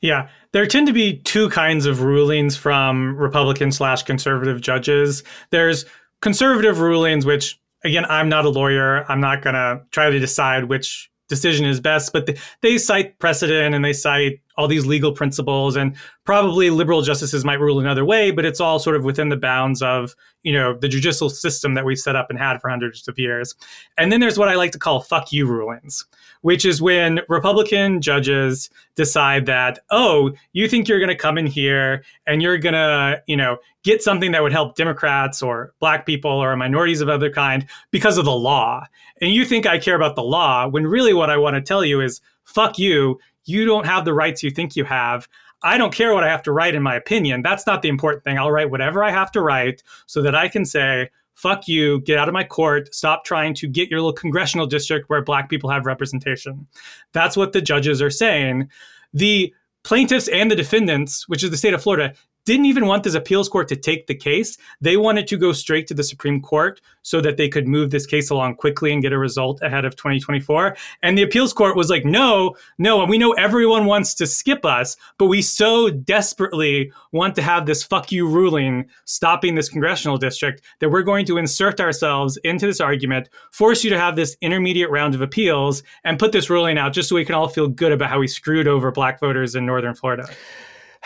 Yeah, 0.00 0.28
there 0.52 0.66
tend 0.66 0.86
to 0.86 0.92
be 0.92 1.18
two 1.18 1.48
kinds 1.50 1.86
of 1.86 2.02
rulings 2.02 2.56
from 2.56 3.16
Republican 3.16 3.72
slash 3.72 4.02
conservative 4.02 4.60
judges. 4.60 5.22
There's 5.50 5.84
conservative 6.20 6.80
rulings, 6.80 7.26
which 7.26 7.58
again, 7.84 8.04
I'm 8.06 8.28
not 8.28 8.44
a 8.44 8.50
lawyer. 8.50 9.10
I'm 9.10 9.20
not 9.20 9.42
to 9.54 9.82
try 9.90 10.10
to 10.10 10.18
decide 10.18 10.64
which 10.64 11.10
decision 11.28 11.66
is 11.66 11.80
best, 11.80 12.12
but 12.12 12.26
they, 12.26 12.36
they 12.62 12.78
cite 12.78 13.18
precedent 13.18 13.74
and 13.74 13.84
they 13.84 13.92
cite 13.92 14.40
all 14.56 14.68
these 14.68 14.86
legal 14.86 15.12
principles 15.12 15.76
and 15.76 15.94
probably 16.24 16.70
liberal 16.70 17.02
justices 17.02 17.44
might 17.44 17.60
rule 17.60 17.78
another 17.78 18.04
way 18.04 18.30
but 18.30 18.44
it's 18.44 18.60
all 18.60 18.78
sort 18.78 18.96
of 18.96 19.04
within 19.04 19.28
the 19.28 19.36
bounds 19.36 19.82
of 19.82 20.14
you 20.46 20.52
know 20.52 20.78
the 20.78 20.88
judicial 20.88 21.28
system 21.28 21.74
that 21.74 21.84
we've 21.84 21.98
set 21.98 22.14
up 22.14 22.30
and 22.30 22.38
had 22.38 22.60
for 22.60 22.70
hundreds 22.70 23.08
of 23.08 23.18
years. 23.18 23.56
And 23.98 24.12
then 24.12 24.20
there's 24.20 24.38
what 24.38 24.48
i 24.48 24.54
like 24.54 24.70
to 24.72 24.78
call 24.78 25.00
fuck 25.00 25.32
you 25.32 25.46
rulings 25.46 26.04
which 26.42 26.64
is 26.64 26.80
when 26.80 27.20
republican 27.28 28.00
judges 28.00 28.70
decide 28.94 29.46
that 29.46 29.80
oh 29.90 30.30
you 30.52 30.68
think 30.68 30.86
you're 30.86 31.00
going 31.00 31.08
to 31.08 31.16
come 31.16 31.36
in 31.36 31.46
here 31.46 32.04
and 32.26 32.42
you're 32.42 32.58
going 32.58 32.74
to 32.74 33.20
you 33.26 33.36
know 33.36 33.56
get 33.82 34.02
something 34.02 34.30
that 34.30 34.42
would 34.42 34.52
help 34.52 34.76
democrats 34.76 35.42
or 35.42 35.74
black 35.80 36.06
people 36.06 36.30
or 36.30 36.54
minorities 36.56 37.00
of 37.00 37.08
other 37.08 37.30
kind 37.30 37.66
because 37.90 38.16
of 38.16 38.24
the 38.24 38.32
law. 38.32 38.84
And 39.20 39.32
you 39.32 39.44
think 39.44 39.66
i 39.66 39.78
care 39.78 39.96
about 39.96 40.14
the 40.14 40.22
law 40.22 40.68
when 40.68 40.86
really 40.86 41.12
what 41.12 41.30
i 41.30 41.36
want 41.36 41.56
to 41.56 41.60
tell 41.60 41.84
you 41.84 42.00
is 42.00 42.20
fuck 42.44 42.78
you 42.78 43.18
you 43.46 43.64
don't 43.64 43.86
have 43.86 44.04
the 44.04 44.14
rights 44.14 44.42
you 44.42 44.50
think 44.50 44.76
you 44.76 44.84
have. 44.84 45.28
I 45.62 45.78
don't 45.78 45.94
care 45.94 46.12
what 46.12 46.24
I 46.24 46.28
have 46.28 46.42
to 46.42 46.52
write 46.52 46.74
in 46.74 46.82
my 46.82 46.94
opinion. 46.94 47.42
That's 47.42 47.66
not 47.66 47.82
the 47.82 47.88
important 47.88 48.24
thing. 48.24 48.38
I'll 48.38 48.52
write 48.52 48.70
whatever 48.70 49.02
I 49.02 49.10
have 49.10 49.32
to 49.32 49.40
write 49.40 49.82
so 50.06 50.20
that 50.22 50.34
I 50.34 50.48
can 50.48 50.64
say, 50.64 51.10
fuck 51.34 51.68
you, 51.68 52.00
get 52.00 52.18
out 52.18 52.28
of 52.28 52.34
my 52.34 52.44
court, 52.44 52.94
stop 52.94 53.24
trying 53.24 53.54
to 53.54 53.68
get 53.68 53.90
your 53.90 54.00
little 54.00 54.12
congressional 54.12 54.66
district 54.66 55.08
where 55.08 55.22
black 55.22 55.48
people 55.48 55.70
have 55.70 55.86
representation. 55.86 56.66
That's 57.12 57.36
what 57.36 57.52
the 57.52 57.62
judges 57.62 58.02
are 58.02 58.10
saying. 58.10 58.68
The 59.14 59.54
plaintiffs 59.82 60.28
and 60.28 60.50
the 60.50 60.56
defendants, 60.56 61.28
which 61.28 61.44
is 61.44 61.50
the 61.50 61.56
state 61.56 61.74
of 61.74 61.82
Florida, 61.82 62.14
didn't 62.46 62.66
even 62.66 62.86
want 62.86 63.02
this 63.02 63.14
appeals 63.14 63.48
court 63.48 63.68
to 63.68 63.76
take 63.76 64.06
the 64.06 64.14
case. 64.14 64.56
They 64.80 64.96
wanted 64.96 65.26
to 65.28 65.36
go 65.36 65.52
straight 65.52 65.86
to 65.88 65.94
the 65.94 66.04
Supreme 66.04 66.40
Court 66.40 66.80
so 67.02 67.20
that 67.20 67.36
they 67.36 67.48
could 67.48 67.68
move 67.68 67.90
this 67.90 68.06
case 68.06 68.30
along 68.30 68.54
quickly 68.54 68.92
and 68.92 69.02
get 69.02 69.12
a 69.12 69.18
result 69.18 69.60
ahead 69.62 69.84
of 69.84 69.96
2024. 69.96 70.76
And 71.02 71.18
the 71.18 71.22
appeals 71.22 71.52
court 71.52 71.76
was 71.76 71.90
like, 71.90 72.04
no, 72.04 72.56
no, 72.78 73.00
and 73.00 73.10
we 73.10 73.18
know 73.18 73.32
everyone 73.32 73.84
wants 73.84 74.14
to 74.14 74.26
skip 74.26 74.64
us, 74.64 74.96
but 75.18 75.26
we 75.26 75.42
so 75.42 75.90
desperately 75.90 76.92
want 77.12 77.34
to 77.34 77.42
have 77.42 77.66
this 77.66 77.82
fuck 77.82 78.12
you 78.12 78.28
ruling 78.28 78.86
stopping 79.04 79.56
this 79.56 79.68
congressional 79.68 80.16
district 80.16 80.62
that 80.78 80.88
we're 80.88 81.02
going 81.02 81.26
to 81.26 81.38
insert 81.38 81.80
ourselves 81.80 82.36
into 82.38 82.66
this 82.66 82.80
argument, 82.80 83.28
force 83.50 83.82
you 83.82 83.90
to 83.90 83.98
have 83.98 84.14
this 84.14 84.36
intermediate 84.40 84.90
round 84.90 85.16
of 85.16 85.20
appeals, 85.20 85.82
and 86.04 86.18
put 86.18 86.30
this 86.30 86.48
ruling 86.48 86.78
out 86.78 86.92
just 86.92 87.08
so 87.08 87.16
we 87.16 87.24
can 87.24 87.34
all 87.34 87.48
feel 87.48 87.66
good 87.66 87.90
about 87.90 88.08
how 88.08 88.20
we 88.20 88.28
screwed 88.28 88.68
over 88.68 88.92
black 88.92 89.18
voters 89.18 89.56
in 89.56 89.66
Northern 89.66 89.94
Florida. 89.94 90.28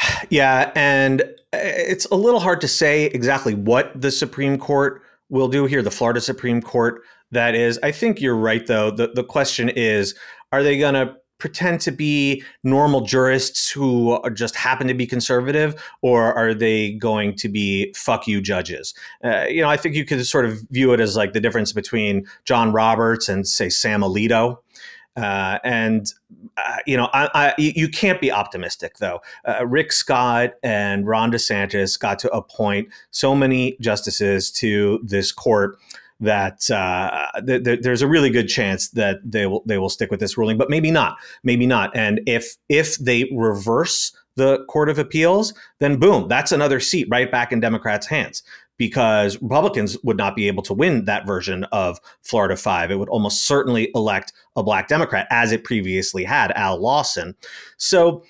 Yeah, 0.31 0.71
and 0.77 1.23
it's 1.53 2.07
a 2.07 2.15
little 2.15 2.41
hard 2.41 2.61
to 2.61 2.69
say 2.69 3.07
exactly 3.07 3.55
what 3.55 3.99
the 4.01 4.11
Supreme 4.11 4.59
Court 4.59 5.03
will 5.29 5.49
do 5.49 5.67
here, 5.67 5.83
the 5.83 5.91
Florida 5.91 6.21
Supreme 6.21 6.63
Court. 6.63 7.03
That 7.33 7.55
is, 7.55 7.79
I 7.83 7.93
think 7.93 8.21
you're 8.21 8.37
right, 8.37 8.67
though. 8.67 8.91
The, 8.91 9.09
the 9.15 9.25
question 9.25 9.69
is 9.69 10.15
are 10.53 10.63
they 10.63 10.79
going 10.79 10.95
to 10.95 11.17
pretend 11.39 11.81
to 11.81 11.91
be 11.91 12.45
normal 12.63 13.01
jurists 13.01 13.71
who 13.71 14.21
just 14.35 14.55
happen 14.55 14.87
to 14.87 14.95
be 14.95 15.07
conservative, 15.07 15.83
or 16.03 16.35
are 16.35 16.55
they 16.55 16.93
going 16.93 17.35
to 17.37 17.49
be 17.49 17.93
fuck 17.97 18.29
you 18.29 18.41
judges? 18.41 18.95
Uh, 19.25 19.47
you 19.49 19.63
know, 19.63 19.69
I 19.69 19.77
think 19.77 19.95
you 19.95 20.05
could 20.05 20.25
sort 20.27 20.45
of 20.45 20.61
view 20.71 20.93
it 20.93 21.01
as 21.01 21.17
like 21.17 21.33
the 21.33 21.41
difference 21.41 21.73
between 21.73 22.27
John 22.45 22.73
Roberts 22.73 23.29
and, 23.29 23.49
say, 23.49 23.69
Sam 23.71 24.03
Alito. 24.03 24.59
Uh, 25.21 25.59
and 25.65 26.13
uh, 26.57 26.77
you 26.87 26.97
know, 26.97 27.09
I, 27.13 27.29
I, 27.35 27.55
you 27.59 27.89
can't 27.89 28.21
be 28.21 28.33
optimistic 28.33 28.99
though. 28.99 29.21
Uh, 29.45 29.67
Rick 29.67 29.93
Scott 29.93 30.55
and 30.63 31.07
Ron 31.07 31.31
DeSantis 31.31 31.99
got 31.99 32.19
to 32.21 32.31
appoint 32.31 32.89
so 33.11 33.35
many 33.35 33.77
justices 33.81 34.51
to 34.53 35.01
this 35.03 35.33
court 35.33 35.79
that 36.21 36.71
uh, 36.71 37.29
th- 37.47 37.65
th- 37.65 37.81
there's 37.83 38.03
a 38.03 38.07
really 38.07 38.31
good 38.31 38.49
chance 38.49 38.89
that 38.91 39.19
they 39.25 39.47
will 39.47 39.63
they 39.67 39.79
will 39.79 39.89
stick 39.89 40.11
with 40.11 40.21
this 40.21 40.37
ruling, 40.37 40.59
but 40.59 40.71
maybe 40.71 40.91
not, 40.91 41.17
maybe 41.43 41.67
not. 41.67 41.95
And 41.97 42.21
if 42.27 42.57
if 42.69 42.97
they 42.97 43.31
reverse 43.35 44.17
the 44.37 44.65
Court 44.67 44.89
of 44.89 44.99
Appeals, 44.99 45.53
then 45.81 45.99
boom, 45.99 46.29
that's 46.29 46.53
another 46.53 46.81
seat 46.81 47.07
right 47.11 47.31
back 47.31 47.53
in 47.53 47.61
Democrats' 47.61 48.07
hands 48.07 48.43
because 48.81 49.37
Republicans 49.43 49.99
would 50.05 50.17
not 50.17 50.35
be 50.35 50.49
able 50.49 50.63
to 50.63 50.73
win 50.73 51.05
that 51.05 51.27
version 51.27 51.65
of 51.65 52.01
Florida 52.23 52.57
5. 52.57 52.91
It 52.91 52.99
would 52.99 53.11
almost 53.11 53.47
certainly 53.47 53.91
elect 53.95 54.33
a 54.57 54.63
black 54.63 54.89
Democrat, 54.89 55.27
as 55.31 55.53
it 55.53 55.65
previously 55.65 56.25
had, 56.25 56.51
Al 56.53 56.81
Lawson. 56.81 57.37
So 57.77 58.25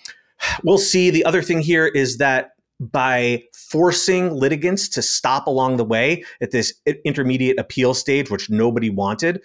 we'll 0.65 0.77
see. 0.77 1.09
The 1.09 1.25
other 1.25 1.41
thing 1.41 1.61
here 1.61 1.87
is 1.87 2.19
that 2.19 2.51
by 2.81 3.45
forcing 3.55 4.35
litigants 4.35 4.89
to 4.89 5.03
stop 5.03 5.47
along 5.47 5.77
the 5.77 5.85
way 5.85 6.25
at 6.41 6.51
this 6.51 6.75
intermediate 7.05 7.57
appeal 7.57 7.95
stage, 7.95 8.29
which 8.29 8.51
nobody 8.51 8.91
wanted, 8.91 9.41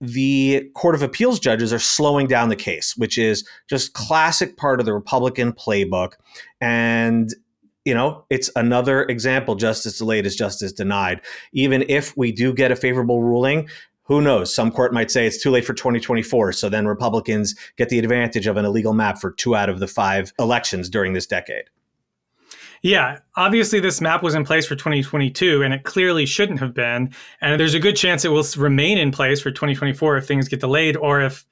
the 0.00 0.68
Court 0.74 0.96
of 0.96 1.02
Appeals 1.02 1.38
judges 1.38 1.72
are 1.72 1.78
slowing 1.78 2.26
down 2.26 2.48
the 2.48 2.56
case, 2.56 2.96
which 2.96 3.16
is 3.16 3.46
just 3.70 3.92
classic 3.92 4.56
part 4.56 4.80
of 4.80 4.86
the 4.86 4.92
Republican 4.92 5.52
playbook. 5.52 6.14
And 6.60 7.32
you 7.88 7.94
know, 7.94 8.22
it's 8.28 8.50
another 8.54 9.04
example 9.04 9.54
justice 9.54 9.96
delayed 9.96 10.26
is 10.26 10.36
justice 10.36 10.72
denied. 10.74 11.22
Even 11.54 11.86
if 11.88 12.14
we 12.18 12.30
do 12.30 12.52
get 12.52 12.70
a 12.70 12.76
favorable 12.76 13.22
ruling, 13.22 13.66
who 14.02 14.20
knows? 14.20 14.54
Some 14.54 14.70
court 14.70 14.92
might 14.92 15.10
say 15.10 15.26
it's 15.26 15.42
too 15.42 15.50
late 15.50 15.64
for 15.64 15.72
2024. 15.72 16.52
So 16.52 16.68
then 16.68 16.86
Republicans 16.86 17.54
get 17.78 17.88
the 17.88 17.98
advantage 17.98 18.46
of 18.46 18.58
an 18.58 18.66
illegal 18.66 18.92
map 18.92 19.18
for 19.18 19.30
two 19.30 19.56
out 19.56 19.70
of 19.70 19.80
the 19.80 19.86
five 19.86 20.34
elections 20.38 20.90
during 20.90 21.14
this 21.14 21.26
decade. 21.26 21.64
Yeah, 22.82 23.20
obviously 23.36 23.80
this 23.80 24.02
map 24.02 24.22
was 24.22 24.34
in 24.34 24.44
place 24.44 24.66
for 24.66 24.76
2022 24.76 25.62
and 25.62 25.72
it 25.72 25.84
clearly 25.84 26.26
shouldn't 26.26 26.60
have 26.60 26.74
been. 26.74 27.14
And 27.40 27.58
there's 27.58 27.72
a 27.72 27.80
good 27.80 27.96
chance 27.96 28.22
it 28.22 28.32
will 28.32 28.44
remain 28.58 28.98
in 28.98 29.12
place 29.12 29.40
for 29.40 29.50
2024 29.50 30.18
if 30.18 30.26
things 30.26 30.46
get 30.46 30.60
delayed 30.60 30.94
or 30.94 31.22
if 31.22 31.46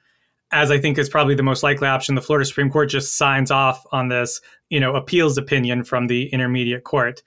as 0.53 0.71
I 0.71 0.79
think 0.79 0.99
is 0.99 1.09
probably 1.09 1.35
the 1.35 1.43
most 1.43 1.63
likely 1.63 1.89
option, 1.89 2.15
the 2.15 2.23
Florida 2.23 2.47
Supreme 2.47 2.71
Court 2.71 2.89
just 2.89 3.17
signs 3.17 3.51
off 3.51 3.85
on 3.93 4.09
this, 4.09 4.41
you 4.71 4.81
know, 4.81 4.95
appeals 4.95 5.37
opinion 5.37 5.85
from 5.85 6.07
the 6.07 6.29
intermediate 6.33 6.85
court. 6.85 7.23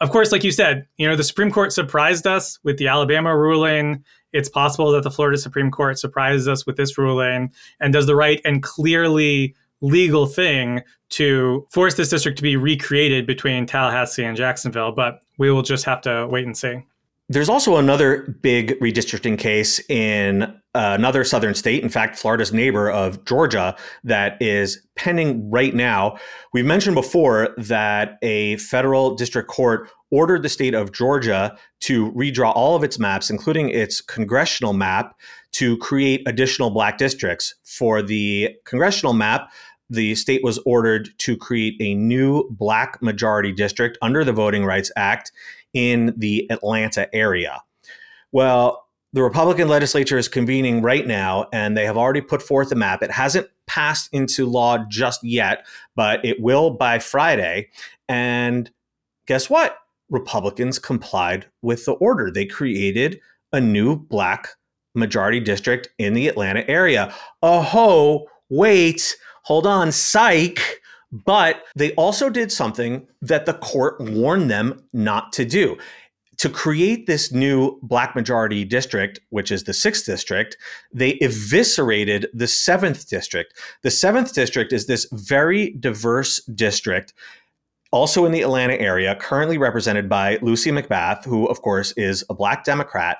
Of 0.00 0.10
course, 0.10 0.32
like 0.32 0.44
you 0.44 0.50
said, 0.50 0.86
you 0.96 1.08
know, 1.08 1.16
the 1.16 1.24
Supreme 1.24 1.52
Court 1.52 1.72
surprised 1.72 2.26
us 2.26 2.58
with 2.64 2.78
the 2.78 2.88
Alabama 2.88 3.36
ruling. 3.36 4.04
It's 4.32 4.48
possible 4.48 4.90
that 4.92 5.04
the 5.04 5.10
Florida 5.10 5.38
Supreme 5.38 5.70
Court 5.70 5.98
surprises 5.98 6.48
us 6.48 6.66
with 6.66 6.76
this 6.76 6.98
ruling 6.98 7.52
and 7.80 7.92
does 7.92 8.06
the 8.06 8.16
right 8.16 8.40
and 8.44 8.62
clearly 8.62 9.54
legal 9.80 10.26
thing 10.26 10.82
to 11.10 11.66
force 11.70 11.94
this 11.94 12.08
district 12.08 12.38
to 12.38 12.42
be 12.42 12.56
recreated 12.56 13.26
between 13.26 13.66
Tallahassee 13.66 14.24
and 14.24 14.36
Jacksonville, 14.36 14.92
but 14.92 15.20
we 15.38 15.50
will 15.50 15.62
just 15.62 15.84
have 15.84 16.00
to 16.02 16.26
wait 16.28 16.44
and 16.44 16.56
see. 16.56 16.80
There's 17.30 17.48
also 17.48 17.76
another 17.76 18.36
big 18.42 18.78
redistricting 18.80 19.38
case 19.38 19.80
in 19.88 20.42
uh, 20.42 20.48
another 20.74 21.24
southern 21.24 21.54
state, 21.54 21.82
in 21.82 21.88
fact, 21.88 22.18
Florida's 22.18 22.52
neighbor 22.52 22.90
of 22.90 23.24
Georgia, 23.24 23.74
that 24.02 24.36
is 24.42 24.86
pending 24.94 25.48
right 25.50 25.74
now. 25.74 26.18
We've 26.52 26.66
mentioned 26.66 26.96
before 26.96 27.54
that 27.56 28.18
a 28.20 28.58
federal 28.58 29.14
district 29.14 29.48
court 29.48 29.88
ordered 30.10 30.42
the 30.42 30.50
state 30.50 30.74
of 30.74 30.92
Georgia 30.92 31.56
to 31.80 32.12
redraw 32.12 32.52
all 32.54 32.76
of 32.76 32.84
its 32.84 32.98
maps, 32.98 33.30
including 33.30 33.70
its 33.70 34.02
congressional 34.02 34.74
map, 34.74 35.14
to 35.52 35.78
create 35.78 36.22
additional 36.26 36.68
black 36.68 36.98
districts. 36.98 37.54
For 37.64 38.02
the 38.02 38.50
congressional 38.66 39.14
map, 39.14 39.50
the 39.88 40.14
state 40.14 40.42
was 40.42 40.58
ordered 40.66 41.08
to 41.18 41.36
create 41.36 41.76
a 41.80 41.94
new 41.94 42.48
black 42.50 43.00
majority 43.00 43.52
district 43.52 43.96
under 44.02 44.24
the 44.24 44.32
Voting 44.32 44.64
Rights 44.64 44.90
Act 44.96 45.32
in 45.74 46.14
the 46.16 46.46
Atlanta 46.50 47.14
area. 47.14 47.62
Well, 48.32 48.86
the 49.12 49.22
Republican 49.22 49.68
legislature 49.68 50.18
is 50.18 50.26
convening 50.26 50.82
right 50.82 51.06
now, 51.06 51.46
and 51.52 51.76
they 51.76 51.86
have 51.86 51.96
already 51.96 52.20
put 52.20 52.42
forth 52.42 52.72
a 52.72 52.74
map. 52.74 53.00
It 53.02 53.12
hasn't 53.12 53.48
passed 53.66 54.08
into 54.12 54.44
law 54.44 54.78
just 54.88 55.22
yet, 55.22 55.66
but 55.94 56.24
it 56.24 56.40
will 56.40 56.70
by 56.70 56.98
Friday. 56.98 57.68
And 58.08 58.70
guess 59.26 59.48
what? 59.48 59.78
Republicans 60.10 60.80
complied 60.80 61.46
with 61.62 61.84
the 61.84 61.92
order. 61.92 62.30
They 62.30 62.44
created 62.44 63.20
a 63.52 63.60
new 63.60 63.96
black 63.96 64.48
majority 64.96 65.38
district 65.38 65.88
in 65.98 66.14
the 66.14 66.26
Atlanta 66.26 66.68
area. 66.68 67.14
Oh, 67.40 68.26
wait, 68.48 69.16
hold 69.42 69.66
on, 69.66 69.92
psych. 69.92 70.73
But 71.14 71.62
they 71.76 71.92
also 71.92 72.28
did 72.28 72.50
something 72.50 73.06
that 73.22 73.46
the 73.46 73.54
court 73.54 74.00
warned 74.00 74.50
them 74.50 74.82
not 74.92 75.32
to 75.34 75.44
do. 75.44 75.78
To 76.38 76.48
create 76.48 77.06
this 77.06 77.30
new 77.30 77.78
black 77.82 78.16
majority 78.16 78.64
district, 78.64 79.20
which 79.30 79.52
is 79.52 79.62
the 79.62 79.72
sixth 79.72 80.04
district, 80.04 80.56
they 80.92 81.12
eviscerated 81.20 82.26
the 82.34 82.48
seventh 82.48 83.08
district. 83.08 83.54
The 83.82 83.92
seventh 83.92 84.34
district 84.34 84.72
is 84.72 84.86
this 84.86 85.06
very 85.12 85.70
diverse 85.78 86.42
district 86.46 87.14
also 87.92 88.24
in 88.24 88.32
the 88.32 88.42
Atlanta 88.42 88.74
area, 88.74 89.14
currently 89.14 89.56
represented 89.56 90.08
by 90.08 90.36
Lucy 90.42 90.72
McBath, 90.72 91.24
who, 91.24 91.46
of 91.46 91.62
course, 91.62 91.92
is 91.92 92.24
a 92.28 92.34
black 92.34 92.64
Democrat. 92.64 93.18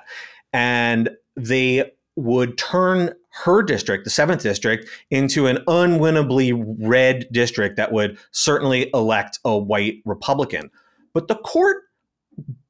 And 0.51 1.11
they 1.37 1.93
would 2.17 2.57
turn 2.57 3.13
her 3.43 3.61
district, 3.61 4.05
the 4.05 4.09
seventh 4.09 4.41
district, 4.43 4.89
into 5.11 5.47
an 5.47 5.57
unwinnably 5.67 6.53
red 6.79 7.27
district 7.31 7.75
that 7.75 7.91
would 7.91 8.17
certainly 8.31 8.89
elect 8.93 9.39
a 9.43 9.57
white 9.57 10.01
Republican. 10.05 10.69
But 11.13 11.27
the 11.27 11.35
court 11.35 11.83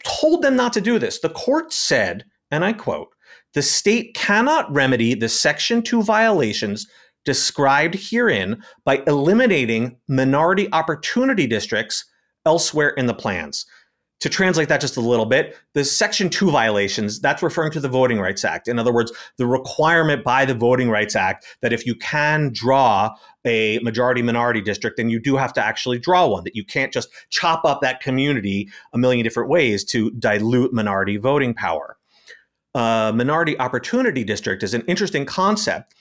told 0.04 0.42
them 0.42 0.56
not 0.56 0.74
to 0.74 0.82
do 0.82 0.98
this. 0.98 1.20
The 1.20 1.30
court 1.30 1.72
said, 1.72 2.26
and 2.52 2.66
I 2.66 2.74
quote, 2.74 3.10
the 3.54 3.62
state 3.62 4.16
cannot 4.16 4.72
remedy 4.74 5.14
the 5.14 5.30
Section 5.30 5.82
2 5.82 6.04
violations 6.04 6.88
described 7.26 7.96
herein 7.96 8.62
by 8.84 9.02
eliminating 9.08 9.98
minority 10.08 10.68
opportunity 10.72 11.48
districts 11.48 12.06
elsewhere 12.46 12.90
in 12.90 13.06
the 13.06 13.14
plans 13.14 13.66
to 14.22 14.30
translate 14.30 14.70
that 14.70 14.82
just 14.82 14.98
a 14.98 15.02
little 15.02 15.26
bit, 15.26 15.58
the 15.74 15.84
Section 15.84 16.30
2 16.30 16.50
violations, 16.50 17.20
that's 17.20 17.44
referring 17.44 17.72
to 17.74 17.80
the 17.80 17.90
Voting 17.90 18.20
Rights 18.20 18.46
Act. 18.46 18.68
In 18.68 18.80
other 18.80 18.94
words, 18.94 19.12
the 19.38 19.46
requirement 19.46 20.24
by 20.24 20.46
the 20.46 20.54
Voting 20.54 20.90
Rights 20.90 21.16
Act 21.16 21.46
that 21.62 21.74
if 21.74 21.86
you 21.86 21.96
can 21.96 22.52
draw 22.54 23.14
a 23.46 23.78
majority 23.80 24.22
minority 24.22 24.62
district, 24.62 24.98
then 24.98 25.10
you 25.10 25.20
do 25.20 25.36
have 25.36 25.54
to 25.54 25.64
actually 25.64 26.00
draw 26.00 26.28
one, 26.28 26.44
that 26.46 26.56
you 26.56 26.64
can't 26.64 26.94
just 26.94 27.10
chop 27.30 27.66
up 27.66 27.82
that 27.82 28.00
community 28.00 28.70
a 28.94 28.98
million 28.98 29.24
different 29.24 29.50
ways 29.50 29.84
to 29.84 30.10
dilute 30.12 30.74
minority 30.74 31.18
voting 31.18 31.54
power. 31.54 31.98
A 32.74 33.14
minority 33.14 33.60
opportunity 33.60 34.24
district 34.24 34.64
is 34.64 34.74
an 34.74 34.82
interesting 34.88 35.26
concept. 35.26 35.94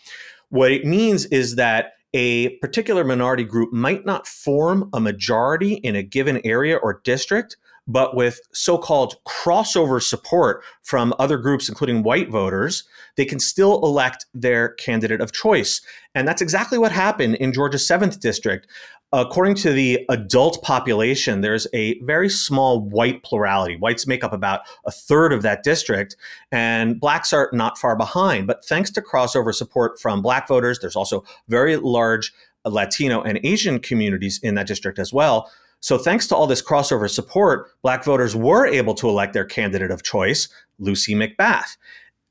What 0.49 0.73
it 0.73 0.85
means 0.85 1.27
is 1.27 1.57
that 1.57 1.93
a 2.15 2.57
particular 2.59 3.03
minority 3.03 3.45
group 3.45 3.73
might 3.73 4.07
not 4.07 4.27
form 4.27 4.89
a 4.93 5.01
majority 5.01 5.75
in 5.75 5.97
a 5.97 6.03
given 6.03 6.41
area 6.45 6.77
or 6.77 7.01
district, 7.05 7.57
but 7.87 8.17
with 8.17 8.41
so 8.53 8.79
called 8.79 9.17
crossover 9.27 10.03
support 10.03 10.63
from 10.83 11.15
other 11.19 11.37
groups, 11.37 11.69
including 11.69 12.03
white 12.03 12.31
voters, 12.31 12.85
they 13.17 13.25
can 13.25 13.39
still 13.39 13.85
elect 13.85 14.27
their 14.33 14.71
candidate 14.71 15.21
of 15.21 15.33
choice. 15.33 15.81
And 16.15 16.27
that's 16.27 16.43
exactly 16.43 16.79
what 16.79 16.93
happened 16.93 17.37
in 17.37 17.53
Georgia's 17.53 17.87
7th 17.87 18.21
district. 18.21 18.67
According 19.13 19.55
to 19.57 19.73
the 19.73 20.05
adult 20.09 20.61
population, 20.63 21.41
there's 21.41 21.69
a 21.73 22.01
very 22.01 22.29
small 22.29 22.81
white 22.81 23.23
plurality. 23.23 23.77
Whites 23.77 24.09
make 24.09 24.25
up 24.25 24.33
about 24.33 24.63
a 24.87 24.91
third 24.91 25.33
of 25.33 25.43
that 25.43 25.63
district, 25.63 26.17
and 26.51 26.99
blacks 26.99 27.33
are 27.33 27.49
not 27.53 27.79
far 27.79 27.95
behind. 27.95 28.49
But 28.49 28.65
thanks 28.65 28.91
to 28.91 29.01
crossover 29.01 29.55
support 29.55 30.01
from 30.01 30.21
black 30.21 30.49
voters, 30.49 30.81
there's 30.81 30.97
also 30.97 31.23
very 31.47 31.77
large 31.77 32.33
Latino 32.65 33.23
and 33.23 33.39
Asian 33.45 33.79
communities 33.79 34.41
in 34.43 34.57
that 34.57 34.67
district 34.67 34.99
as 34.99 35.13
well. 35.13 35.49
So, 35.85 35.99
thanks 35.99 36.27
to 36.29 36.35
all 36.35 36.47
this 36.47 36.63
crossover 36.63 37.11
support, 37.11 37.69
black 37.83 38.05
voters 38.05 38.35
were 38.35 38.67
able 38.67 38.95
to 38.95 39.07
elect 39.07 39.35
their 39.35 39.45
candidate 39.45 39.91
of 39.91 40.03
choice, 40.03 40.49
Lucy 40.79 41.15
McBath. 41.15 41.77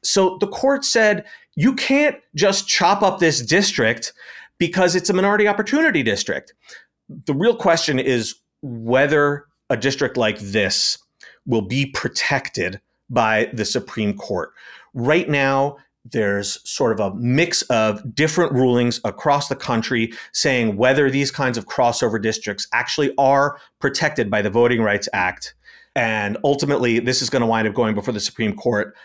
So, 0.04 0.40
the 0.40 0.48
court 0.48 0.84
said, 0.84 1.24
you 1.54 1.76
can't 1.76 2.16
just 2.34 2.68
chop 2.68 3.04
up 3.04 3.20
this 3.20 3.46
district 3.46 4.12
because 4.58 4.96
it's 4.96 5.12
a 5.12 5.14
minority 5.14 5.48
opportunity 5.48 6.02
district. 6.02 6.56
The 7.08 7.36
real 7.36 7.56
question 7.56 8.00
is 8.00 8.34
whether 8.64 9.46
a 9.70 9.78
district 9.78 10.18
like 10.18 10.40
this 10.40 10.98
will 11.46 11.62
be 11.62 11.86
protected 11.86 12.82
by 13.08 13.52
the 13.54 13.66
Supreme 13.66 14.18
Court. 14.18 14.52
Right 14.96 15.30
now, 15.30 15.78
there's 16.06 16.60
sort 16.70 16.92
of 16.92 17.00
a 17.00 17.16
mix 17.16 17.62
of 17.64 18.14
different 18.14 18.52
rulings 18.52 19.00
across 19.06 19.48
the 19.48 19.56
country 19.56 20.12
saying 20.34 20.76
whether 20.76 21.10
these 21.10 21.32
kinds 21.32 21.58
of 21.58 21.66
crossover 21.66 22.22
districts 22.22 22.68
actually 22.74 23.14
are 23.18 23.58
protected 23.80 24.30
by 24.30 24.42
the 24.42 24.50
Voting 24.50 24.82
Rights 24.82 25.08
Act. 25.14 25.56
And 25.96 26.38
ultimately, 26.44 27.00
this 27.00 27.22
is 27.22 27.30
going 27.30 27.42
to 27.42 27.46
wind 27.46 27.68
up 27.68 27.74
going 27.74 27.96
before 27.96 28.14
the 28.14 28.20
Supreme 28.20 28.56
Court. 28.56 28.96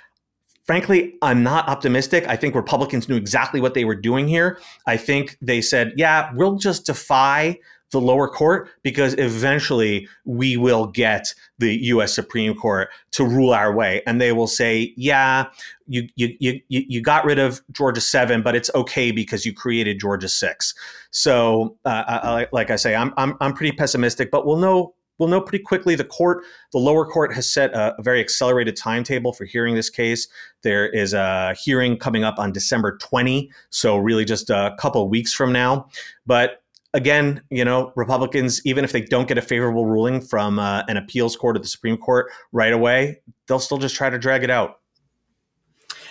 Frankly, 0.65 1.15
I'm 1.23 1.43
not 1.43 1.69
optimistic. 1.69 2.27
I 2.29 2.37
think 2.37 2.55
Republicans 2.55 3.09
knew 3.09 3.17
exactly 3.17 3.61
what 3.61 3.75
they 3.75 3.85
were 3.85 3.95
doing 3.95 4.29
here. 4.29 4.59
I 4.87 4.97
think 4.97 5.39
they 5.41 5.61
said, 5.61 5.93
yeah, 5.97 6.31
we'll 6.35 6.57
just 6.57 6.85
defy 6.85 7.59
the 7.91 8.01
lower 8.01 8.29
court 8.29 8.69
because 8.83 9.15
eventually 9.19 10.09
we 10.25 10.57
will 10.57 10.87
get 10.87 11.35
the 11.59 11.77
US 11.85 12.15
Supreme 12.15 12.55
Court 12.55 12.89
to 13.13 13.25
rule 13.25 13.53
our 13.53 13.73
way 13.73 14.03
and 14.07 14.21
they 14.21 14.33
will 14.33 14.47
say, 14.47 14.93
yeah, 14.97 15.47
you 15.87 16.09
you 16.17 16.37
you 16.39 16.61
you 16.69 17.01
got 17.01 17.25
rid 17.25 17.39
of 17.39 17.63
Georgia 17.73 18.01
7 18.01 18.43
but 18.43 18.55
it's 18.55 18.71
okay 18.75 19.11
because 19.11 19.47
you 19.47 19.55
created 19.55 19.99
Georgia 19.99 20.29
6. 20.29 20.75
So 21.11 21.77
uh, 21.85 22.05
I, 22.07 22.47
like 22.53 22.71
I 22.71 22.77
say 22.77 22.95
I'm, 22.95 23.15
I'm 23.17 23.37
I'm 23.41 23.55
pretty 23.55 23.77
pessimistic 23.77 24.31
but 24.31 24.47
we'll 24.47 24.59
know 24.59 24.95
we'll 25.19 25.29
know 25.29 25.41
pretty 25.41 25.63
quickly 25.63 25.95
the 25.95 26.05
court, 26.05 26.45
the 26.73 26.79
lower 26.79 27.05
court 27.05 27.35
has 27.35 27.51
set 27.51 27.73
a, 27.75 27.99
a, 27.99 28.03
very 28.03 28.21
accelerated 28.21 28.77
timetable 28.77 29.33
for 29.33 29.45
hearing 29.45 29.75
this 29.75 29.91
case. 29.91 30.29
There 30.63 30.89
is 30.89 31.13
a 31.13 31.55
hearing 31.61 31.97
coming 31.97 32.25
up 32.25 32.39
on 32.39 32.53
December 32.53 32.97
20, 32.99 33.51
so 33.71 33.97
really 33.97 34.25
just 34.25 34.49
a 34.51 34.75
couple 34.79 35.09
weeks 35.09 35.33
from 35.33 35.53
now. 35.53 35.89
But 36.27 36.63
again, 36.95 37.43
you 37.51 37.65
know, 37.65 37.93
Republicans, 37.97 38.61
even 38.65 38.85
if 38.85 38.93
they 38.93 39.03
don't 39.03 39.29
get 39.29 39.39
a 39.39 39.43
favorable 39.43 39.87
ruling 39.87 40.21
from 40.21 40.59
uh, 40.59 40.83
an 40.89 40.97
appeals 40.97 41.37
court 41.37 41.57
or 41.57 41.61
the 41.61 41.69
Supreme 41.69 41.97
Court 41.97 42.31
right 42.53 42.73
away, 42.73 43.21
they'll 43.47 43.59
still 43.59 43.79
just 43.79 43.95
try 43.95 44.11
to 44.11 44.19
drag 44.19 44.45
it 44.45 44.51
out. 44.51 44.81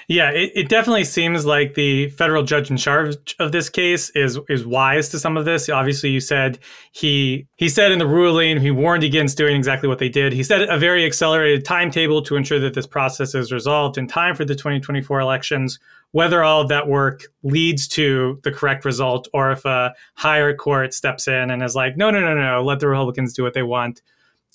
Yeah, 0.09 0.29
it, 0.29 0.53
it 0.55 0.69
definitely 0.69 1.03
seems 1.03 1.45
like 1.45 1.73
the 1.73 2.09
federal 2.11 2.41
judge 2.43 2.71
in 2.71 2.77
charge 2.77 3.35
of 3.39 3.51
this 3.51 3.69
case 3.69 4.09
is 4.11 4.39
is 4.47 4.65
wise 4.65 5.09
to 5.09 5.19
some 5.19 5.35
of 5.35 5.43
this. 5.43 5.67
Obviously, 5.67 6.11
you 6.11 6.21
said 6.21 6.59
he 6.93 7.45
he 7.57 7.67
said 7.67 7.91
in 7.91 7.99
the 7.99 8.07
ruling 8.07 8.61
he 8.61 8.71
warned 8.71 9.03
against 9.03 9.37
doing 9.37 9.57
exactly 9.57 9.89
what 9.89 9.99
they 9.99 10.07
did. 10.07 10.31
He 10.31 10.43
set 10.43 10.61
a 10.61 10.77
very 10.77 11.05
accelerated 11.05 11.65
timetable 11.65 12.21
to 12.21 12.37
ensure 12.37 12.59
that 12.59 12.73
this 12.73 12.87
process 12.87 13.35
is 13.35 13.51
resolved 13.51 13.97
in 13.97 14.07
time 14.07 14.33
for 14.33 14.45
the 14.45 14.55
2024 14.55 15.19
elections. 15.19 15.77
Whether 16.11 16.43
all 16.43 16.61
of 16.61 16.69
that 16.69 16.87
work 16.87 17.23
leads 17.43 17.87
to 17.89 18.39
the 18.43 18.51
correct 18.51 18.85
result, 18.85 19.27
or 19.33 19.51
if 19.51 19.65
a 19.65 19.93
higher 20.15 20.55
court 20.55 20.93
steps 20.93 21.27
in 21.27 21.51
and 21.51 21.61
is 21.61 21.75
like, 21.75 21.97
no, 21.97 22.09
no, 22.09 22.21
no, 22.21 22.33
no, 22.33 22.63
let 22.63 22.79
the 22.79 22.87
Republicans 22.87 23.33
do 23.33 23.43
what 23.43 23.53
they 23.53 23.63
want, 23.63 24.01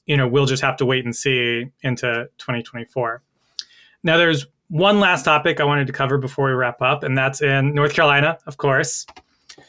you 0.07 0.17
know, 0.17 0.27
we'll 0.27 0.47
just 0.47 0.63
have 0.63 0.77
to 0.79 0.87
wait 0.87 1.05
and 1.05 1.15
see 1.15 1.67
into 1.83 2.29
2024. 2.39 3.23
Now, 4.03 4.17
there's 4.17 4.47
one 4.69 5.01
last 5.01 5.25
topic 5.25 5.61
I 5.61 5.65
wanted 5.65 5.87
to 5.87 5.93
cover 5.93 6.19
before 6.19 6.47
we 6.47 6.53
wrap 6.53 6.81
up, 6.81 7.05
and 7.05 7.17
that's 7.17 7.43
in 7.43 7.75
North 7.75 7.93
Carolina, 7.95 8.39
of 8.47 8.57
course. 8.57 9.07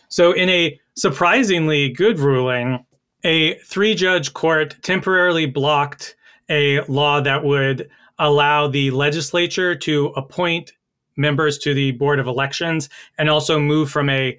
So, 0.07 0.31
in 0.31 0.49
a 0.49 0.79
surprisingly 0.95 1.89
good 1.89 2.19
ruling, 2.19 2.85
a 3.23 3.55
three 3.59 3.95
judge 3.95 4.33
court 4.33 4.75
temporarily 4.81 5.45
blocked 5.45 6.15
a 6.49 6.81
law 6.85 7.21
that 7.21 7.43
would 7.43 7.89
allow 8.19 8.67
the 8.67 8.91
legislature 8.91 9.75
to 9.75 10.07
appoint 10.15 10.71
members 11.15 11.57
to 11.59 11.73
the 11.73 11.91
Board 11.91 12.19
of 12.19 12.27
Elections 12.27 12.89
and 13.17 13.29
also 13.29 13.59
move 13.59 13.89
from 13.89 14.09
a 14.09 14.37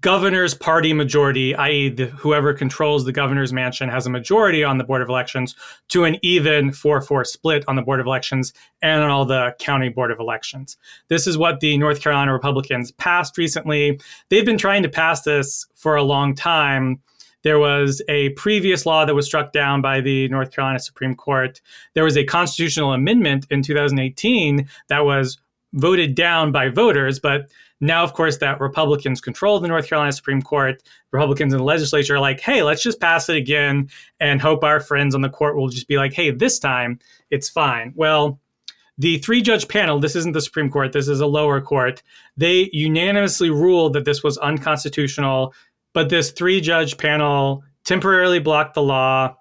governor's 0.00 0.54
party 0.54 0.92
majority, 0.92 1.54
i.e., 1.54 1.88
the, 1.88 2.06
whoever 2.06 2.52
controls 2.52 3.04
the 3.04 3.12
governor's 3.12 3.52
mansion 3.52 3.88
has 3.88 4.06
a 4.06 4.10
majority 4.10 4.62
on 4.62 4.78
the 4.78 4.84
board 4.84 5.02
of 5.02 5.08
elections, 5.08 5.54
to 5.88 6.04
an 6.04 6.16
even 6.22 6.70
4 6.70 7.00
4 7.00 7.24
split 7.24 7.64
on 7.66 7.76
the 7.76 7.82
board 7.82 8.00
of 8.00 8.06
elections 8.06 8.52
and 8.82 9.02
on 9.02 9.10
all 9.10 9.24
the 9.24 9.54
county 9.58 9.88
board 9.88 10.10
of 10.10 10.20
elections. 10.20 10.76
This 11.08 11.26
is 11.26 11.38
what 11.38 11.60
the 11.60 11.76
North 11.78 12.00
Carolina 12.00 12.32
Republicans 12.32 12.92
passed 12.92 13.38
recently. 13.38 13.98
They've 14.28 14.46
been 14.46 14.58
trying 14.58 14.82
to 14.82 14.88
pass 14.88 15.22
this 15.22 15.66
for 15.74 15.96
a 15.96 16.02
long 16.02 16.34
time. 16.34 17.00
There 17.42 17.58
was 17.58 18.02
a 18.08 18.30
previous 18.30 18.86
law 18.86 19.04
that 19.04 19.14
was 19.14 19.26
struck 19.26 19.52
down 19.52 19.80
by 19.80 20.00
the 20.00 20.28
North 20.28 20.50
Carolina 20.50 20.80
Supreme 20.80 21.14
Court. 21.14 21.60
There 21.94 22.04
was 22.04 22.16
a 22.16 22.24
constitutional 22.24 22.92
amendment 22.92 23.46
in 23.50 23.62
2018 23.62 24.68
that 24.88 25.04
was 25.04 25.38
voted 25.76 26.14
down 26.14 26.50
by 26.52 26.68
voters, 26.68 27.20
but 27.20 27.50
now, 27.80 28.02
of 28.02 28.14
course, 28.14 28.38
that 28.38 28.60
Republicans 28.60 29.20
control 29.20 29.60
the 29.60 29.68
North 29.68 29.88
Carolina 29.88 30.12
Supreme 30.12 30.40
Court, 30.40 30.82
Republicans 31.12 31.52
in 31.52 31.58
the 31.58 31.64
legislature 31.64 32.16
are 32.16 32.20
like, 32.20 32.40
hey, 32.40 32.62
let's 32.62 32.82
just 32.82 33.00
pass 33.00 33.28
it 33.28 33.36
again 33.36 33.90
and 34.18 34.40
hope 34.40 34.64
our 34.64 34.80
friends 34.80 35.14
on 35.14 35.20
the 35.20 35.28
court 35.28 35.56
will 35.56 35.68
just 35.68 35.86
be 35.86 35.98
like, 35.98 36.14
hey, 36.14 36.30
this 36.30 36.58
time 36.58 36.98
it's 37.30 37.50
fine. 37.50 37.92
Well, 37.94 38.40
the 38.98 39.18
three 39.18 39.42
judge 39.42 39.68
panel, 39.68 40.00
this 40.00 40.16
isn't 40.16 40.32
the 40.32 40.40
Supreme 40.40 40.70
Court, 40.70 40.92
this 40.92 41.06
is 41.06 41.20
a 41.20 41.26
lower 41.26 41.60
court, 41.60 42.02
they 42.36 42.70
unanimously 42.72 43.50
ruled 43.50 43.92
that 43.92 44.06
this 44.06 44.22
was 44.22 44.38
unconstitutional, 44.38 45.52
but 45.92 46.08
this 46.08 46.30
three 46.30 46.62
judge 46.62 46.96
panel 46.96 47.62
temporarily 47.84 48.38
blocked 48.38 48.72
the 48.72 48.82
law 48.82 49.36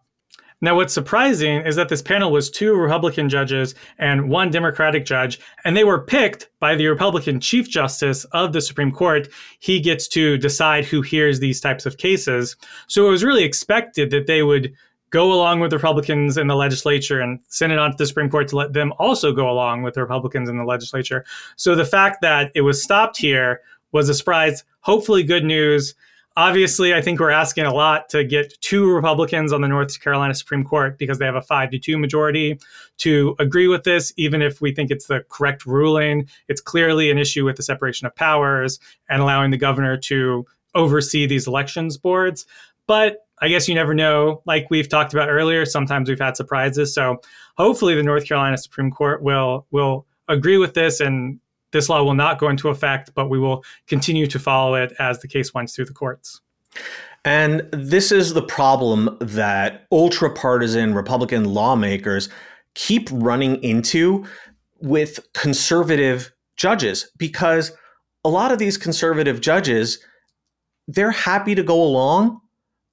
now, 0.65 0.75
what's 0.75 0.93
surprising 0.93 1.61
is 1.61 1.75
that 1.75 1.89
this 1.89 2.01
panel 2.01 2.31
was 2.31 2.49
two 2.49 2.73
Republican 2.73 3.29
judges 3.29 3.75
and 3.99 4.29
one 4.29 4.49
Democratic 4.49 5.05
judge, 5.05 5.39
and 5.63 5.77
they 5.77 5.83
were 5.83 6.01
picked 6.01 6.49
by 6.59 6.75
the 6.75 6.87
Republican 6.87 7.39
Chief 7.39 7.69
Justice 7.69 8.23
of 8.31 8.51
the 8.51 8.61
Supreme 8.61 8.91
Court. 8.91 9.27
He 9.59 9.79
gets 9.79 10.07
to 10.09 10.39
decide 10.39 10.83
who 10.83 11.03
hears 11.03 11.39
these 11.39 11.61
types 11.61 11.85
of 11.85 11.97
cases. 11.97 12.55
So 12.87 13.05
it 13.07 13.11
was 13.11 13.23
really 13.23 13.43
expected 13.43 14.09
that 14.09 14.25
they 14.25 14.41
would 14.41 14.73
go 15.11 15.31
along 15.31 15.59
with 15.59 15.69
the 15.69 15.77
Republicans 15.77 16.35
in 16.35 16.47
the 16.47 16.55
legislature 16.55 17.21
and 17.21 17.39
send 17.47 17.71
it 17.71 17.77
on 17.77 17.91
to 17.91 17.97
the 17.97 18.07
Supreme 18.07 18.31
Court 18.31 18.47
to 18.47 18.55
let 18.55 18.73
them 18.73 18.91
also 18.97 19.31
go 19.31 19.47
along 19.47 19.83
with 19.83 19.93
the 19.93 20.01
Republicans 20.01 20.49
in 20.49 20.57
the 20.57 20.65
legislature. 20.65 21.23
So 21.57 21.75
the 21.75 21.85
fact 21.85 22.21
that 22.21 22.51
it 22.55 22.61
was 22.61 22.81
stopped 22.81 23.17
here 23.17 23.61
was 23.91 24.09
a 24.09 24.15
surprise, 24.15 24.63
hopefully 24.79 25.21
good 25.21 25.45
news 25.45 25.93
obviously, 26.37 26.93
I 26.93 27.01
think 27.01 27.19
we're 27.19 27.31
asking 27.31 27.65
a 27.65 27.73
lot 27.73 28.09
to 28.09 28.23
get 28.23 28.53
two 28.61 28.91
Republicans 28.91 29.53
on 29.53 29.61
the 29.61 29.67
North 29.67 29.99
Carolina 29.99 30.33
Supreme 30.33 30.63
Court 30.63 30.97
because 30.97 31.19
they 31.19 31.25
have 31.25 31.35
a 31.35 31.41
five 31.41 31.71
to 31.71 31.79
two 31.79 31.97
majority 31.97 32.59
to 32.97 33.35
agree 33.39 33.67
with 33.67 33.83
this, 33.83 34.13
even 34.17 34.41
if 34.41 34.61
we 34.61 34.73
think 34.73 34.91
it's 34.91 35.07
the 35.07 35.23
correct 35.29 35.65
ruling. 35.65 36.27
It's 36.47 36.61
clearly 36.61 37.11
an 37.11 37.17
issue 37.17 37.45
with 37.45 37.57
the 37.57 37.63
separation 37.63 38.05
of 38.07 38.15
powers 38.15 38.79
and 39.09 39.21
allowing 39.21 39.51
the 39.51 39.57
governor 39.57 39.97
to 39.97 40.45
oversee 40.73 41.25
these 41.25 41.47
elections 41.47 41.97
boards. 41.97 42.45
But 42.87 43.25
I 43.41 43.47
guess 43.47 43.67
you 43.67 43.75
never 43.75 43.93
know. 43.93 44.41
Like 44.45 44.67
we've 44.69 44.89
talked 44.89 45.13
about 45.13 45.29
earlier, 45.29 45.65
sometimes 45.65 46.09
we've 46.09 46.19
had 46.19 46.37
surprises. 46.37 46.93
So 46.93 47.21
hopefully, 47.57 47.95
the 47.95 48.03
North 48.03 48.25
Carolina 48.25 48.57
Supreme 48.57 48.91
Court 48.91 49.21
will 49.21 49.65
will 49.71 50.05
agree 50.27 50.57
with 50.57 50.73
this 50.73 50.99
and 50.99 51.39
this 51.75 51.89
law 51.89 52.01
will 52.01 52.13
not 52.13 52.39
go 52.39 52.47
into 52.47 52.69
effect, 52.69 53.11
but 53.13 53.29
we 53.29 53.37
will 53.37 53.63
continue 53.85 54.27
to 54.27 54.39
follow 54.39 54.75
it 54.75 54.93
as 54.97 55.19
the 55.19 55.27
case 55.27 55.53
winds 55.53 55.75
through 55.75 55.85
the 55.85 55.93
courts. 55.93 56.39
And 57.25 57.67
this 57.73 58.13
is 58.13 58.33
the 58.33 58.41
problem 58.41 59.17
that 59.19 59.85
ultra 59.91 60.33
partisan 60.33 60.93
Republican 60.93 61.43
lawmakers 61.53 62.29
keep 62.75 63.09
running 63.11 63.61
into 63.61 64.25
with 64.79 65.19
conservative 65.33 66.31
judges 66.55 67.11
because 67.17 67.73
a 68.23 68.29
lot 68.29 68.53
of 68.53 68.59
these 68.59 68.77
conservative 68.77 69.41
judges 69.41 69.99
they're 70.87 71.11
happy 71.11 71.55
to 71.55 71.63
go 71.63 71.81
along 71.81 72.39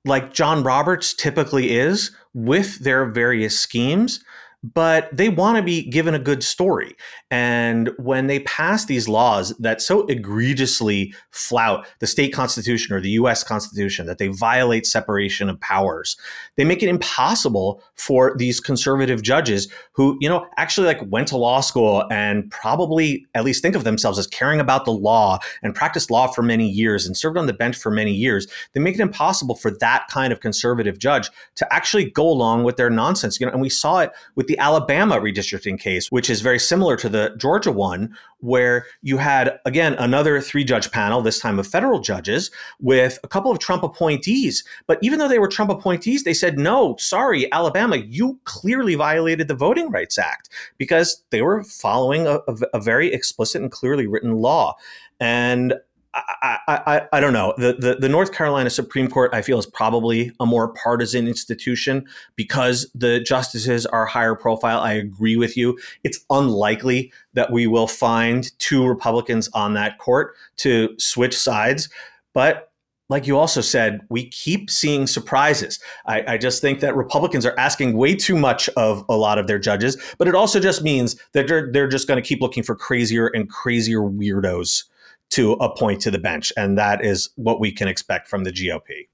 like 0.05 0.33
John 0.33 0.65
Roberts 0.65 1.15
typically 1.15 1.77
is 1.77 2.11
with 2.35 2.79
their 2.81 3.05
various 3.05 3.61
schemes 3.61 4.25
but 4.63 5.09
they 5.13 5.29
want 5.29 5.57
to 5.57 5.63
be 5.63 5.83
given 5.83 6.15
a 6.15 6.19
good 6.19 6.43
story. 6.43 6.95
And 7.31 7.91
when 7.99 8.29
they 8.29 8.41
pass 8.41 8.85
these 8.85 9.09
laws 9.09 9.55
that 9.59 9.83
so 9.83 10.07
egregiously 10.07 11.15
flout 11.31 11.87
the 11.99 12.07
state 12.07 12.33
constitution 12.33 12.95
or 12.95 13.01
the 13.01 13.11
US 13.11 13.43
constitution, 13.43 14.07
that 14.07 14.19
they 14.19 14.29
violate 14.29 14.87
separation 14.87 15.49
of 15.49 15.61
powers, 15.61 16.17
they 16.57 16.65
make 16.65 16.83
it 16.83 16.89
impossible 16.89 17.83
for 17.97 18.37
these 18.37 18.61
conservative 18.61 19.23
judges 19.23 19.69
who, 19.93 20.17
you 20.21 20.29
know, 20.29 20.47
actually 20.57 20.87
like 20.87 21.01
went 21.09 21.27
to 21.29 21.37
law 21.37 21.61
school 21.61 22.05
and 22.11 22.49
probably 22.51 23.27
at 23.35 23.45
least 23.45 23.63
think 23.63 23.75
of 23.75 23.85
themselves 23.85 24.19
as 24.19 24.27
caring 24.29 24.61
about 24.61 24.85
the 24.85 24.93
law 24.93 25.39
and 25.63 25.75
practiced 25.75 26.11
law 26.11 26.29
for 26.29 26.43
many 26.43 26.69
years 26.69 27.07
and 27.07 27.17
served 27.17 27.37
on 27.37 27.47
the 27.47 27.53
bench 27.53 27.77
for 27.77 27.91
many 27.91 28.13
years. 28.13 28.47
They 28.75 28.81
make 28.81 28.95
it 28.95 29.01
impossible 29.01 29.57
for 29.57 29.73
that 29.79 30.07
kind 30.09 30.33
of 30.33 30.41
conservative 30.41 30.99
judge 30.99 31.31
to 31.57 31.73
actually 31.75 32.11
go 32.11 32.29
along 32.29 32.63
with 32.63 32.77
their 32.77 32.91
nonsense. 32.91 33.41
You 33.41 33.47
know, 33.47 33.53
and 33.53 33.61
we 33.61 33.69
saw 33.69 33.99
it 33.99 34.13
with 34.37 34.47
the 34.53 34.59
Alabama 34.59 35.19
redistricting 35.19 35.81
case, 35.81 36.09
which 36.11 36.29
is 36.29 36.43
very 36.43 36.59
similar 36.59 36.95
to 36.95 37.09
the 37.09 37.35
Georgia 37.39 37.73
one, 37.73 38.15
where 38.41 38.85
you 39.01 39.17
had, 39.17 39.59
again, 39.65 39.95
another 39.95 40.43
three 40.43 40.63
judge 40.63 40.91
panel, 40.91 41.23
this 41.23 41.39
time 41.41 41.59
of 41.59 41.67
federal 41.67 42.01
judges, 42.01 42.51
with 42.79 43.19
a 43.25 43.29
couple 43.29 43.51
of 43.51 43.59
Trump 43.59 43.83
appointees. 43.83 44.63
But 44.87 44.99
even 45.01 45.19
though 45.19 45.29
they 45.29 45.39
were 45.39 45.49
Trump 45.49 45.71
appointees, 45.71 46.25
they 46.25 46.35
said, 46.35 46.59
no, 46.59 46.97
sorry, 46.99 47.51
Alabama, 47.51 47.97
you 47.97 48.39
clearly 48.45 48.95
violated 48.95 49.49
the 49.49 49.55
Voting 49.55 49.91
Rights 49.91 50.19
Act 50.19 50.51
because 50.77 51.25
they 51.31 51.41
were 51.41 51.65
following 51.65 52.27
a, 52.27 52.41
a, 52.47 52.57
a 52.75 52.81
very 52.81 53.11
explicit 53.11 53.63
and 53.63 53.73
clearly 53.73 54.07
written 54.07 54.33
law. 54.33 54.75
And 55.19 55.73
I, 56.15 56.59
I, 56.69 57.03
I 57.13 57.21
don't 57.21 57.33
know. 57.33 57.55
The, 57.57 57.75
the, 57.75 57.97
the 57.99 58.09
North 58.09 58.33
Carolina 58.33 58.69
Supreme 58.69 59.09
Court, 59.09 59.31
I 59.33 59.41
feel, 59.41 59.59
is 59.59 59.67
probably 59.67 60.31
a 60.41 60.47
more 60.47 60.69
partisan 60.75 61.27
institution 61.27 62.07
because 62.37 62.91
the 62.95 63.21
justices 63.21 63.87
are 63.87 64.05
higher 64.05 64.35
profile. 64.35 64.81
I 64.81 64.93
agree 64.93 65.37
with 65.37 65.57
you. 65.57 65.79
It's 66.05 66.21
unlikely 66.29 67.13
that 67.33 67.51
we 67.51 67.67
will 67.67 67.87
find 67.87 68.51
two 68.59 68.87
Republicans 68.87 69.49
on 69.55 69.75
that 69.75 69.99
court 69.99 70.35
to 70.59 70.95
switch 70.99 71.37
sides. 71.37 71.89
But 72.35 72.71
like 73.09 73.27
you 73.27 73.39
also 73.39 73.61
said, 73.61 74.01
we 74.09 74.29
keep 74.29 74.71
seeing 74.71 75.07
surprises. 75.07 75.79
I, 76.07 76.35
I, 76.35 76.39
just 76.39 76.63
think 76.63 76.81
that 76.81 76.97
Republicans 76.97 77.45
are 77.45 77.59
asking 77.59 77.95
way 77.95 78.15
too 78.15 78.37
much 78.37 78.71
of 78.71 79.05
a 79.09 79.17
lot 79.17 79.39
of 79.39 79.47
their 79.47 79.59
judges, 79.59 80.03
but 80.17 80.29
it 80.29 80.35
also 80.35 80.59
just 80.61 80.83
means 80.83 81.17
that 81.33 81.47
they're, 81.47 81.71
they're 81.71 81.89
just 81.89 82.09
going 82.09 82.23
to 82.23 82.27
keep 82.27 82.41
looking 82.41 82.63
for 82.63 82.75
crazier 82.75 83.27
and 83.35 83.51
crazier 83.51 84.01
weirdos 84.01 84.85
to 85.33 85.53
appoint 85.55 86.01
to 86.03 86.11
the 86.11 86.19
bench. 86.19 86.53
And 86.57 86.79
that 86.79 87.05
is 87.05 87.31
what 87.37 87.61
we 87.61 87.73
can 87.73 87.89
expect 87.89 88.29
from 88.29 88.45
the 88.45 88.53
GOP. 88.53 89.09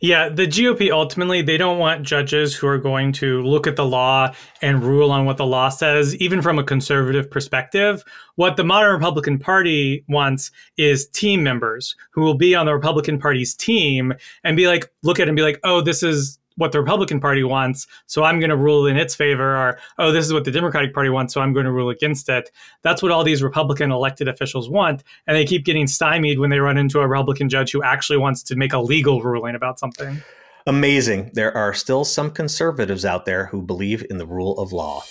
Yeah, 0.00 0.30
the 0.30 0.46
GOP 0.46 0.90
ultimately, 0.90 1.42
they 1.42 1.58
don't 1.58 1.78
want 1.78 2.02
judges 2.04 2.56
who 2.56 2.66
are 2.66 2.78
going 2.78 3.12
to 3.12 3.42
look 3.42 3.66
at 3.66 3.76
the 3.76 3.84
law 3.84 4.32
and 4.62 4.82
rule 4.82 5.12
on 5.12 5.26
what 5.26 5.36
the 5.36 5.44
law 5.44 5.68
says, 5.68 6.16
even 6.16 6.40
from 6.40 6.58
a 6.58 6.64
conservative 6.64 7.30
perspective. 7.30 8.02
What 8.36 8.56
the 8.56 8.64
modern 8.64 8.94
Republican 8.94 9.38
Party 9.38 10.04
wants 10.08 10.50
is 10.78 11.06
team 11.08 11.42
members 11.42 11.94
who 12.12 12.22
will 12.22 12.34
be 12.34 12.54
on 12.54 12.64
the 12.64 12.72
Republican 12.72 13.18
Party's 13.18 13.54
team 13.54 14.14
and 14.42 14.56
be 14.56 14.66
like, 14.66 14.90
look 15.02 15.20
at 15.20 15.24
it 15.24 15.28
and 15.28 15.36
be 15.36 15.42
like, 15.42 15.60
oh, 15.62 15.82
this 15.82 16.02
is 16.02 16.39
what 16.60 16.72
the 16.72 16.78
Republican 16.78 17.20
Party 17.20 17.42
wants, 17.42 17.86
so 18.04 18.22
I'm 18.22 18.38
going 18.38 18.50
to 18.50 18.56
rule 18.56 18.86
in 18.86 18.98
its 18.98 19.14
favor, 19.14 19.56
or 19.56 19.78
oh, 19.98 20.12
this 20.12 20.26
is 20.26 20.32
what 20.32 20.44
the 20.44 20.50
Democratic 20.50 20.92
Party 20.92 21.08
wants, 21.08 21.32
so 21.32 21.40
I'm 21.40 21.54
going 21.54 21.64
to 21.64 21.72
rule 21.72 21.88
against 21.88 22.28
it. 22.28 22.50
That's 22.82 23.02
what 23.02 23.10
all 23.10 23.24
these 23.24 23.42
Republican 23.42 23.90
elected 23.90 24.28
officials 24.28 24.68
want, 24.68 25.02
and 25.26 25.34
they 25.34 25.46
keep 25.46 25.64
getting 25.64 25.86
stymied 25.86 26.38
when 26.38 26.50
they 26.50 26.58
run 26.58 26.76
into 26.76 27.00
a 27.00 27.08
Republican 27.08 27.48
judge 27.48 27.72
who 27.72 27.82
actually 27.82 28.18
wants 28.18 28.42
to 28.42 28.56
make 28.56 28.74
a 28.74 28.78
legal 28.78 29.22
ruling 29.22 29.54
about 29.54 29.78
something. 29.78 30.22
Amazing. 30.66 31.30
There 31.32 31.56
are 31.56 31.72
still 31.72 32.04
some 32.04 32.30
conservatives 32.30 33.06
out 33.06 33.24
there 33.24 33.46
who 33.46 33.62
believe 33.62 34.04
in 34.10 34.18
the 34.18 34.26
rule 34.26 34.58
of 34.58 34.72
law. 34.72 35.02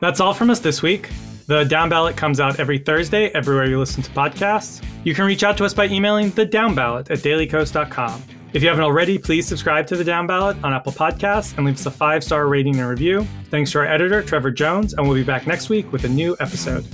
That's 0.00 0.20
all 0.20 0.32
from 0.32 0.48
us 0.48 0.60
this 0.60 0.80
week. 0.80 1.10
The 1.46 1.64
Down 1.64 1.88
Ballot 1.88 2.16
comes 2.16 2.40
out 2.40 2.58
every 2.58 2.78
Thursday 2.78 3.28
everywhere 3.28 3.66
you 3.66 3.78
listen 3.78 4.02
to 4.02 4.10
podcasts. 4.10 4.82
You 5.04 5.14
can 5.14 5.26
reach 5.26 5.44
out 5.44 5.56
to 5.58 5.64
us 5.64 5.74
by 5.74 5.86
emailing 5.86 6.30
the 6.30 6.44
Down 6.44 6.74
Ballot 6.74 7.10
at 7.10 7.18
dailykos.com. 7.18 8.22
If 8.56 8.62
you 8.62 8.70
haven't 8.70 8.84
already, 8.84 9.18
please 9.18 9.46
subscribe 9.46 9.86
to 9.88 9.96
the 9.96 10.02
Down 10.02 10.26
Ballot 10.26 10.56
on 10.64 10.72
Apple 10.72 10.90
Podcasts 10.90 11.54
and 11.58 11.66
leave 11.66 11.74
us 11.74 11.84
a 11.84 11.90
five 11.90 12.24
star 12.24 12.48
rating 12.48 12.80
and 12.80 12.88
review. 12.88 13.26
Thanks 13.50 13.70
to 13.72 13.80
our 13.80 13.84
editor, 13.84 14.22
Trevor 14.22 14.50
Jones, 14.50 14.94
and 14.94 15.06
we'll 15.06 15.14
be 15.14 15.22
back 15.22 15.46
next 15.46 15.68
week 15.68 15.92
with 15.92 16.04
a 16.04 16.08
new 16.08 16.34
episode. 16.40 16.86